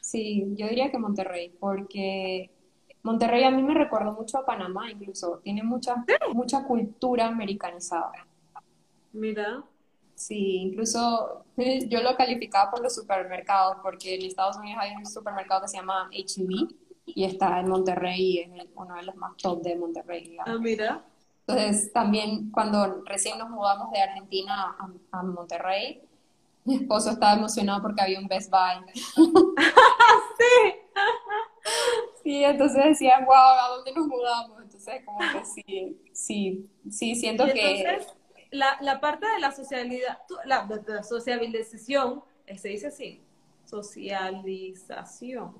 Sí, 0.01 0.45
yo 0.57 0.69
diría 0.69 0.91
que 0.91 0.99
Monterrey, 0.99 1.51
porque 1.59 2.51
Monterrey 3.03 3.45
a 3.45 3.51
mí 3.51 3.63
me 3.63 3.75
recordó 3.75 4.13
mucho 4.13 4.39
a 4.39 4.47
Panamá, 4.47 4.91
incluso. 4.91 5.39
Tiene 5.39 5.63
mucha, 5.63 6.05
mucha 6.33 6.65
cultura 6.65 7.27
americanizada. 7.27 8.13
Mira. 9.13 9.65
Sí, 10.15 10.57
incluso 10.63 11.45
yo 11.89 12.03
lo 12.03 12.17
calificaba 12.17 12.71
por 12.71 12.83
los 12.83 12.95
supermercados, 12.95 13.77
porque 13.83 14.15
en 14.15 14.23
Estados 14.23 14.57
Unidos 14.57 14.79
hay 14.83 14.97
un 14.97 15.05
supermercado 15.05 15.63
que 15.63 15.69
se 15.69 15.77
llama 15.77 16.07
H-E-B 16.07 16.75
y 17.07 17.25
está 17.25 17.61
en 17.61 17.69
Monterrey 17.69 18.21
y 18.21 18.39
es 18.41 18.49
uno 18.75 18.95
de 18.95 19.03
los 19.03 19.15
más 19.17 19.37
top 19.37 19.63
de 19.63 19.77
Monterrey. 19.77 20.29
digamos. 20.29 20.55
Ah, 20.55 20.59
mira. 20.59 21.05
Entonces, 21.47 21.93
también 21.93 22.51
cuando 22.51 23.03
recién 23.05 23.39
nos 23.39 23.51
mudamos 23.51 23.91
de 23.93 24.01
Argentina 24.01 24.77
a, 24.79 25.19
a 25.19 25.23
Monterrey, 25.23 26.03
mi 26.67 26.77
esposo 26.77 27.11
estaba 27.11 27.35
emocionado 27.35 27.83
porque 27.83 28.03
había 28.03 28.19
un 28.19 28.27
Best 28.29 28.51
Buy. 28.51 28.85
Sí. 30.39 30.75
Sí, 32.23 32.45
entonces 32.45 32.85
decía, 32.85 33.21
wow, 33.25 33.35
¿a 33.35 33.69
dónde 33.77 33.93
nos 33.93 34.07
mudamos? 34.07 34.63
Entonces, 34.63 35.03
como 35.05 35.19
que 35.19 35.45
sí, 35.45 36.01
sí, 36.13 36.69
sí, 36.91 37.15
siento 37.15 37.47
Y 37.47 37.53
que... 37.53 37.81
entonces, 37.81 38.15
la, 38.51 38.79
la 38.81 39.01
parte 39.01 39.27
de 39.27 39.41
la 39.41 39.53
socialidad, 39.53 40.19
la, 40.45 40.67
de 40.67 40.83
la 40.95 41.03
sociabilización, 41.03 42.23
eh, 42.47 42.59
se 42.59 42.69
dice 42.69 42.89
así, 42.89 43.23
socialización, 43.65 45.55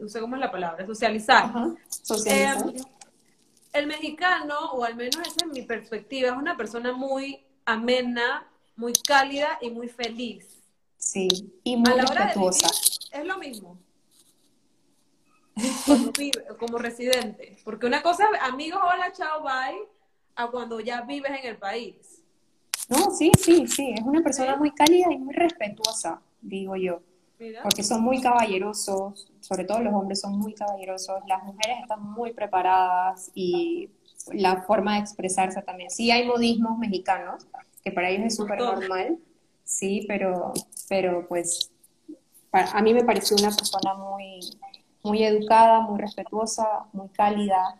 no 0.00 0.08
sé 0.08 0.20
cómo 0.20 0.36
es 0.36 0.40
la 0.40 0.50
palabra, 0.50 0.84
socializar. 0.86 1.44
Ajá, 1.44 1.74
socializar. 1.88 2.68
Eh, 2.68 2.80
el 3.72 3.86
mexicano, 3.86 4.72
o 4.72 4.84
al 4.84 4.96
menos 4.96 5.16
esa 5.16 5.46
es 5.46 5.52
mi 5.52 5.62
perspectiva, 5.62 6.28
es 6.30 6.36
una 6.36 6.56
persona 6.56 6.92
muy 6.92 7.44
amena, 7.64 8.48
muy 8.76 8.92
cálida 8.92 9.58
y 9.60 9.70
muy 9.70 9.88
feliz. 9.88 10.62
Sí, 10.96 11.28
y 11.64 11.76
muy 11.76 11.92
respetuosa. 11.92 12.68
es 13.12 13.24
lo 13.24 13.38
mismo. 13.38 13.78
Vive, 16.18 16.44
como 16.58 16.78
residente. 16.78 17.58
Porque 17.64 17.86
una 17.86 18.02
cosa 18.02 18.28
amigos, 18.42 18.80
hola, 18.82 19.12
chao, 19.12 19.42
bye, 19.42 19.88
a 20.34 20.50
cuando 20.50 20.80
ya 20.80 21.00
vives 21.02 21.32
en 21.42 21.46
el 21.46 21.56
país. 21.56 22.22
No, 22.88 23.10
sí, 23.10 23.32
sí, 23.38 23.66
sí, 23.66 23.94
es 23.96 24.02
una 24.02 24.22
persona 24.22 24.56
muy 24.56 24.70
cálida 24.70 25.12
y 25.12 25.18
muy 25.18 25.34
respetuosa, 25.34 26.20
digo 26.40 26.76
yo, 26.76 27.00
Mira. 27.38 27.62
porque 27.64 27.82
son 27.82 28.02
muy 28.02 28.20
caballerosos, 28.20 29.28
sobre 29.40 29.64
todo 29.64 29.80
los 29.80 29.92
hombres 29.92 30.20
son 30.20 30.38
muy 30.38 30.54
caballerosos, 30.54 31.20
las 31.26 31.42
mujeres 31.42 31.78
están 31.82 32.00
muy 32.00 32.32
preparadas 32.32 33.32
y 33.34 33.90
la 34.32 34.62
forma 34.62 34.94
de 34.94 35.00
expresarse 35.00 35.62
también. 35.62 35.90
Sí 35.90 36.12
hay 36.12 36.28
modismos 36.28 36.78
mexicanos, 36.78 37.46
que 37.86 37.92
para 37.92 38.10
ellos 38.10 38.26
es 38.26 38.36
súper 38.36 38.58
normal, 38.58 39.16
sí, 39.62 40.04
pero, 40.08 40.52
pero 40.88 41.24
pues 41.28 41.70
para- 42.50 42.72
a 42.72 42.82
mí 42.82 42.92
me 42.92 43.04
pareció 43.04 43.36
una 43.36 43.54
persona 43.54 43.94
muy, 43.94 44.40
muy 45.04 45.22
educada, 45.22 45.82
muy 45.82 46.00
respetuosa, 46.00 46.86
muy 46.92 47.08
cálida, 47.10 47.78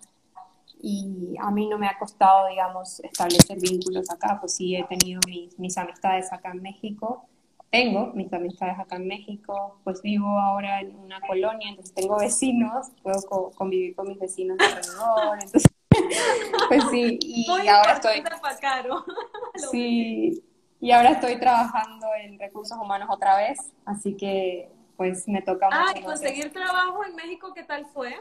y 0.80 1.34
a 1.40 1.50
mí 1.50 1.66
no 1.68 1.76
me 1.76 1.88
ha 1.88 1.98
costado, 1.98 2.46
digamos, 2.46 3.00
establecer 3.00 3.58
vínculos 3.60 4.08
acá, 4.08 4.38
pues 4.40 4.54
sí 4.54 4.76
he 4.76 4.84
tenido 4.84 5.20
mis, 5.26 5.58
mis 5.58 5.76
amistades 5.76 6.32
acá 6.32 6.52
en 6.52 6.62
México, 6.62 7.24
tengo 7.68 8.12
mis 8.14 8.32
amistades 8.32 8.78
acá 8.78 8.94
en 8.94 9.08
México, 9.08 9.80
pues 9.82 10.02
vivo 10.02 10.28
ahora 10.38 10.82
en 10.82 10.94
una 10.94 11.20
colonia, 11.20 11.68
entonces 11.68 11.92
tengo 11.96 12.16
vecinos, 12.16 12.92
puedo 13.02 13.20
co- 13.22 13.50
convivir 13.56 13.96
con 13.96 14.06
mis 14.06 14.20
vecinos 14.20 14.56
alrededor, 14.60 15.38
entonces, 15.42 15.64
pues 16.68 16.84
sí, 16.90 17.18
y 17.22 17.46
Muy 17.48 17.68
ahora 17.68 17.94
estoy, 17.94 18.20
para 18.22 18.38
Caro. 18.58 19.04
Sí, 19.70 20.42
y 20.80 20.90
ahora 20.90 21.10
estoy 21.10 21.38
trabajando 21.38 22.06
en 22.22 22.38
recursos 22.38 22.76
humanos 22.78 23.08
otra 23.10 23.36
vez, 23.36 23.58
así 23.84 24.16
que 24.16 24.70
pues 24.96 25.28
me 25.28 25.42
toca 25.42 25.68
Ah, 25.70 25.86
mucho 25.88 26.00
y 26.00 26.02
conseguir 26.02 26.52
trabajo 26.52 27.04
en 27.04 27.14
México, 27.14 27.52
¿qué 27.54 27.64
tal 27.64 27.86
fue? 27.86 28.14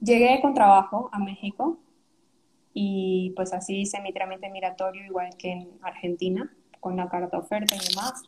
Llegué 0.00 0.40
con 0.40 0.54
trabajo 0.54 1.10
a 1.12 1.18
México 1.18 1.78
y 2.72 3.32
pues 3.36 3.52
así 3.52 3.80
hice 3.82 4.00
mi 4.00 4.12
trámite 4.12 4.48
migratorio 4.50 5.04
igual 5.04 5.30
que 5.36 5.52
en 5.52 5.78
Argentina, 5.82 6.50
con 6.80 6.96
la 6.96 7.08
carta 7.08 7.38
oferta 7.38 7.74
y 7.76 7.88
demás. 7.88 8.22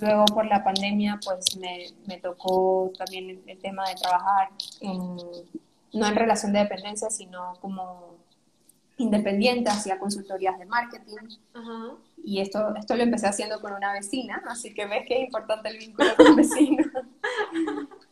Luego 0.00 0.24
por 0.26 0.46
la 0.46 0.62
pandemia 0.64 1.18
pues 1.24 1.56
me, 1.56 1.86
me 2.06 2.18
tocó 2.18 2.92
también 2.98 3.30
el, 3.30 3.42
el 3.46 3.58
tema 3.60 3.88
de 3.88 3.94
trabajar 3.96 4.50
en, 4.80 5.16
no 5.94 6.06
en 6.06 6.16
relación 6.16 6.52
de 6.52 6.60
dependencia, 6.60 7.10
sino 7.10 7.54
como 7.60 8.16
independiente, 8.96 9.70
hacía 9.70 9.98
consultorías 9.98 10.58
de 10.58 10.66
marketing 10.66 11.16
Ajá. 11.52 11.96
y 12.22 12.40
esto, 12.40 12.74
esto 12.76 12.94
lo 12.94 13.02
empecé 13.02 13.26
haciendo 13.26 13.60
con 13.60 13.72
una 13.72 13.92
vecina, 13.92 14.42
así 14.46 14.72
que 14.72 14.86
ves 14.86 15.04
que 15.06 15.18
es 15.18 15.24
importante 15.24 15.68
el 15.68 15.78
vínculo 15.78 16.10
con 16.16 16.36
vecinos. 16.36 16.86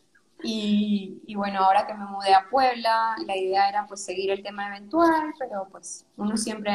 Y, 0.44 1.22
y 1.24 1.36
bueno, 1.36 1.60
ahora 1.60 1.86
que 1.86 1.94
me 1.94 2.04
mudé 2.04 2.34
a 2.34 2.48
Puebla, 2.50 3.14
la 3.24 3.36
idea 3.36 3.68
era 3.68 3.86
pues 3.86 4.04
seguir 4.04 4.28
el 4.32 4.42
tema 4.42 4.66
eventual, 4.66 5.32
pero 5.38 5.68
pues 5.70 6.04
uno 6.16 6.36
siempre 6.36 6.72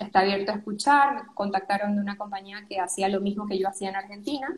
está 0.00 0.20
abierto 0.20 0.52
a 0.52 0.56
escuchar. 0.56 1.14
Me 1.14 1.34
contactaron 1.34 1.94
de 1.94 2.02
una 2.02 2.18
compañía 2.18 2.66
que 2.68 2.78
hacía 2.78 3.08
lo 3.08 3.22
mismo 3.22 3.46
que 3.46 3.58
yo 3.58 3.68
hacía 3.68 3.88
en 3.88 3.96
Argentina 3.96 4.54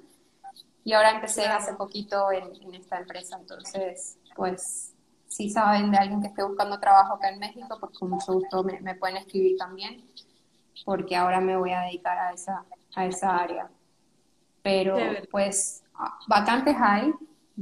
y 0.84 0.92
ahora 0.92 1.12
empecé 1.12 1.46
hace 1.46 1.74
poquito 1.74 2.32
en, 2.32 2.44
en 2.62 2.74
esta 2.74 2.98
empresa, 2.98 3.36
entonces 3.38 4.18
pues 4.34 4.91
si 5.32 5.48
saben 5.48 5.90
de 5.90 5.96
alguien 5.96 6.20
que 6.20 6.28
esté 6.28 6.42
buscando 6.44 6.78
trabajo 6.78 7.14
acá 7.14 7.30
en 7.30 7.38
México, 7.38 7.76
pues 7.80 7.98
con 7.98 8.10
mucho 8.10 8.34
gusto 8.34 8.62
me, 8.62 8.80
me 8.80 8.94
pueden 8.94 9.16
escribir 9.16 9.56
también, 9.56 10.04
porque 10.84 11.16
ahora 11.16 11.40
me 11.40 11.56
voy 11.56 11.72
a 11.72 11.80
dedicar 11.82 12.18
a 12.18 12.32
esa, 12.32 12.64
a 12.94 13.06
esa 13.06 13.36
área. 13.36 13.70
Pero 14.62 14.96
pues 15.30 15.82
ah, 15.94 16.18
vacantes 16.28 16.76
hay, 16.78 17.12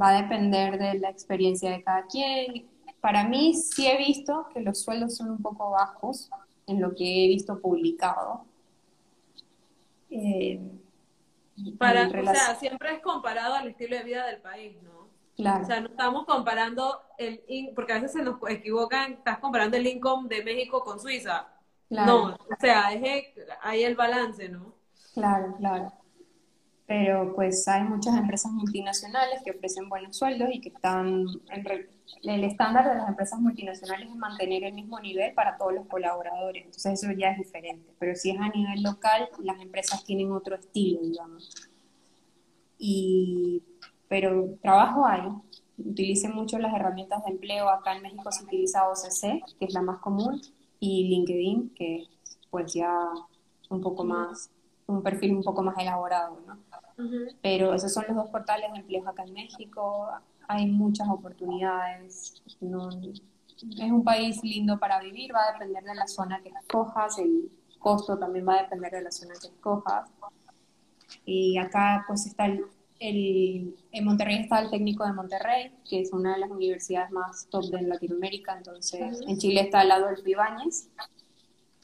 va 0.01 0.09
a 0.09 0.23
depender 0.23 0.79
de 0.79 0.99
la 0.99 1.11
experiencia 1.11 1.71
de 1.71 1.83
cada 1.83 2.07
quien. 2.07 2.69
Para 3.01 3.25
mí 3.25 3.55
sí 3.55 3.87
he 3.87 3.97
visto 3.97 4.49
que 4.53 4.61
los 4.61 4.83
sueldos 4.83 5.17
son 5.17 5.31
un 5.31 5.39
poco 5.41 5.71
bajos 5.71 6.29
en 6.67 6.81
lo 6.81 6.95
que 6.95 7.25
he 7.25 7.29
visto 7.29 7.61
publicado. 7.61 8.45
Eh, 10.11 10.61
Para, 11.79 12.09
o 12.09 12.11
sea, 12.11 12.57
siempre 12.57 12.95
es 12.95 13.01
comparado 13.01 13.55
al 13.55 13.69
estilo 13.69 13.97
de 13.97 14.03
vida 14.03 14.27
del 14.27 14.41
país, 14.41 14.77
¿no? 14.83 15.00
Claro, 15.43 15.63
O 15.63 15.65
sea, 15.67 15.81
no 15.81 15.89
estamos 15.89 16.27
comparando 16.27 17.03
el, 17.19 17.43
porque 17.75 17.93
a 17.93 17.97
veces 17.97 18.13
se 18.13 18.23
nos 18.23 18.37
equivocan, 18.49 19.13
estás 19.15 19.39
comparando 19.39 19.77
el 19.77 19.87
income 19.87 20.29
de 20.29 20.45
México 20.45 20.83
con 20.85 21.01
Suiza. 21.01 21.49
claro. 21.89 22.29
No, 22.29 22.35
o 22.35 22.57
sea, 22.61 22.93
es 22.93 23.03
el- 23.37 23.47
ahí 23.63 23.85
el 23.85 23.97
balance, 23.97 24.49
¿no? 24.49 24.75
Claro, 25.15 25.57
claro. 25.59 25.93
Pero 26.87 27.35
pues 27.37 27.69
hay 27.69 27.85
muchas 27.85 28.17
empresas 28.17 28.51
multinacionales 28.53 29.43
que 29.45 29.53
ofrecen 29.53 29.89
buenos 29.89 30.17
sueldos 30.17 30.49
y 30.53 30.61
que 30.61 30.71
están, 30.71 31.25
en 31.51 31.65
re- 31.65 31.91
el 32.25 32.45
estándar 32.45 32.89
de 32.89 32.97
las 32.97 33.09
empresas 33.09 33.41
multinacionales 33.41 34.09
es 34.11 34.17
mantener 34.17 34.65
el 34.65 34.73
mismo 34.75 34.99
nivel 35.01 35.33
para 35.35 35.57
todos 35.57 35.73
los 35.75 35.87
colaboradores, 35.87 36.65
entonces 36.67 37.03
eso 37.03 37.13
ya 37.13 37.31
es 37.31 37.39
diferente. 37.39 37.95
Pero 37.99 38.17
si 38.17 38.31
es 38.31 38.41
a 38.41 38.49
nivel 38.49 38.83
local, 38.83 39.29
las 39.39 39.61
empresas 39.61 40.05
tienen 40.05 40.33
otro 40.33 40.57
estilo, 40.57 41.01
digamos. 41.03 41.55
Y, 42.79 43.63
pero 44.11 44.59
trabajo 44.61 45.07
hay. 45.07 45.23
Utilicen 45.79 46.35
mucho 46.35 46.59
las 46.59 46.75
herramientas 46.75 47.25
de 47.25 47.31
empleo. 47.31 47.69
Acá 47.69 47.95
en 47.95 48.03
México 48.03 48.33
se 48.33 48.43
utiliza 48.43 48.89
OCC, 48.89 49.41
que 49.57 49.67
es 49.67 49.73
la 49.73 49.83
más 49.83 50.01
común, 50.01 50.43
y 50.81 51.05
LinkedIn, 51.09 51.71
que 51.77 52.03
es 52.03 52.09
pues 52.51 52.75
ya 52.75 52.93
un 53.71 53.81
poco 53.81 54.03
más, 54.03 54.51
un 54.89 55.01
perfil 55.05 55.37
un 55.37 55.45
poco 55.45 55.63
más 55.63 55.79
elaborado, 55.79 56.41
¿no? 56.45 56.59
Pero 57.41 57.73
esos 57.73 57.95
son 57.95 58.05
los 58.09 58.17
dos 58.17 58.31
portales 58.31 58.73
de 58.73 58.81
empleo 58.81 59.09
acá 59.09 59.23
en 59.23 59.33
México. 59.33 60.09
Hay 60.49 60.67
muchas 60.67 61.09
oportunidades. 61.09 62.43
No, 62.61 62.89
es 62.91 63.93
un 63.93 64.03
país 64.03 64.43
lindo 64.43 64.77
para 64.81 65.01
vivir, 65.01 65.33
va 65.33 65.51
a 65.51 65.53
depender 65.53 65.85
de 65.85 65.95
la 65.95 66.09
zona 66.09 66.43
que 66.43 66.49
escojas, 66.49 67.17
el, 67.21 67.49
costo 67.79 68.19
también 68.19 68.47
va 68.47 68.57
a 68.57 68.63
depender 68.63 68.91
de 68.91 69.03
la 69.03 69.13
zona 69.13 69.35
que 69.41 69.47
escojas. 69.47 70.11
Y 71.25 71.57
acá 71.59 72.05
pues 72.09 72.27
está 72.27 72.47
el, 72.47 72.65
en 73.01 74.05
Monterrey 74.05 74.37
está 74.41 74.61
el 74.61 74.71
técnico 74.71 75.07
de 75.07 75.15
Monterrey, 75.15 75.73
que 75.89 76.01
es 76.01 76.13
una 76.13 76.35
de 76.35 76.41
las 76.41 76.51
universidades 76.51 77.11
más 77.11 77.47
top 77.51 77.65
de 77.71 77.83
Latinoamérica, 77.83 78.57
entonces 78.57 79.21
en 79.27 79.39
Chile 79.39 79.63
está 79.63 79.81
al 79.81 79.89
lado 79.89 80.09
del 80.09 80.27
Ibáñez, 80.27 80.91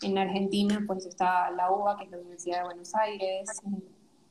en 0.02 0.18
Argentina 0.18 0.84
pues 0.86 1.06
está 1.06 1.50
la 1.52 1.72
UBA, 1.72 1.96
que 1.96 2.04
es 2.04 2.10
la 2.10 2.18
Universidad 2.18 2.58
de 2.58 2.64
Buenos 2.64 2.94
Aires, 2.94 3.62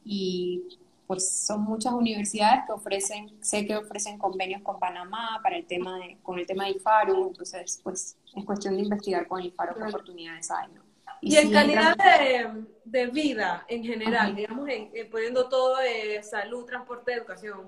y 0.04 0.64
pues 1.08 1.28
son 1.28 1.64
muchas 1.64 1.94
universidades 1.94 2.66
que 2.68 2.74
ofrecen, 2.74 3.32
sé 3.42 3.66
que 3.66 3.76
ofrecen 3.76 4.20
convenios 4.20 4.62
con 4.62 4.80
Panamá 4.80 5.40
para 5.42 5.58
el 5.58 5.66
tema 5.66 5.98
de, 5.98 6.20
con 6.22 6.38
el 6.38 6.46
tema 6.46 6.66
de 6.66 6.72
IFARU, 6.72 7.30
entonces 7.30 7.80
pues 7.84 8.16
es 8.36 8.46
cuestión 8.46 8.76
de 8.76 8.84
investigar 8.84 9.28
con 9.28 9.42
IFARU 9.42 9.76
qué 9.76 9.84
oportunidades 9.84 10.52
hay, 10.52 10.72
¿no? 10.72 10.85
Y, 11.28 11.38
en 11.38 11.52
calidad 11.52 11.96
de, 11.98 12.66
de, 12.86 13.08
vida 13.08 13.66
en 13.68 13.84
general, 13.84 14.36
digamos, 14.36 14.70
en, 14.70 14.92
poniendo 15.10 15.50
todo 15.50 15.78
de 15.78 16.22
salud, 16.22 16.66
transporte, 16.66 17.14
educación, 17.14 17.68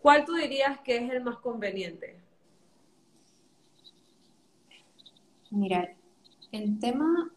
¿cuál 0.00 0.24
tú 0.24 0.34
dirías 0.34 0.80
que 0.80 0.96
es 0.96 1.10
el 1.10 1.22
más 1.22 1.36
conveniente? 1.36 2.18
Mira, 5.50 5.94
en 6.50 6.78
tema 6.80 7.30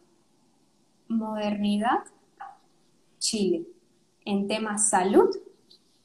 modernidad, 1.08 2.04
Chile. 3.18 3.66
En 4.24 4.48
tema 4.48 4.78
salud, 4.78 5.28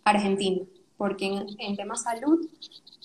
Argentina. 0.03 0.65
Porque 0.97 1.25
en, 1.25 1.45
en 1.59 1.75
tema 1.77 1.95
salud, 1.95 2.45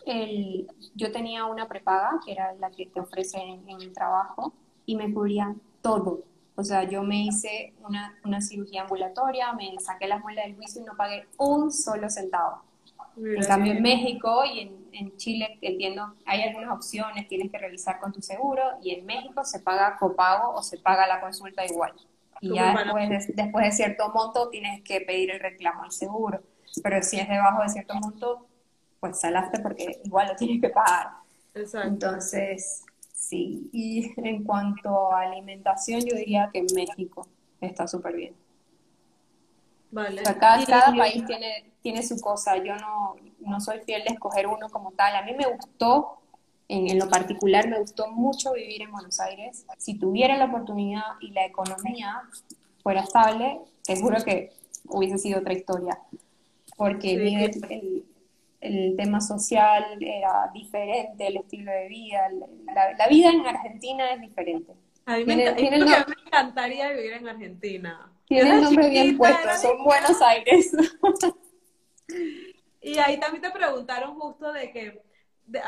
el, 0.06 0.66
yo 0.94 1.12
tenía 1.12 1.44
una 1.44 1.68
prepaga, 1.68 2.20
que 2.24 2.32
era 2.32 2.52
la 2.54 2.70
que 2.70 2.86
te 2.86 3.00
ofrecen 3.00 3.62
en, 3.68 3.80
el 3.80 3.92
trabajo, 3.92 4.52
y 4.86 4.96
me 4.96 5.12
cubría 5.12 5.54
todo. 5.80 6.24
O 6.54 6.64
sea, 6.64 6.84
yo 6.84 7.02
me 7.02 7.24
hice 7.24 7.72
una, 7.86 8.18
una 8.24 8.40
cirugía 8.40 8.82
ambulatoria, 8.82 9.52
me 9.52 9.74
saqué 9.80 10.06
las 10.06 10.20
muelas 10.20 10.44
del 10.44 10.56
juicio 10.56 10.82
y 10.82 10.84
no 10.84 10.96
pagué 10.96 11.26
un 11.38 11.72
solo 11.72 12.10
centavo. 12.10 12.62
En 13.16 13.44
cambio, 13.44 13.72
en 13.72 13.82
México 13.82 14.42
y 14.44 14.60
en, 14.60 14.86
en, 14.92 15.16
Chile, 15.16 15.58
entiendo, 15.60 16.14
hay 16.24 16.42
algunas 16.42 16.70
opciones, 16.74 17.28
tienes 17.28 17.50
que 17.50 17.58
realizar 17.58 18.00
con 18.00 18.12
tu 18.12 18.22
seguro, 18.22 18.62
y 18.82 18.94
en 18.94 19.04
México 19.04 19.44
se 19.44 19.60
paga 19.60 19.96
copago 19.98 20.54
o 20.54 20.62
se 20.62 20.78
paga 20.78 21.06
la 21.06 21.20
consulta 21.20 21.64
igual. 21.64 21.92
Y 22.40 22.54
ya 22.54 22.74
después 22.74 23.08
de, 23.08 23.34
después 23.34 23.64
de 23.64 23.72
cierto 23.72 24.10
monto 24.14 24.48
tienes 24.48 24.82
que 24.82 25.00
pedir 25.02 25.30
el 25.30 25.40
reclamo 25.40 25.84
al 25.84 25.92
seguro. 25.92 26.42
Pero 26.82 27.02
si 27.02 27.20
es 27.20 27.28
debajo 27.28 27.62
de 27.62 27.68
cierto 27.68 27.94
monto, 27.94 28.46
pues 28.98 29.20
salaste 29.20 29.60
porque 29.60 30.00
igual 30.04 30.28
lo 30.28 30.36
tienes 30.36 30.60
que 30.60 30.70
pagar. 30.70 31.10
Exacto. 31.54 31.88
Entonces, 31.88 32.84
sí. 33.32 33.70
Y 33.72 34.12
en 34.28 34.44
cuanto 34.44 35.12
a 35.12 35.22
alimentación, 35.22 36.00
yo 36.00 36.16
diría 36.16 36.50
que 36.52 36.64
México 36.74 37.26
está 37.60 37.88
súper 37.88 38.14
bien. 38.16 38.34
Vale. 39.90 40.22
cada, 40.22 40.64
cada 40.64 40.96
país 40.96 41.24
tiene 41.26 41.72
tiene 41.82 42.02
su 42.02 42.18
cosa. 42.20 42.56
Yo 42.56 42.76
no, 42.76 43.16
no 43.40 43.60
soy 43.60 43.80
fiel 43.80 44.04
de 44.04 44.14
escoger 44.14 44.46
uno 44.46 44.70
como 44.70 44.92
tal. 44.92 45.14
A 45.16 45.22
mí 45.22 45.32
me 45.34 45.46
gustó, 45.46 46.20
en, 46.68 46.88
en, 46.88 46.98
lo 46.98 47.08
particular, 47.08 47.68
me 47.68 47.78
gustó 47.80 48.10
mucho 48.10 48.52
vivir 48.52 48.82
en 48.82 48.92
Buenos 48.92 49.20
Aires. 49.20 49.66
Si 49.78 49.98
tuviera 49.98 50.36
la 50.38 50.46
oportunidad 50.46 51.02
y 51.20 51.32
la 51.32 51.44
economía 51.44 52.22
fuera 52.82 53.02
estable, 53.02 53.60
seguro 53.82 54.22
que 54.24 54.52
hubiese 54.88 55.18
sido 55.18 55.40
otra 55.40 55.52
historia. 55.52 55.98
Porque 56.76 57.14
el, 57.14 57.26
el, 57.70 58.04
tema 58.96 59.20
social 59.20 59.98
era 60.00 60.50
diferente, 60.54 61.26
el 61.26 61.38
estilo 61.38 61.72
de 61.72 61.88
vida, 61.88 62.28
la, 62.74 62.92
la 62.96 63.08
vida 63.08 63.30
en 63.30 63.46
Argentina 63.46 64.12
es 64.12 64.20
diferente. 64.20 64.72
A 65.04 65.16
mí 65.16 65.24
me, 65.24 65.36
me 65.36 65.76
encantaría 66.26 66.90
vivir 66.92 67.14
en 67.14 67.28
Argentina. 67.28 68.12
Tiene 68.26 68.50
el 68.50 68.62
nombre 68.62 68.88
bien 68.88 69.16
puesto, 69.16 69.48
son 69.60 69.84
Buenos 69.84 70.20
Aires. 70.22 70.72
Y 72.82 72.98
ahí 72.98 73.18
también 73.18 73.42
te 73.42 73.50
preguntaron 73.52 74.18
justo 74.18 74.52
de 74.52 74.72
que, 74.72 75.02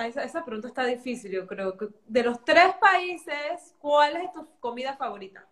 esa, 0.05 0.45
pregunta 0.45 0.69
está 0.69 0.85
difícil, 0.85 1.31
yo 1.31 1.47
creo, 1.47 1.77
que 1.77 1.89
de 2.09 2.25
los 2.25 2.45
tres 2.45 2.75
países, 2.81 3.75
¿cuál 3.79 4.17
es 4.17 4.33
tu 4.33 4.45
comida 4.59 4.97
favorita? 4.97 5.47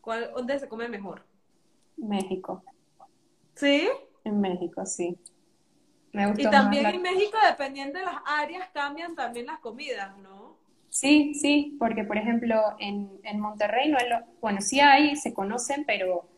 ¿Cuál, 0.00 0.32
¿Dónde 0.34 0.58
se 0.58 0.68
come 0.68 0.88
mejor? 0.88 1.22
México. 1.96 2.64
¿Sí? 3.54 3.88
En 4.24 4.40
México, 4.40 4.84
sí. 4.84 5.16
Y 6.12 6.50
también 6.50 6.86
en 6.86 7.02
México, 7.02 7.38
dependiendo 7.48 7.98
de 7.98 8.04
las 8.04 8.16
áreas, 8.26 8.68
cambian 8.72 9.14
también 9.14 9.46
las 9.46 9.60
comidas, 9.60 10.16
¿no? 10.18 10.56
Sí, 10.88 11.34
sí, 11.34 11.76
porque 11.78 12.02
por 12.02 12.18
ejemplo 12.18 12.56
en, 12.80 13.20
en 13.22 13.38
Monterrey, 13.38 13.90
no 13.90 13.98
lo, 13.98 14.24
bueno, 14.40 14.60
sí 14.60 14.80
hay, 14.80 15.14
se 15.14 15.32
conocen, 15.32 15.84
pero 15.86 16.28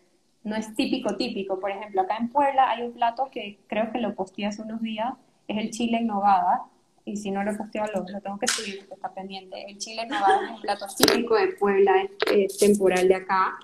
no 0.44 0.56
es 0.56 0.74
típico, 0.74 1.16
típico. 1.16 1.58
Por 1.58 1.70
ejemplo, 1.70 2.02
acá 2.02 2.16
en 2.18 2.28
Puebla 2.28 2.70
hay 2.70 2.82
un 2.82 2.92
plato 2.92 3.30
que 3.30 3.60
creo 3.66 3.90
que 3.92 3.98
lo 3.98 4.14
posteé 4.14 4.46
hace 4.46 4.62
unos 4.62 4.82
días, 4.82 5.14
es 5.48 5.58
el 5.58 5.70
chile 5.70 5.98
en 5.98 6.08
nogada. 6.08 6.64
Y 7.04 7.16
si 7.16 7.32
no 7.32 7.42
lo 7.42 7.56
posteo, 7.56 7.84
lo, 7.92 8.04
lo 8.08 8.20
tengo 8.20 8.38
que 8.38 8.46
subir 8.46 8.78
porque 8.78 8.94
está 8.94 9.12
pendiente. 9.12 9.64
El 9.66 9.76
chile 9.78 10.02
en 10.02 10.08
nogada 10.08 10.44
es 10.44 10.50
un 10.52 10.60
plato 10.60 10.86
típico 10.96 11.34
de 11.34 11.48
Puebla, 11.48 11.94
es, 12.30 12.58
temporal 12.58 13.08
de 13.08 13.14
acá. 13.16 13.58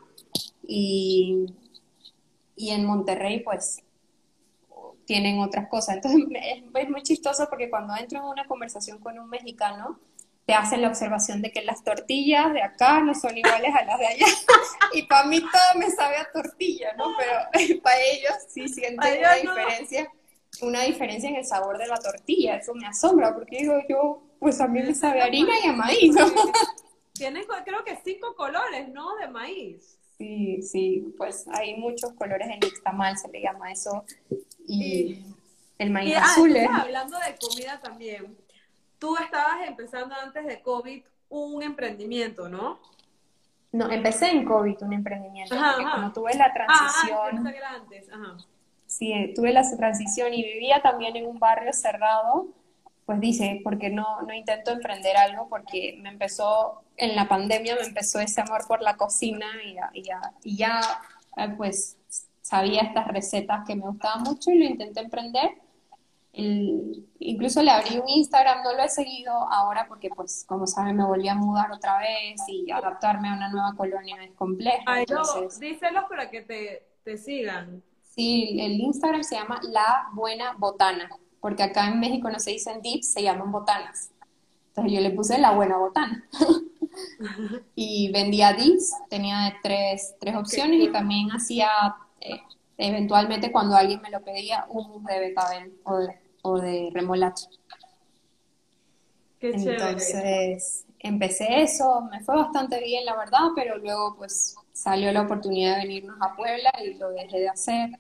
Y, 0.67 1.47
y 2.57 2.71
en 2.71 2.85
Monterrey, 2.85 3.41
pues, 3.41 3.85
tienen 5.09 5.41
otras 5.41 5.69
cosas. 5.69 5.97
Entonces, 5.97 6.23
es, 6.31 6.63
es 6.73 6.91
muy 6.91 7.03
chistoso 7.03 7.49
porque 7.49 7.71
cuando 7.71 7.97
entro 7.97 8.19
en 8.19 8.27
una 8.27 8.47
conversación 8.47 8.99
con 8.99 9.19
un 9.19 9.29
mexicano, 9.29 9.99
te 10.45 10.55
hacen 10.55 10.83
la 10.83 10.89
observación 10.89 11.43
de 11.43 11.51
que 11.51 11.63
las 11.63 11.83
tortillas 11.83 12.53
de 12.53 12.63
acá 12.63 13.01
no 13.01 13.15
son 13.15 13.37
iguales 13.37 13.75
a 13.75 13.85
las 13.85 13.99
de 13.99 14.07
allá. 14.07 14.27
y 14.93 15.03
para 15.03 15.27
mí 15.27 15.41
todo 15.41 15.79
me 15.79 15.91
sabe 15.91 16.17
a 16.19 16.31
tortilla, 16.31 16.95
¿no? 16.97 17.07
Pero 17.19 17.81
para 17.83 17.97
ellos 18.01 18.33
sí 18.49 18.69
sienten 18.69 19.19
una 19.19 19.35
diferencia, 19.35 20.13
una 20.61 20.83
diferencia 20.83 21.31
en 21.31 21.37
el 21.37 21.45
sabor 21.45 21.79
de 21.79 21.87
la 21.87 21.99
tortilla. 21.99 22.57
Eso 22.57 22.75
me 22.75 22.87
asombra, 22.87 23.35
porque 23.35 23.59
digo 23.59 23.75
yo, 23.89 24.23
pues 24.39 24.61
a 24.61 24.69
mí 24.69 24.83
me 24.83 24.95
sabe 24.95 25.23
a 25.23 25.25
harina 25.25 25.53
y 25.63 25.69
a 25.69 25.73
maíz, 25.73 26.15
¿no? 26.15 26.27
Tienen 27.15 27.45
creo 27.65 27.83
que 27.85 27.99
cinco 28.05 28.35
colores, 28.35 28.89
¿no? 28.89 29.17
De 29.17 29.29
maíz. 29.29 29.97
Sí, 30.19 30.62
sí, 30.62 31.14
pues 31.16 31.47
hay 31.49 31.77
muchos 31.77 32.12
colores 32.12 32.49
en 32.49 32.62
el 32.62 32.83
tamal, 32.83 33.16
se 33.16 33.29
le 33.29 33.41
llama 33.41 33.71
eso. 33.71 34.05
Y, 34.66 35.25
el 35.79 35.91
maíz 35.91 36.16
ah, 36.16 36.25
azul. 36.25 36.57
Ah, 36.57 36.83
hablando 36.83 37.16
de 37.19 37.37
comida 37.39 37.81
también 37.81 38.37
tú 38.99 39.16
estabas 39.16 39.66
empezando 39.66 40.14
antes 40.14 40.47
de 40.47 40.61
COVID 40.61 41.03
un 41.31 41.62
emprendimiento, 41.62 42.49
¿no? 42.49 42.79
No, 43.71 43.91
empecé 43.91 44.31
en 44.31 44.45
COVID 44.45 44.83
un 44.83 44.93
emprendimiento, 44.95 45.55
porque 45.55 45.83
cuando 45.83 46.12
tuve 46.12 46.35
la 46.35 46.47
ah, 46.47 46.53
transición... 46.53 47.47
Ah, 47.47 47.75
antes, 47.77 48.11
ajá. 48.11 48.37
Sí, 48.87 49.33
tuve 49.37 49.53
la 49.53 49.62
transición 49.77 50.33
y 50.33 50.43
vivía 50.43 50.81
también 50.81 51.14
en 51.16 51.27
un 51.27 51.39
barrio 51.39 51.73
cerrado, 51.75 52.49
pues 53.09 53.21
dice, 53.21 53.63
porque 53.65 53.89
no, 53.89 54.21
no 54.21 54.35
intento 54.35 54.71
emprender 54.71 55.17
algo, 55.17 55.49
porque 55.49 55.99
me 56.03 56.11
empezó, 56.11 56.83
en 56.99 57.17
la 57.17 57.27
pandemia 57.27 57.75
me 57.75 57.87
empezó 57.87 58.21
ese 58.21 58.43
amor 58.43 58.67
por 58.69 58.83
la 58.83 58.99
cocina 58.99 59.47
y 59.65 59.75
ya, 59.75 59.91
y 59.95 60.03
ya, 60.03 60.33
y 60.45 60.57
ya 60.59 60.81
eh, 61.39 61.49
pues 61.57 61.97
sabía 62.43 62.83
estas 62.83 63.09
recetas 63.09 63.67
que 63.67 63.75
me 63.77 63.83
gustaban 63.83 64.25
mucho 64.25 64.51
y 64.51 64.59
lo 64.59 64.65
intenté 64.67 65.01
emprender 65.01 65.53
incluso 66.39 67.63
le 67.63 67.71
abrí 67.71 67.99
un 67.99 68.09
Instagram, 68.09 68.63
no 68.63 68.73
lo 68.75 68.83
he 68.83 68.89
seguido 68.89 69.33
ahora 69.33 69.87
porque, 69.89 70.09
pues, 70.11 70.45
como 70.47 70.67
saben, 70.67 70.97
me 70.97 71.05
volví 71.05 71.29
a 71.29 71.35
mudar 71.35 71.73
otra 71.73 71.99
vez 71.99 72.41
y 72.47 72.71
adaptarme 72.71 73.29
a 73.29 73.35
una 73.35 73.49
nueva 73.49 73.75
colonia 73.77 74.23
es 74.23 74.33
complejo. 74.35 74.83
Ay, 74.87 75.05
entonces... 75.09 75.59
díselos 75.59 76.05
para 76.09 76.31
que 76.31 76.43
te, 76.43 76.87
te 77.03 77.17
sigan. 77.17 77.83
Sí, 78.03 78.57
el 78.61 78.73
Instagram 78.81 79.25
se 79.25 79.37
llama 79.37 79.61
La 79.65 80.09
Buena 80.13 80.55
Botana, 80.59 81.09
porque 81.41 81.62
acá 81.62 81.89
en 81.89 82.01
México 82.01 82.30
no 82.30 82.39
se 82.41 82.51
dicen 82.51 82.80
dips, 82.82 83.12
se 83.12 83.22
llaman 83.22 83.53
botanas. 83.53 84.11
Entonces 84.68 84.93
yo 84.93 85.01
le 85.01 85.11
puse 85.11 85.39
La 85.39 85.53
Buena 85.53 85.76
Botana. 85.78 86.24
y 87.74 88.11
vendía 88.12 88.53
dips, 88.53 88.93
tenía 89.09 89.55
tres, 89.62 90.14
tres 90.20 90.36
opciones 90.36 90.80
y 90.80 90.93
también 90.93 91.30
hacía... 91.30 91.68
Eh, 92.20 92.41
eventualmente 92.80 93.51
cuando 93.51 93.74
alguien 93.74 94.01
me 94.01 94.11
lo 94.11 94.22
pedía, 94.22 94.64
un 94.68 95.03
de 95.03 95.18
betabel 95.18 95.72
o 95.82 95.97
de 95.97 96.14
o 96.43 96.61
de 96.61 96.91
remolacha. 96.93 97.49
Qué 99.39 99.51
Entonces 99.51 100.84
empecé 100.99 101.62
eso, 101.62 102.03
me 102.11 102.20
fue 102.20 102.36
bastante 102.36 102.82
bien 102.82 103.05
la 103.05 103.16
verdad, 103.16 103.51
pero 103.55 103.78
luego 103.78 104.16
pues 104.16 104.57
salió 104.72 105.12
la 105.12 105.22
oportunidad 105.22 105.76
de 105.76 105.82
venirnos 105.82 106.16
a 106.20 106.34
Puebla 106.34 106.72
y 106.84 106.95
lo 106.95 107.11
dejé 107.11 107.41
de 107.41 107.49
hacer. 107.49 107.91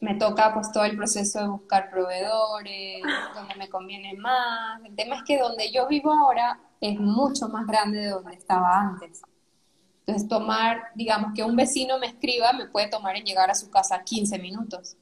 Me 0.00 0.14
toca 0.14 0.52
pues 0.52 0.70
todo 0.72 0.84
el 0.84 0.96
proceso 0.96 1.40
de 1.40 1.48
buscar 1.48 1.90
proveedores, 1.90 3.02
donde 3.34 3.54
me 3.56 3.68
conviene 3.68 4.14
más. 4.14 4.80
El 4.84 4.94
tema 4.94 5.16
es 5.16 5.22
que 5.22 5.38
donde 5.38 5.72
yo 5.72 5.88
vivo 5.88 6.12
ahora 6.12 6.60
es 6.80 6.98
mucho 7.00 7.48
más 7.48 7.66
grande 7.66 8.00
de 8.00 8.10
donde 8.10 8.34
estaba 8.34 8.80
antes. 8.80 9.22
Entonces 10.00 10.28
tomar, 10.28 10.82
digamos 10.94 11.32
que 11.34 11.42
un 11.42 11.56
vecino 11.56 11.98
me 11.98 12.06
escriba, 12.06 12.52
me 12.52 12.68
puede 12.68 12.88
tomar 12.88 13.16
en 13.16 13.24
llegar 13.24 13.50
a 13.50 13.54
su 13.54 13.70
casa 13.70 14.04
15 14.04 14.38
minutos 14.38 14.96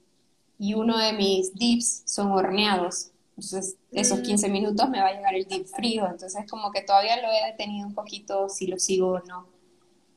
y 0.58 0.74
uno 0.74 0.96
de 0.98 1.12
mis 1.12 1.54
dips 1.54 2.02
son 2.06 2.32
horneados. 2.32 3.10
Entonces, 3.30 3.76
esos 3.90 4.20
15 4.20 4.48
mm. 4.48 4.52
minutos 4.52 4.88
me 4.88 5.00
va 5.00 5.08
a 5.08 5.12
llegar 5.12 5.34
el 5.34 5.46
dip 5.46 5.66
frío. 5.66 6.06
Entonces, 6.06 6.44
como 6.48 6.70
que 6.70 6.82
todavía 6.82 7.20
lo 7.20 7.28
he 7.28 7.50
detenido 7.50 7.86
un 7.86 7.94
poquito 7.94 8.48
si 8.48 8.66
lo 8.66 8.78
sigo 8.78 9.08
o 9.08 9.20
no. 9.20 9.48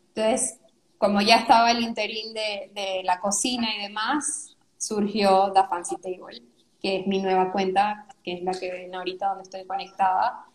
Entonces, 0.10 0.60
como 0.98 1.22
ya 1.22 1.38
estaba 1.38 1.72
el 1.72 1.82
interín 1.82 2.34
de, 2.34 2.72
de 2.74 3.02
la 3.04 3.20
cocina 3.20 3.68
y 3.76 3.82
demás, 3.82 4.56
surgió 4.88 5.52
The 5.54 5.64
Fancy 5.70 5.98
Table, 5.98 6.42
que 6.82 7.00
es 7.00 7.08
mi 7.08 7.22
nueva 7.22 7.52
cuenta, 7.52 8.08
que 8.24 8.34
es 8.34 8.44
la 8.44 8.54
que 8.54 8.72
ven 8.72 8.96
ahorita 8.96 9.28
donde 9.28 9.44
estoy 9.44 9.66
conectada. 9.66 10.46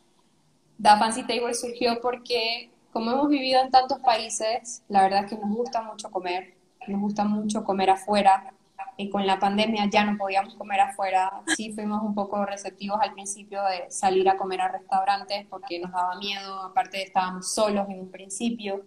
The 0.80 0.88
Fancy 0.98 1.24
Table 1.24 1.54
surgió 1.54 2.00
porque, 2.00 2.70
como 2.92 3.10
hemos 3.10 3.28
vivido 3.28 3.60
en 3.60 3.70
tantos 3.70 3.98
países, 3.98 4.82
la 4.88 5.02
verdad 5.02 5.24
es 5.24 5.30
que 5.30 5.38
nos 5.38 5.54
gusta 5.54 5.82
mucho 5.82 6.10
comer, 6.10 6.54
nos 6.88 7.00
gusta 7.00 7.24
mucho 7.24 7.62
comer 7.62 7.90
afuera, 7.90 8.54
y 8.96 9.08
con 9.08 9.26
la 9.26 9.38
pandemia 9.38 9.88
ya 9.90 10.04
no 10.04 10.18
podíamos 10.18 10.54
comer 10.54 10.80
afuera. 10.80 11.42
Sí 11.56 11.72
fuimos 11.72 12.02
un 12.02 12.14
poco 12.14 12.44
receptivos 12.44 12.98
al 13.00 13.14
principio 13.14 13.62
de 13.64 13.90
salir 13.90 14.28
a 14.28 14.36
comer 14.36 14.60
a 14.60 14.68
restaurantes 14.68 15.46
porque 15.48 15.78
nos 15.78 15.92
daba 15.92 16.16
miedo, 16.16 16.60
aparte 16.62 17.02
estábamos 17.02 17.52
solos 17.52 17.88
en 17.88 18.00
un 18.00 18.10
principio. 18.10 18.82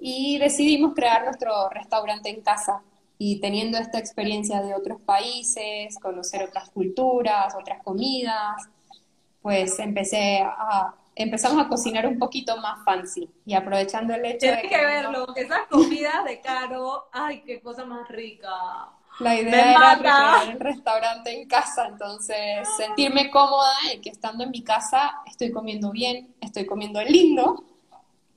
Y 0.00 0.38
decidimos 0.38 0.94
crear 0.94 1.24
nuestro 1.24 1.68
restaurante 1.70 2.28
en 2.30 2.40
casa 2.40 2.82
y 3.18 3.40
teniendo 3.40 3.78
esta 3.78 3.98
experiencia 3.98 4.62
de 4.62 4.74
otros 4.74 5.00
países, 5.00 5.98
conocer 5.98 6.44
otras 6.44 6.70
culturas, 6.70 7.54
otras 7.58 7.82
comidas, 7.82 8.68
pues 9.42 9.78
empecé 9.78 10.40
a 10.42 10.94
empezamos 11.18 11.66
a 11.66 11.68
cocinar 11.68 12.06
un 12.06 12.16
poquito 12.16 12.56
más 12.58 12.84
fancy 12.84 13.28
y 13.44 13.54
aprovechando 13.54 14.14
el 14.14 14.24
hecho 14.24 14.38
Tienes 14.38 14.62
de 14.62 14.68
que, 14.68 14.74
que 14.76 14.84
verlo, 14.84 15.34
que 15.34 15.40
esas 15.40 15.66
comidas 15.68 16.24
de 16.24 16.40
caro, 16.40 17.08
ay, 17.12 17.42
qué 17.44 17.60
cosa 17.60 17.84
más 17.84 18.08
rica. 18.08 18.48
La 19.18 19.34
idea 19.34 19.72
era 19.72 19.94
recrear 19.96 20.50
el 20.50 20.60
restaurante 20.60 21.32
en 21.32 21.48
casa, 21.48 21.88
entonces 21.88 22.68
sentirme 22.76 23.30
cómoda 23.32 23.74
y 23.92 23.98
que 23.98 24.10
estando 24.10 24.44
en 24.44 24.52
mi 24.52 24.62
casa 24.62 25.22
estoy 25.26 25.50
comiendo 25.50 25.90
bien, 25.90 26.32
estoy 26.40 26.66
comiendo 26.66 27.02
lindo, 27.02 27.64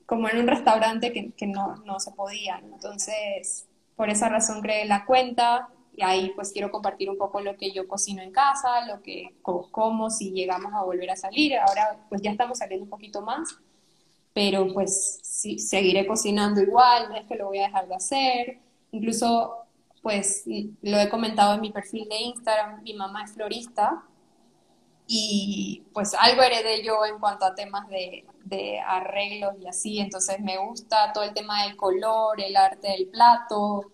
como 0.04 0.28
en 0.28 0.38
un 0.38 0.48
restaurante 0.48 1.12
que, 1.12 1.30
que 1.36 1.46
no, 1.46 1.76
no 1.84 2.00
se 2.00 2.10
podía. 2.10 2.60
Entonces, 2.64 3.64
por 3.96 4.10
esa 4.10 4.28
razón 4.28 4.60
creé 4.60 4.86
la 4.86 5.04
cuenta, 5.04 5.68
y 5.94 6.02
ahí 6.02 6.32
pues 6.34 6.52
quiero 6.52 6.70
compartir 6.70 7.10
un 7.10 7.18
poco 7.18 7.40
lo 7.40 7.56
que 7.56 7.70
yo 7.72 7.86
cocino 7.86 8.22
en 8.22 8.32
casa, 8.32 8.86
lo 8.86 9.02
que 9.02 9.34
como 9.42 10.10
si 10.10 10.32
llegamos 10.32 10.72
a 10.72 10.82
volver 10.82 11.10
a 11.10 11.16
salir. 11.16 11.56
Ahora 11.58 11.98
pues 12.08 12.22
ya 12.22 12.30
estamos 12.30 12.58
saliendo 12.58 12.84
un 12.84 12.90
poquito 12.90 13.20
más, 13.20 13.58
pero 14.32 14.72
pues 14.72 15.20
seguiré 15.22 16.06
cocinando 16.06 16.62
igual, 16.62 17.10
no 17.10 17.16
es 17.16 17.26
que 17.26 17.36
lo 17.36 17.48
voy 17.48 17.58
a 17.58 17.66
dejar 17.66 17.88
de 17.88 17.94
hacer. 17.94 18.58
Incluso 18.90 19.54
pues 20.02 20.44
lo 20.80 20.98
he 20.98 21.08
comentado 21.08 21.54
en 21.54 21.60
mi 21.60 21.70
perfil 21.70 22.08
de 22.08 22.16
Instagram, 22.16 22.82
mi 22.82 22.94
mamá 22.94 23.24
es 23.24 23.32
florista 23.32 24.02
y 25.14 25.82
pues 25.92 26.14
algo 26.18 26.40
heredé 26.40 26.82
yo 26.82 27.04
en 27.04 27.18
cuanto 27.18 27.44
a 27.44 27.54
temas 27.54 27.86
de, 27.88 28.24
de 28.44 28.80
arreglos 28.80 29.52
y 29.60 29.68
así, 29.68 30.00
entonces 30.00 30.40
me 30.40 30.56
gusta 30.56 31.12
todo 31.12 31.22
el 31.24 31.34
tema 31.34 31.64
del 31.64 31.76
color, 31.76 32.40
el 32.40 32.56
arte 32.56 32.88
del 32.88 33.08
plato, 33.08 33.92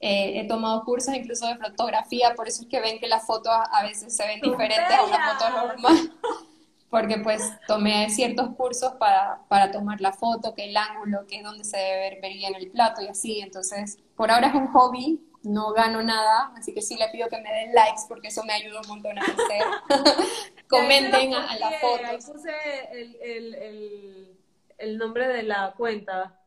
eh, 0.00 0.40
he 0.40 0.48
tomado 0.48 0.82
cursos 0.84 1.14
incluso 1.14 1.46
de 1.46 1.58
fotografía, 1.58 2.34
por 2.34 2.48
eso 2.48 2.62
es 2.62 2.68
que 2.68 2.80
ven 2.80 2.98
que 2.98 3.08
las 3.08 3.26
fotos 3.26 3.52
a 3.52 3.82
veces 3.82 4.16
se 4.16 4.26
ven 4.26 4.40
diferentes 4.40 4.90
a 4.90 5.04
una 5.04 5.34
foto 5.34 5.50
normal, 5.50 6.12
porque 6.88 7.18
pues 7.18 7.42
tomé 7.66 8.08
ciertos 8.08 8.48
cursos 8.56 8.92
para, 8.92 9.42
para 9.48 9.70
tomar 9.70 10.00
la 10.00 10.14
foto, 10.14 10.54
que 10.54 10.64
el 10.64 10.78
ángulo, 10.78 11.26
que 11.26 11.36
es 11.36 11.44
donde 11.44 11.64
se 11.64 11.76
debe 11.76 12.20
ver 12.20 12.32
bien 12.32 12.54
el 12.54 12.70
plato 12.70 13.02
y 13.02 13.08
así, 13.08 13.40
entonces 13.40 13.98
por 14.16 14.30
ahora 14.30 14.46
es 14.46 14.54
un 14.54 14.68
hobby, 14.68 15.20
no 15.42 15.72
gano 15.72 16.02
nada, 16.02 16.52
así 16.56 16.72
que 16.72 16.80
sí 16.80 16.96
le 16.96 17.08
pido 17.08 17.28
que 17.28 17.38
me 17.38 17.52
den 17.52 17.74
likes 17.74 18.02
porque 18.08 18.28
eso 18.28 18.42
me 18.44 18.54
ayuda 18.54 18.80
un 18.80 18.88
montón 18.88 19.18
a 19.18 19.22
hacer. 19.22 19.62
Comenten 20.68 21.34
a, 21.34 21.56
las 21.56 21.80
fotos. 21.80 22.24
Puse 22.26 22.52
el, 22.92 23.16
el, 23.22 23.54
el, 23.54 24.38
el 24.78 24.98
nombre 24.98 25.28
de 25.28 25.42
la 25.42 25.74
cuenta. 25.76 26.38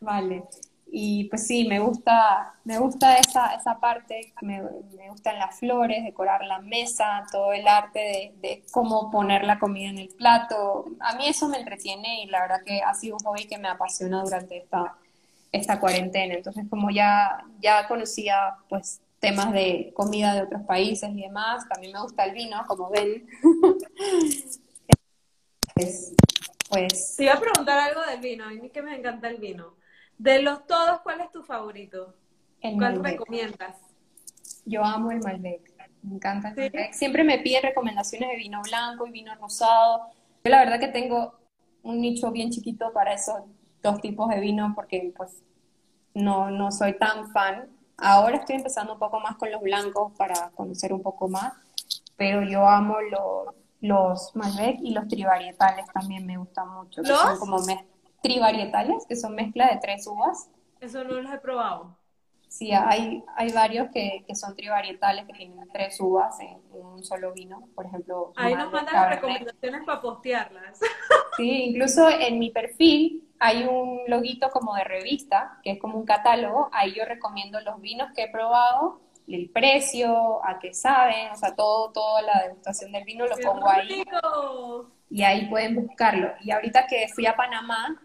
Vale. 0.00 0.44
Y 0.94 1.24
pues 1.24 1.46
sí, 1.46 1.66
me 1.66 1.78
gusta, 1.78 2.54
me 2.64 2.78
gusta 2.78 3.16
esa, 3.16 3.54
esa 3.54 3.80
parte, 3.80 4.34
me, 4.42 4.60
me 4.94 5.08
gustan 5.08 5.38
las 5.38 5.58
flores, 5.58 6.04
decorar 6.04 6.44
la 6.44 6.58
mesa, 6.58 7.24
todo 7.32 7.54
el 7.54 7.66
arte 7.66 7.98
de, 7.98 8.34
de, 8.46 8.64
cómo 8.70 9.10
poner 9.10 9.44
la 9.44 9.58
comida 9.58 9.88
en 9.88 9.96
el 9.96 10.08
plato. 10.08 10.84
A 11.00 11.14
mí 11.14 11.26
eso 11.26 11.48
me 11.48 11.56
entretiene 11.56 12.22
y 12.22 12.26
la 12.26 12.42
verdad 12.42 12.62
que 12.62 12.82
ha 12.82 12.92
sido 12.92 13.16
un 13.16 13.24
hobby 13.24 13.46
que 13.46 13.56
me 13.56 13.68
apasiona 13.68 14.22
durante 14.22 14.58
esta, 14.58 14.94
esta 15.50 15.80
cuarentena. 15.80 16.34
Entonces, 16.34 16.66
como 16.68 16.90
ya, 16.90 17.42
ya 17.60 17.88
conocía 17.88 18.56
pues 18.68 19.00
temas 19.22 19.52
de 19.52 19.92
comida 19.94 20.34
de 20.34 20.42
otros 20.42 20.62
países 20.62 21.08
y 21.10 21.22
demás, 21.22 21.66
también 21.68 21.92
me 21.92 22.02
gusta 22.02 22.24
el 22.24 22.34
vino, 22.34 22.60
como 22.66 22.90
ven. 22.90 23.24
pues, 25.74 26.14
pues... 26.68 27.14
Te 27.16 27.22
iba 27.24 27.34
a 27.34 27.40
preguntar 27.40 27.78
algo 27.78 28.00
del 28.02 28.20
vino, 28.20 28.44
a 28.44 28.48
mí 28.48 28.68
que 28.70 28.82
me 28.82 28.96
encanta 28.96 29.28
el 29.28 29.36
vino. 29.36 29.76
De 30.18 30.42
los 30.42 30.66
todos, 30.66 31.02
¿cuál 31.02 31.20
es 31.20 31.30
tu 31.30 31.44
favorito? 31.44 32.16
El 32.60 32.74
¿Cuál 32.74 32.94
Malbec. 32.94 33.12
recomiendas? 33.12 33.76
Yo 34.64 34.84
amo 34.84 35.12
el 35.12 35.20
Malbec, 35.20 35.72
me 36.02 36.16
encanta 36.16 36.48
el 36.48 36.56
Malbec. 36.56 36.92
Siempre 36.92 37.22
me 37.22 37.38
piden 37.38 37.62
recomendaciones 37.62 38.28
de 38.28 38.36
vino 38.36 38.60
blanco 38.62 39.06
y 39.06 39.12
vino 39.12 39.32
rosado. 39.36 40.08
Yo 40.42 40.50
la 40.50 40.58
verdad 40.58 40.80
que 40.80 40.88
tengo 40.88 41.38
un 41.84 42.00
nicho 42.00 42.32
bien 42.32 42.50
chiquito 42.50 42.92
para 42.92 43.14
esos 43.14 43.36
dos 43.84 44.00
tipos 44.00 44.28
de 44.30 44.40
vino 44.40 44.72
porque 44.74 45.12
pues 45.16 45.44
no, 46.12 46.50
no 46.50 46.72
soy 46.72 46.98
tan 46.98 47.30
fan. 47.30 47.68
Ahora 48.02 48.36
estoy 48.36 48.56
empezando 48.56 48.94
un 48.94 48.98
poco 48.98 49.20
más 49.20 49.36
con 49.36 49.50
los 49.50 49.60
blancos 49.60 50.12
para 50.18 50.50
conocer 50.50 50.92
un 50.92 51.02
poco 51.02 51.28
más, 51.28 51.52
pero 52.16 52.42
yo 52.42 52.66
amo 52.66 52.96
los, 53.00 53.54
los 53.80 54.36
Malbec 54.36 54.80
y 54.82 54.92
los 54.92 55.06
trivarietales 55.06 55.86
también 55.92 56.26
me 56.26 56.36
gustan 56.36 56.68
mucho. 56.68 57.00
¿Los? 57.02 57.20
son 57.20 57.38
como 57.38 57.58
trivarietales, 58.20 59.06
que 59.06 59.14
son 59.14 59.34
mezcla 59.36 59.68
de 59.68 59.78
tres 59.80 60.06
uvas. 60.06 60.50
Eso 60.80 61.04
no 61.04 61.20
los 61.20 61.32
he 61.32 61.38
probado. 61.38 61.96
Sí, 62.48 62.70
hay, 62.72 63.24
hay 63.34 63.50
varios 63.52 63.88
que, 63.92 64.24
que 64.26 64.34
son 64.34 64.54
trivarietales 64.54 65.24
que 65.26 65.32
tienen 65.32 65.66
tres 65.72 65.98
uvas 66.00 66.38
en, 66.40 66.60
un 66.72 67.02
solo 67.02 67.32
vino, 67.32 67.68
por 67.74 67.86
ejemplo. 67.86 68.32
Ahí 68.36 68.54
nos 68.54 68.70
mandan 68.70 69.10
recomendaciones 69.10 69.82
para 69.86 70.02
postearlas. 70.02 70.78
Sí, 71.38 71.70
incluso 71.70 72.10
en 72.10 72.38
mi 72.38 72.50
perfil 72.50 73.26
hay 73.44 73.64
un 73.64 74.02
loguito 74.06 74.50
como 74.50 74.76
de 74.76 74.84
revista, 74.84 75.58
que 75.64 75.72
es 75.72 75.80
como 75.80 75.98
un 75.98 76.04
catálogo, 76.04 76.70
ahí 76.72 76.94
yo 76.94 77.04
recomiendo 77.04 77.60
los 77.60 77.80
vinos 77.80 78.12
que 78.14 78.22
he 78.22 78.28
probado, 78.28 79.00
el 79.26 79.50
precio, 79.50 80.44
a 80.46 80.60
qué 80.60 80.72
saben, 80.72 81.32
o 81.32 81.34
sea, 81.34 81.56
todo, 81.56 81.90
toda 81.90 82.22
la 82.22 82.42
degustación 82.44 82.92
del 82.92 83.02
vino 83.02 83.26
lo 83.26 83.36
pongo 83.38 83.68
ahí. 83.68 84.04
Y 85.10 85.24
ahí 85.24 85.46
pueden 85.46 85.74
buscarlo. 85.74 86.32
Y 86.44 86.52
ahorita 86.52 86.86
que 86.86 87.08
fui 87.12 87.26
a 87.26 87.34
Panamá, 87.34 88.00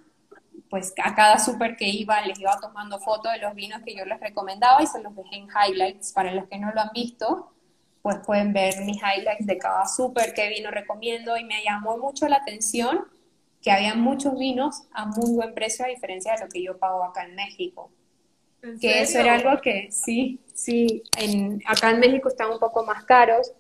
pues 0.72 0.92
a 1.04 1.14
cada 1.14 1.38
súper 1.38 1.78
que 1.78 1.88
iba 1.88 2.20
les 2.22 2.40
iba 2.40 2.58
tomando 2.60 2.98
fotos 2.98 3.32
de 3.32 3.38
los 3.38 3.54
vinos 3.54 3.84
que 3.86 3.96
yo 3.96 4.06
les 4.06 4.20
recomendaba 4.20 4.82
y 4.82 4.88
se 4.88 5.04
los 5.04 5.16
dejé 5.16 5.36
en 5.36 5.48
highlights. 5.50 6.14
Para 6.14 6.32
los 6.32 6.48
que 6.48 6.58
no 6.58 6.72
lo 6.74 6.82
han 6.82 6.90
visto, 6.96 7.54
pues 8.02 8.18
pueden 8.26 8.54
ver 8.54 8.74
mis 8.86 8.98
highlights 8.98 9.46
de 9.46 9.60
cada 9.60 9.86
súper, 9.86 10.34
qué 10.34 10.50
vino 10.50 10.72
recomiendo 10.72 11.38
y 11.38 11.44
me 11.44 11.64
llamó 11.64 12.00
mucho 12.00 12.28
la 12.28 12.38
atención 12.38 13.06
que 13.68 13.72
había 13.74 13.96
muchos 13.96 14.40
vinos 14.40 14.84
a 14.94 15.06
muy 15.08 15.36
buen 15.36 15.54
precio 15.54 15.84
a 15.84 15.90
diferencia 15.90 16.34
de 16.34 16.46
lo 16.46 16.48
que 16.48 16.64
yo 16.64 16.78
pago 16.78 17.04
acá 17.04 17.26
en 17.26 17.36
México. 17.36 17.92
que 18.80 19.02
eso 19.02 19.20
era 19.20 19.34
algo 19.34 19.60
que 19.62 19.90
sí, 19.92 20.40
sí, 20.54 21.04
en, 21.18 21.62
acá 21.66 21.92
en 21.92 22.00
México 22.00 22.30
están 22.30 22.50
un 22.50 22.60
poco 22.60 22.86
más 22.86 23.04
caros 23.04 23.52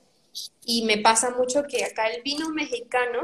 y 0.63 0.85
me 0.85 0.99
pasa 0.99 1.31
mucho 1.31 1.63
que 1.63 1.83
acá 1.83 2.07
el 2.07 2.21
vino 2.21 2.47
mexicano 2.51 3.19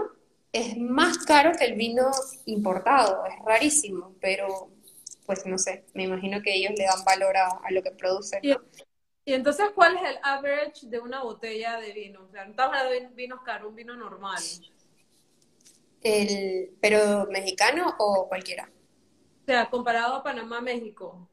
es 0.52 0.76
más 0.76 1.20
caro 1.20 1.54
que 1.58 1.64
el 1.64 1.76
vino 1.76 2.12
importado, 2.48 3.24
es 3.28 3.46
rarísimo, 3.46 4.14
pero 4.20 4.70
pues 5.26 5.46
no 5.46 5.58
sé, 5.58 5.86
me 5.94 6.04
imagino 6.04 6.42
que 6.42 6.54
ellos 6.54 6.74
le 6.78 6.84
dan 6.84 7.06
valor 7.06 7.38
a, 7.38 7.72
lo 7.72 7.82
que 7.82 7.92
producen. 7.92 8.42
Y, 8.44 8.58
entonces, 9.26 9.68
¿cuál 9.74 9.96
es 9.96 10.02
el 10.02 10.18
average 10.22 10.88
de 10.88 11.00
una 11.00 11.24
botella 11.24 11.80
de 11.80 11.94
vino? 11.94 12.26
O 12.26 12.30
sea, 12.30 12.44
no 12.44 12.52
estamos 12.52 12.76
hablando 12.76 13.10
de 13.10 13.16
vinos 13.16 13.40
caros, 13.46 13.70
un 13.70 13.76
vino 13.76 13.96
normal. 13.96 14.42
El, 16.04 16.76
¿Pero 16.82 17.28
mexicano 17.32 17.96
o 17.98 18.28
cualquiera? 18.28 18.70
O 19.44 19.46
sea, 19.46 19.70
comparado 19.70 20.16
a 20.16 20.24
Panamá, 20.24 20.62
México. 20.62 21.30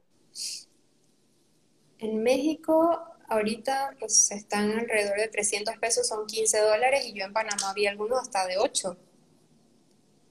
En 1.99 2.23
México, 2.23 2.99
ahorita 3.27 3.95
pues 3.99 4.31
están 4.31 4.71
alrededor 4.71 5.17
de 5.17 5.27
300 5.27 5.77
pesos, 5.77 6.07
son 6.07 6.25
15 6.25 6.59
dólares, 6.59 7.05
y 7.05 7.13
yo 7.13 7.25
en 7.25 7.33
Panamá 7.33 7.73
vi 7.75 7.87
algunos 7.87 8.19
hasta 8.19 8.45
de 8.47 8.57
8. 8.57 8.97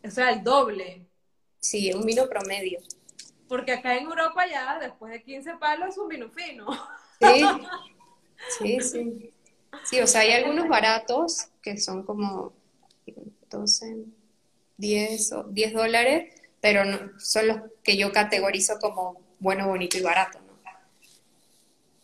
O 0.02 0.10
sea, 0.10 0.30
el 0.30 0.42
doble. 0.42 1.06
Sí, 1.58 1.92
un 1.92 2.04
vino 2.04 2.28
promedio. 2.28 2.80
Porque 3.48 3.72
acá 3.72 3.96
en 3.96 4.04
Europa 4.04 4.46
ya, 4.46 4.78
después 4.78 5.12
de 5.12 5.22
15 5.22 5.54
palos, 5.56 5.90
es 5.90 5.98
un 5.98 6.08
vino 6.08 6.30
fino. 6.30 6.66
Sí, 7.20 7.44
sí, 8.58 8.80
sí. 8.80 9.30
Sí, 9.84 10.00
o 10.00 10.06
sea, 10.06 10.22
hay 10.22 10.32
algunos 10.32 10.68
baratos 10.68 11.48
que 11.62 11.76
son 11.76 12.04
como 12.04 12.52
12, 13.48 14.04
10 14.80 15.32
o 15.32 15.44
10 15.44 15.72
dólares, 15.72 16.34
pero 16.60 16.84
no, 16.84 16.98
son 17.18 17.46
los 17.48 17.58
que 17.82 17.96
yo 17.96 18.12
categorizo 18.12 18.78
como 18.78 19.20
bueno, 19.38 19.68
bonito 19.68 19.96
y 19.96 20.02
barato, 20.02 20.38
¿no? 20.40 20.50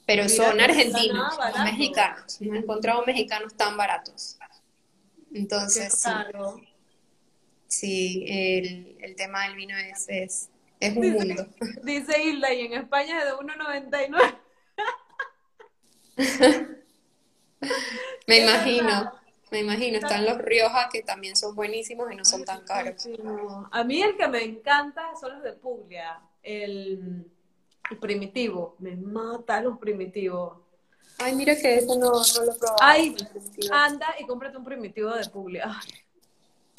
Pero 0.06 0.28
son 0.28 0.60
argentinos, 0.60 1.34
son 1.34 1.64
mexicanos. 1.64 2.40
No 2.40 2.54
he 2.54 2.58
encontrado 2.58 3.04
mexicanos 3.04 3.54
tan 3.56 3.76
baratos. 3.76 4.38
Entonces, 5.34 6.00
sí, 7.66 8.24
el, 8.28 8.96
el, 9.00 9.16
tema 9.16 9.48
del 9.48 9.56
vino 9.56 9.76
es, 9.76 10.06
es, 10.08 10.48
Es 10.78 10.96
un 10.96 11.10
mundo. 11.10 11.46
Dice 11.82 12.22
Hilda, 12.22 12.54
y 12.54 12.66
en 12.66 12.74
España 12.74 13.18
es 13.18 13.24
de 13.24 13.32
1,99. 13.32 14.38
Me 18.26 18.38
imagino, 18.38 19.12
me 19.50 19.60
imagino. 19.60 19.98
Están 19.98 20.24
los 20.24 20.38
Rioja 20.38 20.88
que 20.90 21.02
también 21.02 21.36
son 21.36 21.54
buenísimos 21.54 22.10
y 22.12 22.16
no 22.16 22.24
son 22.24 22.44
tan 22.44 22.64
caros. 22.64 23.08
A 23.70 23.84
mí 23.84 24.02
el 24.02 24.16
que 24.16 24.28
me 24.28 24.42
encanta 24.42 25.14
son 25.20 25.34
los 25.34 25.42
de 25.42 25.52
Puglia, 25.52 26.20
el, 26.42 27.30
el 27.90 27.98
primitivo. 27.98 28.76
Me 28.78 28.96
mata 28.96 29.60
los 29.60 29.78
primitivos. 29.78 30.58
Ay, 31.18 31.34
mira 31.34 31.56
que 31.56 31.76
eso 31.76 31.96
no, 31.98 32.10
no 32.10 32.44
lo 32.44 32.52
he 32.52 32.58
probado. 32.58 32.76
Ay, 32.80 33.16
anda 33.72 34.14
y 34.18 34.26
cómprate 34.26 34.56
un 34.56 34.64
primitivo 34.64 35.10
de 35.12 35.26
Puglia. 35.26 35.64
Ay, 35.66 35.90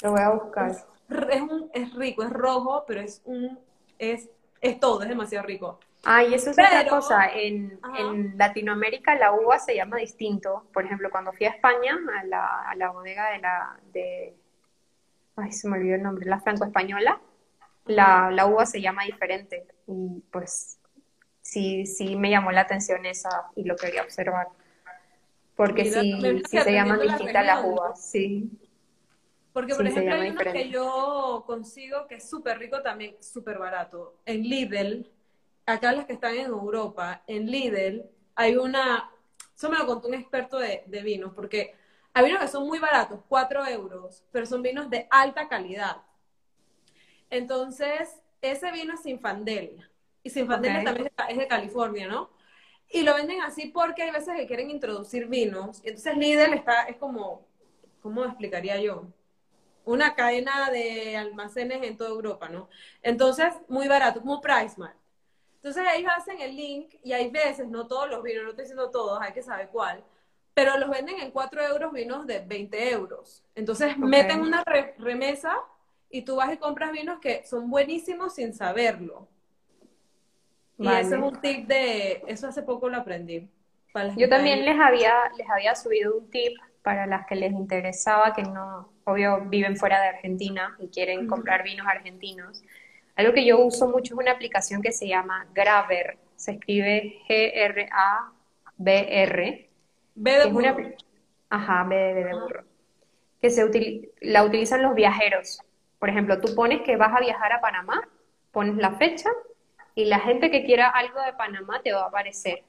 Lo 0.02 0.12
voy 0.12 0.20
a 0.20 0.30
buscar. 0.30 0.70
es, 1.30 1.40
un, 1.40 1.70
es 1.74 1.92
rico, 1.94 2.22
es 2.22 2.30
rojo, 2.30 2.84
pero 2.86 3.00
es 3.00 3.20
un 3.24 3.58
es, 3.98 4.28
es 4.60 4.78
todo, 4.80 5.02
es 5.02 5.08
demasiado 5.08 5.46
rico. 5.46 5.80
Ay, 6.04 6.34
eso 6.34 6.50
es 6.50 6.58
otra 6.58 6.86
cosa. 6.88 7.30
En, 7.32 7.78
en 7.98 8.38
Latinoamérica 8.38 9.14
la 9.16 9.32
uva 9.32 9.58
se 9.58 9.74
llama 9.74 9.96
distinto. 9.98 10.64
Por 10.72 10.84
ejemplo, 10.84 11.10
cuando 11.10 11.32
fui 11.32 11.46
a 11.46 11.50
España, 11.50 11.98
a 12.18 12.24
la, 12.24 12.62
a 12.62 12.74
la 12.76 12.90
bodega 12.90 13.30
de 13.30 13.38
la, 13.38 13.80
de, 13.92 14.36
ay, 15.36 15.52
se 15.52 15.68
me 15.68 15.76
olvidó 15.78 15.96
el 15.96 16.02
nombre, 16.02 16.26
la 16.26 16.40
franco-española, 16.40 17.20
la, 17.86 18.30
la 18.30 18.46
uva 18.46 18.66
se 18.66 18.80
llama 18.80 19.04
diferente. 19.04 19.66
Y 19.86 20.22
pues 20.30 20.78
sí, 21.42 21.86
sí 21.86 22.16
me 22.16 22.30
llamó 22.30 22.52
la 22.52 22.62
atención 22.62 23.06
esa 23.06 23.50
y 23.56 23.64
lo 23.64 23.76
quería 23.76 24.02
observar. 24.02 24.48
Porque 25.56 25.84
Mira, 25.84 26.00
sí, 26.02 26.42
sí 26.48 26.58
se 26.60 26.72
llaman 26.72 27.00
distintas 27.00 27.44
las 27.44 27.64
uvas, 27.64 28.10
sí. 28.10 28.50
Porque, 29.52 29.72
Sí, 29.72 29.78
por 29.78 29.86
se 29.86 29.92
ejemplo, 30.00 30.14
hay 30.14 30.30
uno 30.30 30.40
que 30.40 30.68
yo 30.70 31.44
consigo 31.46 32.06
que 32.06 32.16
es 32.16 32.28
súper 32.28 32.58
rico 32.58 32.80
también, 32.82 33.16
súper 33.20 33.58
barato. 33.58 34.14
En 34.24 34.42
Lidl, 34.42 35.10
acá 35.72 35.92
las 35.92 36.06
que 36.06 36.14
están 36.14 36.34
en 36.36 36.46
Europa, 36.46 37.22
en 37.26 37.46
Lidl 37.50 38.04
hay 38.34 38.56
una, 38.56 39.10
eso 39.56 39.70
me 39.70 39.78
lo 39.78 39.86
contó 39.86 40.08
un 40.08 40.14
experto 40.14 40.58
de, 40.58 40.84
de 40.86 41.02
vinos, 41.02 41.32
porque 41.34 41.74
hay 42.14 42.24
vinos 42.26 42.40
que 42.40 42.48
son 42.48 42.66
muy 42.66 42.78
baratos, 42.78 43.20
4 43.28 43.66
euros, 43.66 44.24
pero 44.32 44.46
son 44.46 44.62
vinos 44.62 44.90
de 44.90 45.06
alta 45.10 45.48
calidad. 45.48 45.98
Entonces, 47.30 48.20
ese 48.40 48.70
vino 48.72 48.94
es 48.94 49.00
Sinfandel. 49.02 49.88
Y 50.22 50.30
Sinfandel 50.30 50.72
Ok. 50.72 50.84
también 50.84 51.10
es 51.28 51.38
de- 51.38 51.48
California, 51.48 52.08
¿no? 52.08 52.30
Y 52.90 53.02
lo 53.02 53.14
venden 53.14 53.42
así 53.42 53.66
porque 53.68 54.02
hay 54.04 54.10
veces 54.10 54.36
que 54.36 54.46
quieren 54.46 54.70
introducir 54.70 55.26
vinos. 55.28 55.80
Y 55.84 55.88
entonces 55.88 56.16
Lidl 56.16 56.54
está, 56.54 56.84
es 56.84 56.96
como, 56.96 57.46
¿cómo 58.02 58.24
explicaría 58.24 58.80
yo? 58.80 59.06
Una 59.84 60.14
cadena 60.14 60.70
de 60.70 61.16
almacenes 61.16 61.82
en 61.84 61.96
toda 61.98 62.10
Europa, 62.10 62.48
¿no? 62.48 62.68
Entonces, 63.02 63.54
muy 63.68 63.88
barato, 63.88 64.20
como 64.20 64.40
PriceMart. 64.40 64.96
Entonces 65.58 65.84
ellos 65.96 66.10
hacen 66.16 66.40
el 66.40 66.56
link 66.56 66.94
y 67.02 67.12
hay 67.12 67.30
veces, 67.30 67.68
no 67.68 67.86
todos 67.86 68.08
los 68.08 68.22
vinos, 68.22 68.44
no 68.44 68.50
estoy 68.50 68.64
diciendo 68.64 68.90
todos, 68.90 69.20
hay 69.20 69.32
que 69.32 69.42
saber 69.42 69.68
cuál, 69.70 70.02
pero 70.54 70.76
los 70.78 70.88
venden 70.90 71.20
en 71.20 71.30
4 71.30 71.62
euros 71.62 71.92
vinos 71.92 72.26
de 72.26 72.40
20 72.40 72.90
euros. 72.90 73.44
Entonces 73.54 73.96
meten 73.98 74.40
una 74.40 74.62
re- 74.64 74.94
remesa 74.98 75.56
y 76.10 76.22
tú 76.22 76.36
vas 76.36 76.52
y 76.52 76.56
compras 76.58 76.92
vinos 76.92 77.18
que 77.20 77.44
son 77.44 77.70
buenísimos 77.70 78.34
sin 78.36 78.54
saberlo. 78.54 79.28
Y 80.78 80.86
ese 80.86 81.16
es 81.16 81.22
un 81.22 81.40
tip 81.40 81.66
de, 81.66 82.22
eso 82.28 82.46
hace 82.46 82.62
poco 82.62 82.88
lo 82.88 82.98
aprendí. 82.98 83.48
para 83.92 84.14
Yo 84.14 84.28
también 84.28 84.64
les 84.64 84.78
había, 84.78 85.12
les 85.36 85.48
había 85.50 85.74
subido 85.74 86.16
un 86.16 86.30
tip 86.30 86.56
para 86.82 87.06
las 87.06 87.26
que 87.26 87.34
les 87.34 87.52
interesaba, 87.52 88.32
que 88.32 88.42
no, 88.44 88.88
obvio, 89.04 89.40
viven 89.46 89.76
fuera 89.76 90.00
de 90.00 90.08
Argentina 90.08 90.76
y 90.78 90.88
quieren 90.88 91.26
comprar 91.26 91.64
vinos 91.64 91.86
argentinos. 91.86 92.62
Algo 93.18 93.32
que 93.32 93.44
yo 93.44 93.58
uso 93.58 93.88
mucho 93.88 94.14
es 94.14 94.20
una 94.20 94.30
aplicación 94.30 94.80
que 94.80 94.92
se 94.92 95.08
llama 95.08 95.48
Graver. 95.52 96.18
Se 96.36 96.52
escribe 96.52 97.18
G-R-A-B-R. 97.28 97.90
Que 100.14 100.30
de 100.30 100.38
es 100.38 100.46
una, 100.52 100.76
ajá, 101.50 101.84
B 101.84 101.96
de, 101.96 102.24
de 102.24 102.34
burro. 102.34 102.64
Que 103.40 103.50
se 103.50 103.66
utili- 103.66 104.10
la 104.20 104.44
utilizan 104.44 104.82
los 104.82 104.94
viajeros. 104.94 105.60
Por 105.98 106.10
ejemplo, 106.10 106.40
tú 106.40 106.54
pones 106.54 106.82
que 106.82 106.96
vas 106.96 107.12
a 107.12 107.18
viajar 107.20 107.52
a 107.52 107.60
Panamá, 107.60 108.06
pones 108.52 108.76
la 108.76 108.92
fecha 108.92 109.30
y 109.96 110.04
la 110.04 110.20
gente 110.20 110.52
que 110.52 110.64
quiera 110.64 110.88
algo 110.88 111.20
de 111.22 111.32
Panamá 111.32 111.80
te 111.82 111.92
va 111.92 112.02
a 112.02 112.06
aparecer. 112.06 112.62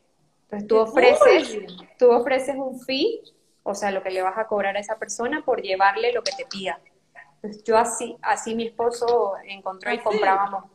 Entonces 0.46 0.68
tú 0.68 0.76
¡Qué 0.78 0.82
ofreces, 0.82 1.60
tú 2.00 2.12
ofreces 2.12 2.56
un 2.56 2.80
fee, 2.82 3.22
o 3.62 3.76
sea, 3.76 3.92
lo 3.92 4.02
que 4.02 4.10
le 4.10 4.24
vas 4.24 4.36
a 4.40 4.48
cobrar 4.48 4.76
a 4.78 4.80
esa 4.80 4.98
persona 4.98 5.44
por 5.46 5.62
llevarle 5.62 6.12
lo 6.12 6.24
que 6.24 6.32
te 6.36 6.46
pida. 6.46 6.80
Entonces 7.42 7.64
yo 7.64 7.78
así, 7.78 8.18
así 8.22 8.56
mi 8.56 8.68
esposo 8.68 9.36
encontró 9.46 9.94
y 9.94 10.00
comprábamos. 10.00 10.66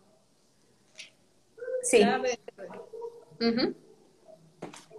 Sí. 1.83 2.03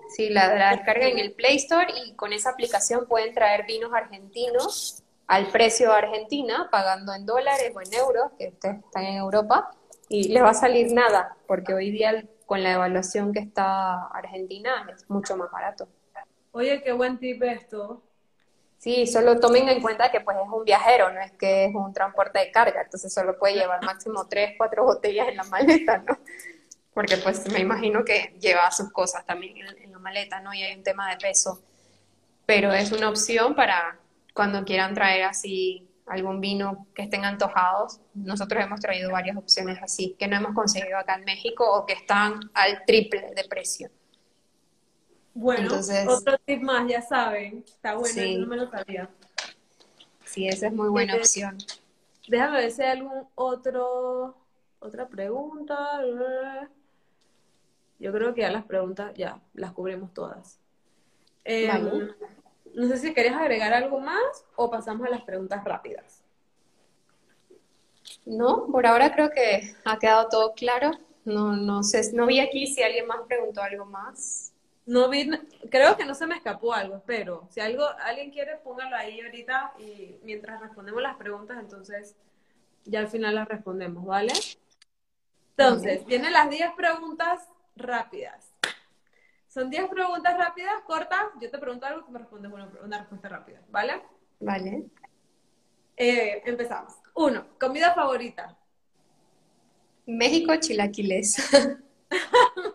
Sí, 0.10 0.30
la, 0.30 0.56
la 0.56 0.72
descargan 0.72 1.10
en 1.10 1.20
el 1.20 1.34
Play 1.34 1.58
Store 1.58 1.88
y 2.06 2.16
con 2.16 2.32
esa 2.32 2.52
aplicación 2.52 3.06
pueden 3.08 3.34
traer 3.34 3.66
vinos 3.66 3.92
argentinos 3.94 5.04
al 5.28 5.48
precio 5.48 5.90
de 5.90 5.96
Argentina, 5.96 6.70
pagando 6.72 7.14
en 7.14 7.26
dólares 7.26 7.74
o 7.76 7.82
en 7.82 7.94
euros, 7.94 8.32
que 8.38 8.50
ustedes 8.50 8.78
están 8.86 9.04
en 9.04 9.18
Europa, 9.18 9.72
y 10.08 10.30
les 10.30 10.44
va 10.44 10.52
a 10.52 10.54
salir 10.54 10.94
nada, 10.94 11.36
porque 11.48 11.74
hoy 11.74 11.90
día 11.92 12.24
con 12.46 12.62
la 12.62 12.74
evaluación 12.74 13.34
que 13.34 13.40
está 13.40 14.08
Argentina 14.08 14.88
es 14.94 15.10
mucho 15.10 15.36
más 15.36 15.52
barato. 15.52 15.88
Oye, 16.52 16.82
qué 16.84 16.92
buen 16.92 17.18
tip 17.18 17.42
esto. 17.44 18.04
Sí, 18.86 19.08
solo 19.08 19.40
tomen 19.40 19.68
en 19.68 19.82
cuenta 19.82 20.12
que 20.12 20.22
pues 20.22 20.38
es 20.38 20.48
un 20.48 20.64
viajero, 20.64 21.12
no 21.12 21.20
es 21.20 21.32
que 21.32 21.66
es 21.66 21.74
un 21.74 21.92
transporte 21.92 22.38
de 22.38 22.52
carga, 22.52 22.84
entonces 22.84 23.12
solo 23.12 23.36
puede 23.36 23.56
llevar 23.56 23.84
máximo 23.84 24.28
tres, 24.28 24.54
cuatro 24.60 24.84
botellas 24.84 25.28
en 25.28 25.38
la 25.38 25.44
maleta, 25.50 25.98
¿no? 25.98 26.20
Porque 26.94 27.18
pues 27.18 27.52
me 27.52 27.62
imagino 27.62 28.06
que 28.06 28.36
lleva 28.40 28.70
sus 28.70 28.92
cosas 28.92 29.26
también 29.26 29.58
en, 29.58 29.76
en 29.86 29.92
la 29.92 29.98
maleta, 29.98 30.40
¿no? 30.40 30.54
Y 30.54 30.62
hay 30.62 30.78
un 30.78 30.84
tema 30.84 31.10
de 31.10 31.18
peso. 31.18 31.64
Pero 32.46 32.72
es 32.74 32.92
una 32.92 33.10
opción 33.10 33.56
para 33.56 33.98
cuando 34.36 34.64
quieran 34.64 34.94
traer 34.94 35.24
así 35.24 35.90
algún 36.06 36.40
vino 36.40 36.86
que 36.94 37.02
estén 37.02 37.26
antojados. 37.26 38.02
Nosotros 38.14 38.64
hemos 38.64 38.82
traído 38.82 39.10
varias 39.10 39.36
opciones 39.36 39.80
así 39.82 40.16
que 40.20 40.28
no 40.28 40.36
hemos 40.36 40.54
conseguido 40.54 41.00
acá 41.00 41.16
en 41.16 41.26
México 41.26 41.68
o 41.68 41.88
que 41.88 41.94
están 41.94 42.40
al 42.54 42.86
triple 42.86 43.34
de 43.36 43.46
precio. 43.46 43.90
Bueno, 45.38 45.64
Entonces- 45.64 46.08
otro 46.08 46.38
tip 46.46 46.62
más, 46.62 46.88
ya 46.90 47.02
saben. 47.02 47.64
Está 47.68 47.96
bueno, 47.96 48.08
Sí. 48.08 48.38
no 48.38 48.48
me 48.48 48.56
lo 48.56 48.70
sabía. 48.72 49.10
Sí, 50.24 50.48
esa 50.48 50.68
es 50.68 50.74
muy 50.74 50.88
buena 50.90 51.16
Eh, 51.16 51.20
opción. 51.20 51.58
Déjame 52.28 52.58
ver 52.62 52.72
si 52.72 52.82
hay 52.82 52.92
algún 52.98 53.28
otro, 53.36 54.36
otra 54.80 55.08
pregunta. 55.10 56.02
Yo 58.00 58.12
creo 58.14 58.34
que 58.34 58.42
ya 58.42 58.52
las 58.52 58.64
preguntas 58.66 59.14
ya 59.16 59.40
las 59.54 59.74
cubrimos 59.74 60.14
todas. 60.14 60.58
Eh, 61.44 61.68
Vale. 61.68 62.16
No 62.74 62.88
sé 62.88 62.98
si 62.98 63.14
querías 63.14 63.36
agregar 63.36 63.74
algo 63.74 64.00
más 64.00 64.46
o 64.56 64.70
pasamos 64.72 65.06
a 65.06 65.10
las 65.10 65.22
preguntas 65.22 65.64
rápidas. 65.64 66.24
No, 68.26 68.68
por 68.72 68.86
ahora 68.88 69.14
creo 69.14 69.30
que 69.32 69.76
ha 69.86 70.00
quedado 70.00 70.28
todo 70.30 70.54
claro. 70.54 70.92
No, 71.26 71.56
no 71.56 71.84
sé, 71.84 72.12
no 72.14 72.26
vi 72.26 72.40
aquí 72.40 72.68
si 72.68 72.82
alguien 72.84 73.06
más 73.08 73.20
preguntó 73.28 73.62
algo 73.62 73.86
más. 73.86 74.52
No 74.86 75.10
vi, 75.10 75.30
creo 75.72 75.98
que 75.98 76.06
no 76.06 76.14
se 76.14 76.28
me 76.28 76.36
escapó 76.36 76.74
algo, 76.74 76.98
espero. 76.98 77.48
Si 77.50 77.60
algo, 77.60 77.88
alguien 78.04 78.32
quiere, 78.32 78.58
póngalo 78.58 78.96
ahí 78.96 79.20
ahorita 79.22 79.74
y 79.80 80.20
mientras 80.24 80.62
respondemos 80.62 81.02
las 81.02 81.16
preguntas, 81.16 81.58
entonces 81.60 82.16
ya 82.84 83.00
al 83.00 83.08
final 83.08 83.34
las 83.36 83.48
respondemos, 83.48 84.06
¿vale? 84.06 84.34
Entonces, 85.58 86.06
tiene 86.06 86.30
las 86.30 86.50
10 86.50 86.72
preguntas 86.76 87.50
rápidas. 87.76 88.54
Son 89.48 89.70
10 89.70 89.88
preguntas 89.88 90.38
rápidas, 90.38 90.74
cortas. 90.86 91.24
Yo 91.42 91.50
te 91.50 91.58
pregunto 91.58 91.86
algo, 91.86 92.04
tú 92.04 92.12
me 92.12 92.20
respondes 92.20 92.52
una, 92.52 92.70
una 92.84 92.98
respuesta 93.00 93.30
rápida, 93.30 93.62
¿vale? 93.70 94.04
Vale. 94.40 94.86
Eh, 95.98 96.44
empezamos. 96.46 96.94
Uno, 97.16 97.46
comida 97.60 97.94
favorita. 97.94 98.58
México, 100.06 100.54
chilaquiles. 100.58 101.38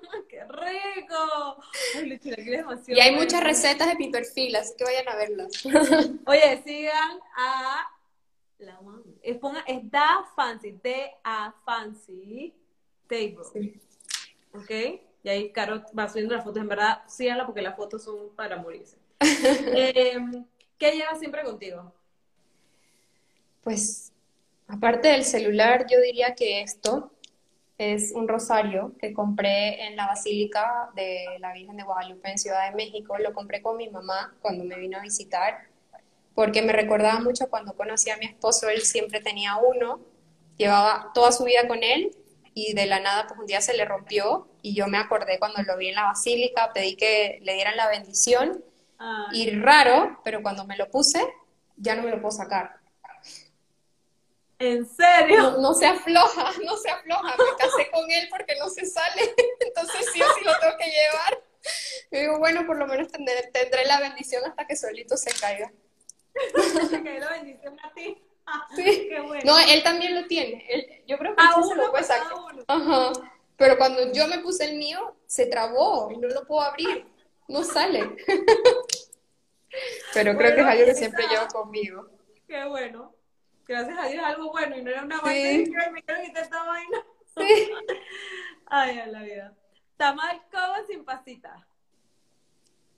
¡Qué 0.70 1.00
rico! 1.00 1.62
Ay, 1.96 2.06
los 2.08 2.20
chilaquiles 2.20 2.58
demasiado 2.58 2.98
Y 2.98 3.00
hay 3.00 3.10
buenos. 3.14 3.24
muchas 3.24 3.44
recetas 3.44 3.88
de 3.88 3.94
mi 3.96 4.10
perfil, 4.10 4.56
así 4.56 4.74
que 4.76 4.84
vayan 4.84 5.08
a 5.08 5.16
verlas. 5.16 5.48
Oye, 6.26 6.62
sigan 6.64 7.20
a 7.36 7.90
la 8.58 8.80
mami. 8.80 9.18
Es, 9.22 9.38
ponga, 9.38 9.60
es 9.66 9.78
Da 9.90 10.24
Fancy, 10.36 10.78
D-A 10.82 11.54
Fancy 11.64 12.54
Table. 13.08 13.44
Sí. 13.52 13.80
¿Ok? 14.54 14.70
Y 15.22 15.28
ahí 15.28 15.52
Caro 15.52 15.84
va 15.98 16.08
subiendo 16.08 16.34
las 16.34 16.44
fotos. 16.44 16.62
En 16.62 16.68
verdad, 16.68 17.02
síganla 17.06 17.46
porque 17.46 17.62
las 17.62 17.76
fotos 17.76 18.04
son 18.04 18.30
para 18.36 18.56
morirse. 18.56 18.96
Eh, 19.20 20.16
¿Qué 20.78 20.92
llevas 20.92 21.18
siempre 21.18 21.42
contigo? 21.42 21.92
Pues, 23.62 24.12
aparte 24.66 25.08
del 25.08 25.24
celular, 25.24 25.86
yo 25.90 26.00
diría 26.00 26.34
que 26.34 26.62
esto 26.62 27.12
es 27.80 28.12
un 28.14 28.28
rosario 28.28 28.92
que 29.00 29.14
compré 29.14 29.86
en 29.86 29.96
la 29.96 30.06
Basílica 30.06 30.90
de 30.94 31.24
la 31.38 31.54
Virgen 31.54 31.78
de 31.78 31.82
Guadalupe 31.82 32.30
en 32.30 32.36
Ciudad 32.36 32.68
de 32.68 32.76
México. 32.76 33.16
Lo 33.16 33.32
compré 33.32 33.62
con 33.62 33.78
mi 33.78 33.88
mamá 33.88 34.34
cuando 34.42 34.64
me 34.64 34.76
vino 34.76 34.98
a 34.98 35.00
visitar, 35.00 35.62
porque 36.34 36.60
me 36.60 36.74
recordaba 36.74 37.20
mucho 37.20 37.48
cuando 37.48 37.72
conocí 37.74 38.10
a 38.10 38.18
mi 38.18 38.26
esposo, 38.26 38.68
él 38.68 38.82
siempre 38.82 39.22
tenía 39.22 39.56
uno, 39.56 39.98
llevaba 40.58 41.10
toda 41.14 41.32
su 41.32 41.44
vida 41.44 41.66
con 41.68 41.82
él 41.82 42.14
y 42.52 42.74
de 42.74 42.84
la 42.84 43.00
nada 43.00 43.26
pues 43.26 43.40
un 43.40 43.46
día 43.46 43.62
se 43.62 43.74
le 43.74 43.86
rompió 43.86 44.46
y 44.60 44.74
yo 44.74 44.86
me 44.86 44.98
acordé 44.98 45.38
cuando 45.38 45.62
lo 45.62 45.78
vi 45.78 45.88
en 45.88 45.94
la 45.94 46.04
basílica, 46.04 46.74
pedí 46.74 46.96
que 46.96 47.38
le 47.40 47.54
dieran 47.54 47.78
la 47.78 47.88
bendición 47.88 48.62
y 49.32 49.58
raro, 49.58 50.20
pero 50.22 50.42
cuando 50.42 50.66
me 50.66 50.76
lo 50.76 50.90
puse 50.90 51.26
ya 51.78 51.96
no 51.96 52.02
me 52.02 52.10
lo 52.10 52.20
puedo 52.20 52.32
sacar. 52.32 52.79
¿En 54.60 54.86
serio? 54.86 55.56
No, 55.58 55.72
se 55.72 55.86
afloja, 55.86 56.52
no 56.64 56.76
se 56.76 56.90
afloja. 56.90 57.34
Me 57.36 57.56
casé 57.58 57.90
con 57.90 58.08
él 58.10 58.28
porque 58.30 58.54
no 58.58 58.68
se 58.68 58.84
sale. 58.84 59.34
Entonces 59.60 60.06
sí 60.12 60.20
o 60.20 60.34
sí 60.34 60.44
lo 60.44 60.52
tengo 60.60 60.76
que 60.76 60.84
llevar. 60.84 61.42
Yo 62.10 62.20
digo, 62.20 62.38
bueno, 62.38 62.66
por 62.66 62.76
lo 62.76 62.86
menos 62.86 63.08
tendré, 63.08 63.86
la 63.86 64.00
bendición 64.00 64.44
hasta 64.44 64.66
que 64.66 64.76
solito 64.76 65.16
se 65.16 65.32
caiga. 65.32 65.72
Se 66.90 67.00
la 67.00 67.30
bendición 67.30 67.78
a 67.82 67.92
ti. 67.92 68.22
Sí. 68.76 69.08
Qué 69.08 69.20
bueno. 69.20 69.42
No, 69.44 69.58
él 69.58 69.82
también 69.82 70.14
lo 70.14 70.26
tiene. 70.26 71.04
yo 71.06 71.18
creo 71.18 71.34
que 71.34 71.42
ah, 71.42 71.60
se 71.62 71.74
lo 71.74 71.90
puede 71.90 72.04
sacar. 72.04 72.32
Ajá. 72.66 73.12
Pero 73.56 73.78
cuando 73.78 74.12
yo 74.12 74.26
me 74.26 74.38
puse 74.38 74.64
el 74.64 74.76
mío, 74.76 75.16
se 75.26 75.46
trabó 75.46 76.10
y 76.12 76.18
no 76.18 76.28
lo 76.28 76.46
puedo 76.46 76.62
abrir. 76.62 77.06
No 77.48 77.64
sale. 77.64 78.16
Pero 80.14 80.36
creo 80.36 80.54
que 80.54 80.60
es 80.60 80.66
algo 80.66 80.84
que 80.84 80.94
siempre 80.94 81.26
llevo 81.28 81.46
conmigo. 81.48 82.08
Qué 82.46 82.64
bueno 82.64 83.19
gracias 83.70 83.98
a 83.98 84.08
Dios 84.08 84.24
algo 84.24 84.50
bueno 84.50 84.76
y 84.76 84.82
no 84.82 84.90
era 84.90 85.04
una 85.04 85.20
vaina 85.20 85.52
y 85.52 85.58
me 85.92 86.02
quiero 86.02 86.22
quitar 86.22 86.42
esta 86.42 86.64
vaina. 86.64 87.06
Sí. 87.36 87.70
Ay, 88.66 88.98
a 88.98 89.06
la 89.06 89.22
vida. 89.22 89.56
Tamal 89.96 90.42
con 90.50 90.86
sin 90.88 91.04
pasita. 91.04 91.66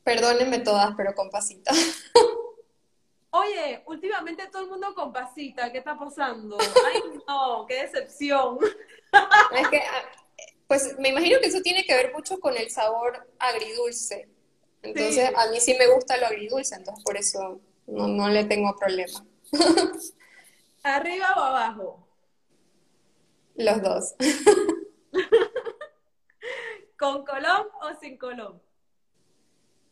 Perdónenme 0.02 0.60
todas, 0.60 0.94
pero 0.96 1.14
con 1.14 1.30
pasita. 1.30 1.72
Oye, 3.30 3.82
últimamente 3.86 4.46
todo 4.48 4.62
el 4.62 4.68
mundo 4.68 4.94
con 4.94 5.12
pasita, 5.12 5.70
¿qué 5.70 5.78
está 5.78 5.98
pasando? 5.98 6.58
Ay, 6.60 7.02
no, 7.28 7.66
qué 7.66 7.82
decepción. 7.82 8.58
Es 9.54 9.68
que, 9.68 9.76
ah, 9.76 10.04
pues 10.66 10.98
me 10.98 11.10
imagino 11.10 11.38
que 11.38 11.48
eso 11.48 11.60
tiene 11.60 11.84
que 11.84 11.94
ver 11.94 12.14
mucho 12.14 12.40
con 12.40 12.56
el 12.56 12.70
sabor 12.70 13.28
agridulce. 13.38 14.26
Entonces, 14.80 15.30
a 15.36 15.50
mí 15.50 15.60
sí 15.60 15.76
me 15.78 15.86
gusta 15.88 16.16
lo 16.16 16.26
agridulce, 16.26 16.76
entonces 16.76 17.04
por 17.04 17.18
eso 17.18 17.60
no, 17.86 18.08
no 18.08 18.30
le 18.30 18.44
tengo 18.44 18.74
problema. 18.74 19.22
¿Arriba 20.82 21.26
o 21.36 21.40
abajo? 21.40 22.08
Los 23.54 23.82
dos. 23.82 24.14
¿Con 26.98 27.24
colón 27.24 27.68
o 27.80 27.94
sin 28.00 28.18
colón? 28.18 28.60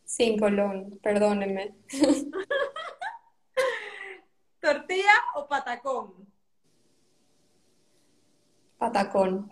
Sin 0.04 0.38
colón, 0.38 0.98
perdónenme. 1.02 1.74
¿Tortilla 4.60 5.12
o 5.34 5.46
patacón? 5.46 6.26
Patacón. 8.78 9.50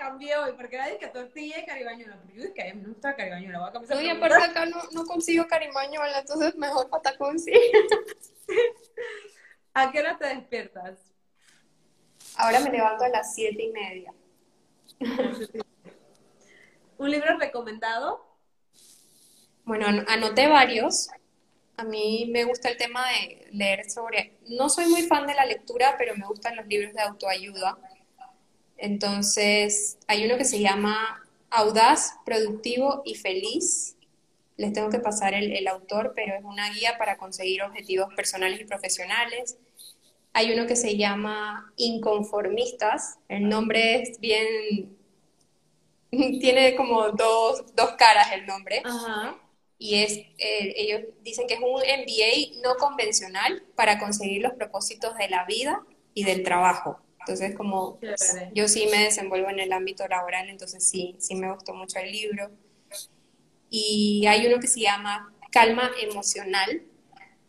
Cambié 0.00 0.36
hoy 0.36 0.52
porque 0.56 0.76
era 0.76 0.98
que 0.98 1.08
tortilla 1.08 1.60
y 1.60 1.66
caribañola. 1.66 2.18
Pero 2.22 2.34
yo 2.34 2.42
dije 2.42 2.54
que 2.54 2.62
a 2.62 2.74
mí 2.74 2.80
me 2.80 2.88
gusta 2.88 3.14
caribañola. 3.14 3.58
Voy 3.58 3.68
a 3.68 3.72
cambiar 3.72 3.98
Oye, 3.98 4.10
aparte 4.10 4.42
acá 4.42 4.66
no, 4.66 4.82
no 4.92 5.04
consigo 5.04 5.46
caribañola, 5.46 6.20
entonces 6.20 6.56
mejor 6.56 6.88
patacón 6.88 7.38
sí. 7.38 7.52
¿A 9.74 9.92
qué 9.92 10.00
hora 10.00 10.18
te 10.18 10.26
despiertas? 10.26 10.98
Ahora 12.36 12.60
me 12.60 12.70
levanto 12.70 13.04
a 13.04 13.08
las 13.08 13.34
siete 13.34 13.62
y 13.62 13.70
media. 13.70 14.12
¿Un 16.98 17.10
libro 17.10 17.38
recomendado? 17.38 18.26
Bueno, 19.64 19.86
anoté 20.08 20.48
varios. 20.48 21.08
A 21.76 21.84
mí 21.84 22.28
me 22.30 22.44
gusta 22.44 22.68
el 22.68 22.76
tema 22.76 23.06
de 23.10 23.48
leer 23.52 23.90
sobre... 23.90 24.38
No 24.48 24.68
soy 24.68 24.86
muy 24.86 25.02
fan 25.02 25.26
de 25.26 25.34
la 25.34 25.46
lectura, 25.46 25.94
pero 25.96 26.14
me 26.16 26.26
gustan 26.26 26.56
los 26.56 26.66
libros 26.66 26.92
de 26.92 27.00
autoayuda. 27.00 27.78
Entonces, 28.80 29.98
hay 30.06 30.24
uno 30.24 30.38
que 30.38 30.46
se 30.46 30.58
llama 30.58 31.22
Audaz, 31.50 32.14
Productivo 32.24 33.02
y 33.04 33.14
Feliz. 33.14 33.96
Les 34.56 34.72
tengo 34.72 34.88
que 34.88 34.98
pasar 34.98 35.34
el, 35.34 35.68
autor, 35.68 36.12
pero 36.16 36.34
es 36.34 36.42
una 36.44 36.72
guía 36.72 36.96
para 36.98 37.18
conseguir 37.18 37.62
objetivos 37.62 38.12
personales 38.14 38.60
y 38.60 38.64
profesionales. 38.64 39.58
Hay 40.32 40.52
uno 40.52 40.66
que 40.66 40.76
se 40.76 40.96
llama 40.96 41.72
Inconformistas. 41.76 43.18
El 43.28 43.48
nombre 43.48 44.02
es 44.02 44.18
bien... 44.18 44.96
Tiene 46.10 46.74
como 46.74 47.10
dos, 47.10 47.62
caras 47.98 48.32
el 48.32 48.46
nombre. 48.46 48.82
Y 49.78 49.96
es, 49.96 50.12
eh, 50.38 50.74
ellos 50.76 51.02
dicen 51.22 51.46
que 51.46 51.54
es 51.54 51.60
un 51.60 51.80
MBA 51.80 52.62
no 52.62 52.76
convencional 52.76 53.62
para 53.76 53.98
conseguir 53.98 54.42
los 54.42 54.52
propósitos 54.54 55.16
de 55.16 55.28
la 55.28 55.44
vida 55.44 55.82
y 56.14 56.24
del 56.24 56.42
trabajo. 56.42 57.00
Entonces, 57.20 57.54
como 57.54 57.98
yo 58.54 58.66
sí 58.66 58.88
me 58.90 59.04
desenvuelvo 59.04 59.50
en 59.50 59.60
el 59.60 59.72
ámbito 59.72 60.06
laboral, 60.08 60.48
entonces 60.48 60.84
sí, 60.88 61.16
sí 61.18 61.34
me 61.34 61.52
gustó 61.52 61.74
mucho 61.74 61.98
el 61.98 62.10
libro. 62.10 62.50
Y 63.68 64.26
hay 64.26 64.46
uno 64.46 64.58
que 64.58 64.66
se 64.66 64.80
llama 64.80 65.32
Calma 65.52 65.90
Emocional, 66.00 66.82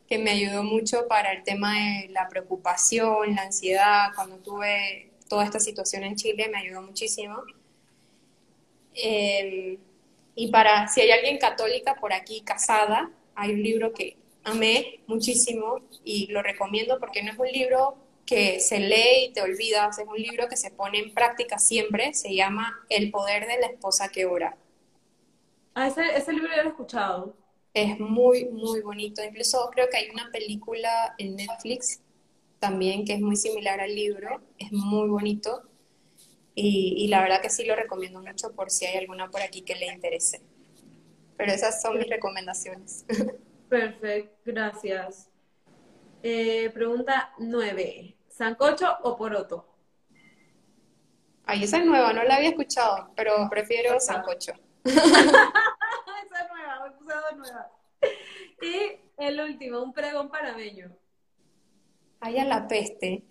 que 0.07 0.17
me 0.17 0.31
ayudó 0.31 0.63
mucho 0.63 1.07
para 1.07 1.31
el 1.31 1.43
tema 1.43 1.73
de 1.73 2.09
la 2.09 2.27
preocupación, 2.27 3.35
la 3.35 3.43
ansiedad. 3.43 4.09
Cuando 4.13 4.37
tuve 4.37 5.11
toda 5.29 5.45
esta 5.45 5.59
situación 5.59 6.03
en 6.03 6.15
Chile, 6.15 6.49
me 6.51 6.59
ayudó 6.59 6.81
muchísimo. 6.81 7.41
Em, 8.93 9.77
y 10.35 10.51
para, 10.51 10.89
si 10.89 11.01
hay 11.01 11.11
alguien 11.11 11.37
católica 11.37 11.95
por 11.95 12.11
aquí 12.13 12.41
casada, 12.41 13.09
hay 13.35 13.51
un 13.51 13.63
libro 13.63 13.93
que 13.93 14.17
amé 14.43 14.99
muchísimo 15.07 15.79
y 16.03 16.27
lo 16.27 16.41
recomiendo 16.41 16.99
porque 16.99 17.23
no 17.23 17.31
es 17.31 17.39
un 17.39 17.47
libro 17.47 17.97
que 18.25 18.59
se 18.59 18.79
lee 18.79 19.27
y 19.29 19.33
te 19.33 19.41
olvidas, 19.41 19.99
es 19.99 20.07
un 20.07 20.17
libro 20.17 20.47
que 20.49 20.57
se 20.57 20.71
pone 20.71 20.99
en 20.99 21.13
práctica 21.13 21.59
siempre, 21.59 22.13
se 22.13 22.35
llama 22.35 22.79
El 22.89 23.11
poder 23.11 23.47
de 23.47 23.59
la 23.59 23.67
esposa 23.67 24.09
que 24.09 24.25
ora. 24.25 24.57
Ah, 25.75 25.87
ese, 25.87 26.15
ese 26.17 26.31
libro 26.33 26.49
ya 26.55 26.63
lo 26.63 26.69
he 26.69 26.71
escuchado. 26.71 27.35
Es 27.73 27.99
muy, 27.99 28.45
muy 28.49 28.81
bonito. 28.81 29.23
Incluso 29.23 29.69
creo 29.71 29.87
que 29.89 29.97
hay 29.97 30.09
una 30.09 30.29
película 30.31 31.15
en 31.17 31.35
Netflix 31.35 32.01
también 32.59 33.05
que 33.05 33.13
es 33.15 33.21
muy 33.21 33.35
similar 33.37 33.79
al 33.81 33.95
libro, 33.95 34.41
es 34.59 34.71
muy 34.71 35.09
bonito 35.09 35.63
y, 36.55 36.95
y 36.97 37.07
la 37.09 37.21
verdad 37.21 37.41
que 37.41 37.49
sí 37.51 37.65
lo 37.65 37.75
recomiendo 37.75 38.21
mucho 38.21 38.53
por 38.55 38.71
si 38.71 38.85
hay 38.85 38.97
alguna 38.97 39.29
por 39.31 39.41
aquí 39.43 39.63
que 39.63 39.75
le 39.75 39.87
interese. 39.87 40.41
Pero 41.37 41.53
esas 41.53 41.81
son 41.81 41.97
mis 41.99 42.09
recomendaciones. 42.09 43.05
Perfecto, 43.69 44.37
gracias. 44.45 45.30
Eh, 46.23 46.69
pregunta 46.71 47.33
9. 47.39 48.15
¿Sancocho 48.29 48.97
o 49.03 49.17
poroto? 49.17 49.67
Ay, 51.45 51.63
esa 51.63 51.77
es 51.77 51.85
nueva, 51.85 52.13
no 52.13 52.23
la 52.23 52.35
había 52.35 52.49
escuchado, 52.49 53.11
pero 53.15 53.47
prefiero 53.49 53.99
sancocho. 53.99 54.53
esa 54.83 54.99
es 54.99 56.49
nueva, 56.49 56.95
dos 56.99 57.37
nuevas. 57.37 57.67
Y 58.61 58.99
el 59.17 59.41
último, 59.41 59.81
un 59.81 59.93
pregón 59.93 60.29
panameño. 60.29 60.95
Ay, 62.19 62.37
a 62.37 62.45
la 62.45 62.67
peste. 62.67 63.25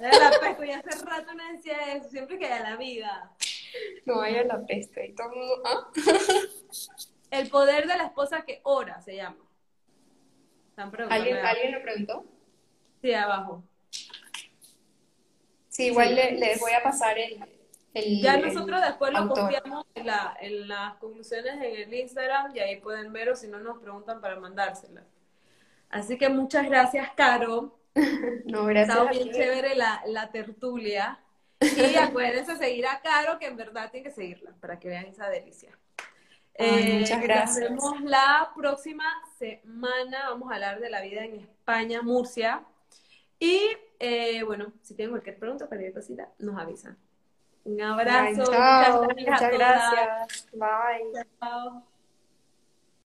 A 0.00 0.18
la 0.18 0.30
peste, 0.40 0.66
ya 0.66 0.78
hace 0.80 1.04
rato 1.04 1.32
no 1.34 1.52
decía 1.52 1.94
eso, 1.94 2.08
siempre 2.10 2.36
que 2.36 2.46
a 2.46 2.60
la 2.60 2.76
vida. 2.76 3.32
No, 4.06 4.20
ay, 4.20 4.36
a 4.36 4.44
la 4.44 4.66
peste. 4.66 5.06
Y 5.06 5.14
todo 5.14 5.30
¿ah? 5.64 5.88
El 7.30 7.48
poder 7.48 7.86
de 7.86 7.96
la 7.96 8.06
esposa 8.06 8.44
que 8.44 8.60
ora 8.64 9.00
se 9.00 9.16
llama. 9.16 9.43
¿Alguien, 10.76 11.36
¿Alguien 11.38 11.72
lo 11.72 11.82
preguntó? 11.82 12.24
Sí, 13.00 13.12
abajo. 13.12 13.62
Sí, 15.68 15.86
igual 15.86 16.14
les 16.14 16.60
voy 16.60 16.72
a 16.72 16.82
pasar 16.82 17.18
el... 17.18 17.44
el 17.94 18.22
ya 18.22 18.36
nosotros 18.36 18.80
después 18.80 19.12
lo 19.12 19.28
copiamos 19.28 19.86
en, 19.94 20.06
la, 20.06 20.36
en 20.40 20.68
las 20.68 20.94
conclusiones 20.94 21.54
en 21.54 21.62
el 21.62 21.94
Instagram 21.94 22.54
y 22.54 22.60
ahí 22.60 22.80
pueden 22.80 23.12
ver 23.12 23.30
o 23.30 23.36
si 23.36 23.48
no 23.48 23.58
nos 23.58 23.78
preguntan 23.78 24.20
para 24.20 24.36
mandárselas. 24.36 25.04
Así 25.90 26.18
que 26.18 26.28
muchas 26.28 26.66
gracias, 26.66 27.10
Caro. 27.16 27.78
no, 28.46 28.64
gracias. 28.66 28.96
Está 28.96 29.10
bien 29.10 29.30
chévere 29.30 29.74
la, 29.74 30.02
la 30.06 30.30
tertulia. 30.30 31.20
Y 31.60 31.96
acuérdense 31.96 32.56
seguir 32.56 32.86
a 32.86 33.00
Caro, 33.00 33.38
que 33.38 33.46
en 33.46 33.56
verdad 33.56 33.90
tienen 33.90 34.10
que 34.10 34.14
seguirla 34.14 34.54
para 34.60 34.78
que 34.78 34.88
vean 34.88 35.06
esa 35.06 35.28
delicia. 35.28 35.70
Eh, 36.54 36.98
muchas 37.00 37.22
gracias. 37.22 37.70
Nos 37.70 37.82
vemos 37.82 38.00
la 38.02 38.50
próxima 38.54 39.04
semana. 39.38 40.30
Vamos 40.30 40.50
a 40.50 40.54
hablar 40.54 40.80
de 40.80 40.90
la 40.90 41.00
vida 41.00 41.24
en 41.24 41.40
España, 41.40 42.02
Murcia. 42.02 42.64
Y 43.38 43.60
eh, 43.98 44.42
bueno, 44.44 44.72
si 44.82 44.94
tienen 44.94 45.12
cualquier 45.12 45.38
pregunta, 45.38 45.66
cualquier 45.66 45.92
cosita, 45.92 46.28
nos 46.38 46.58
avisan. 46.60 46.96
Un 47.64 47.80
abrazo. 47.80 48.42
Muchas 48.42 49.52
gracias. 49.52 50.48
Bye. 50.52 51.26
Chao. 51.40 51.93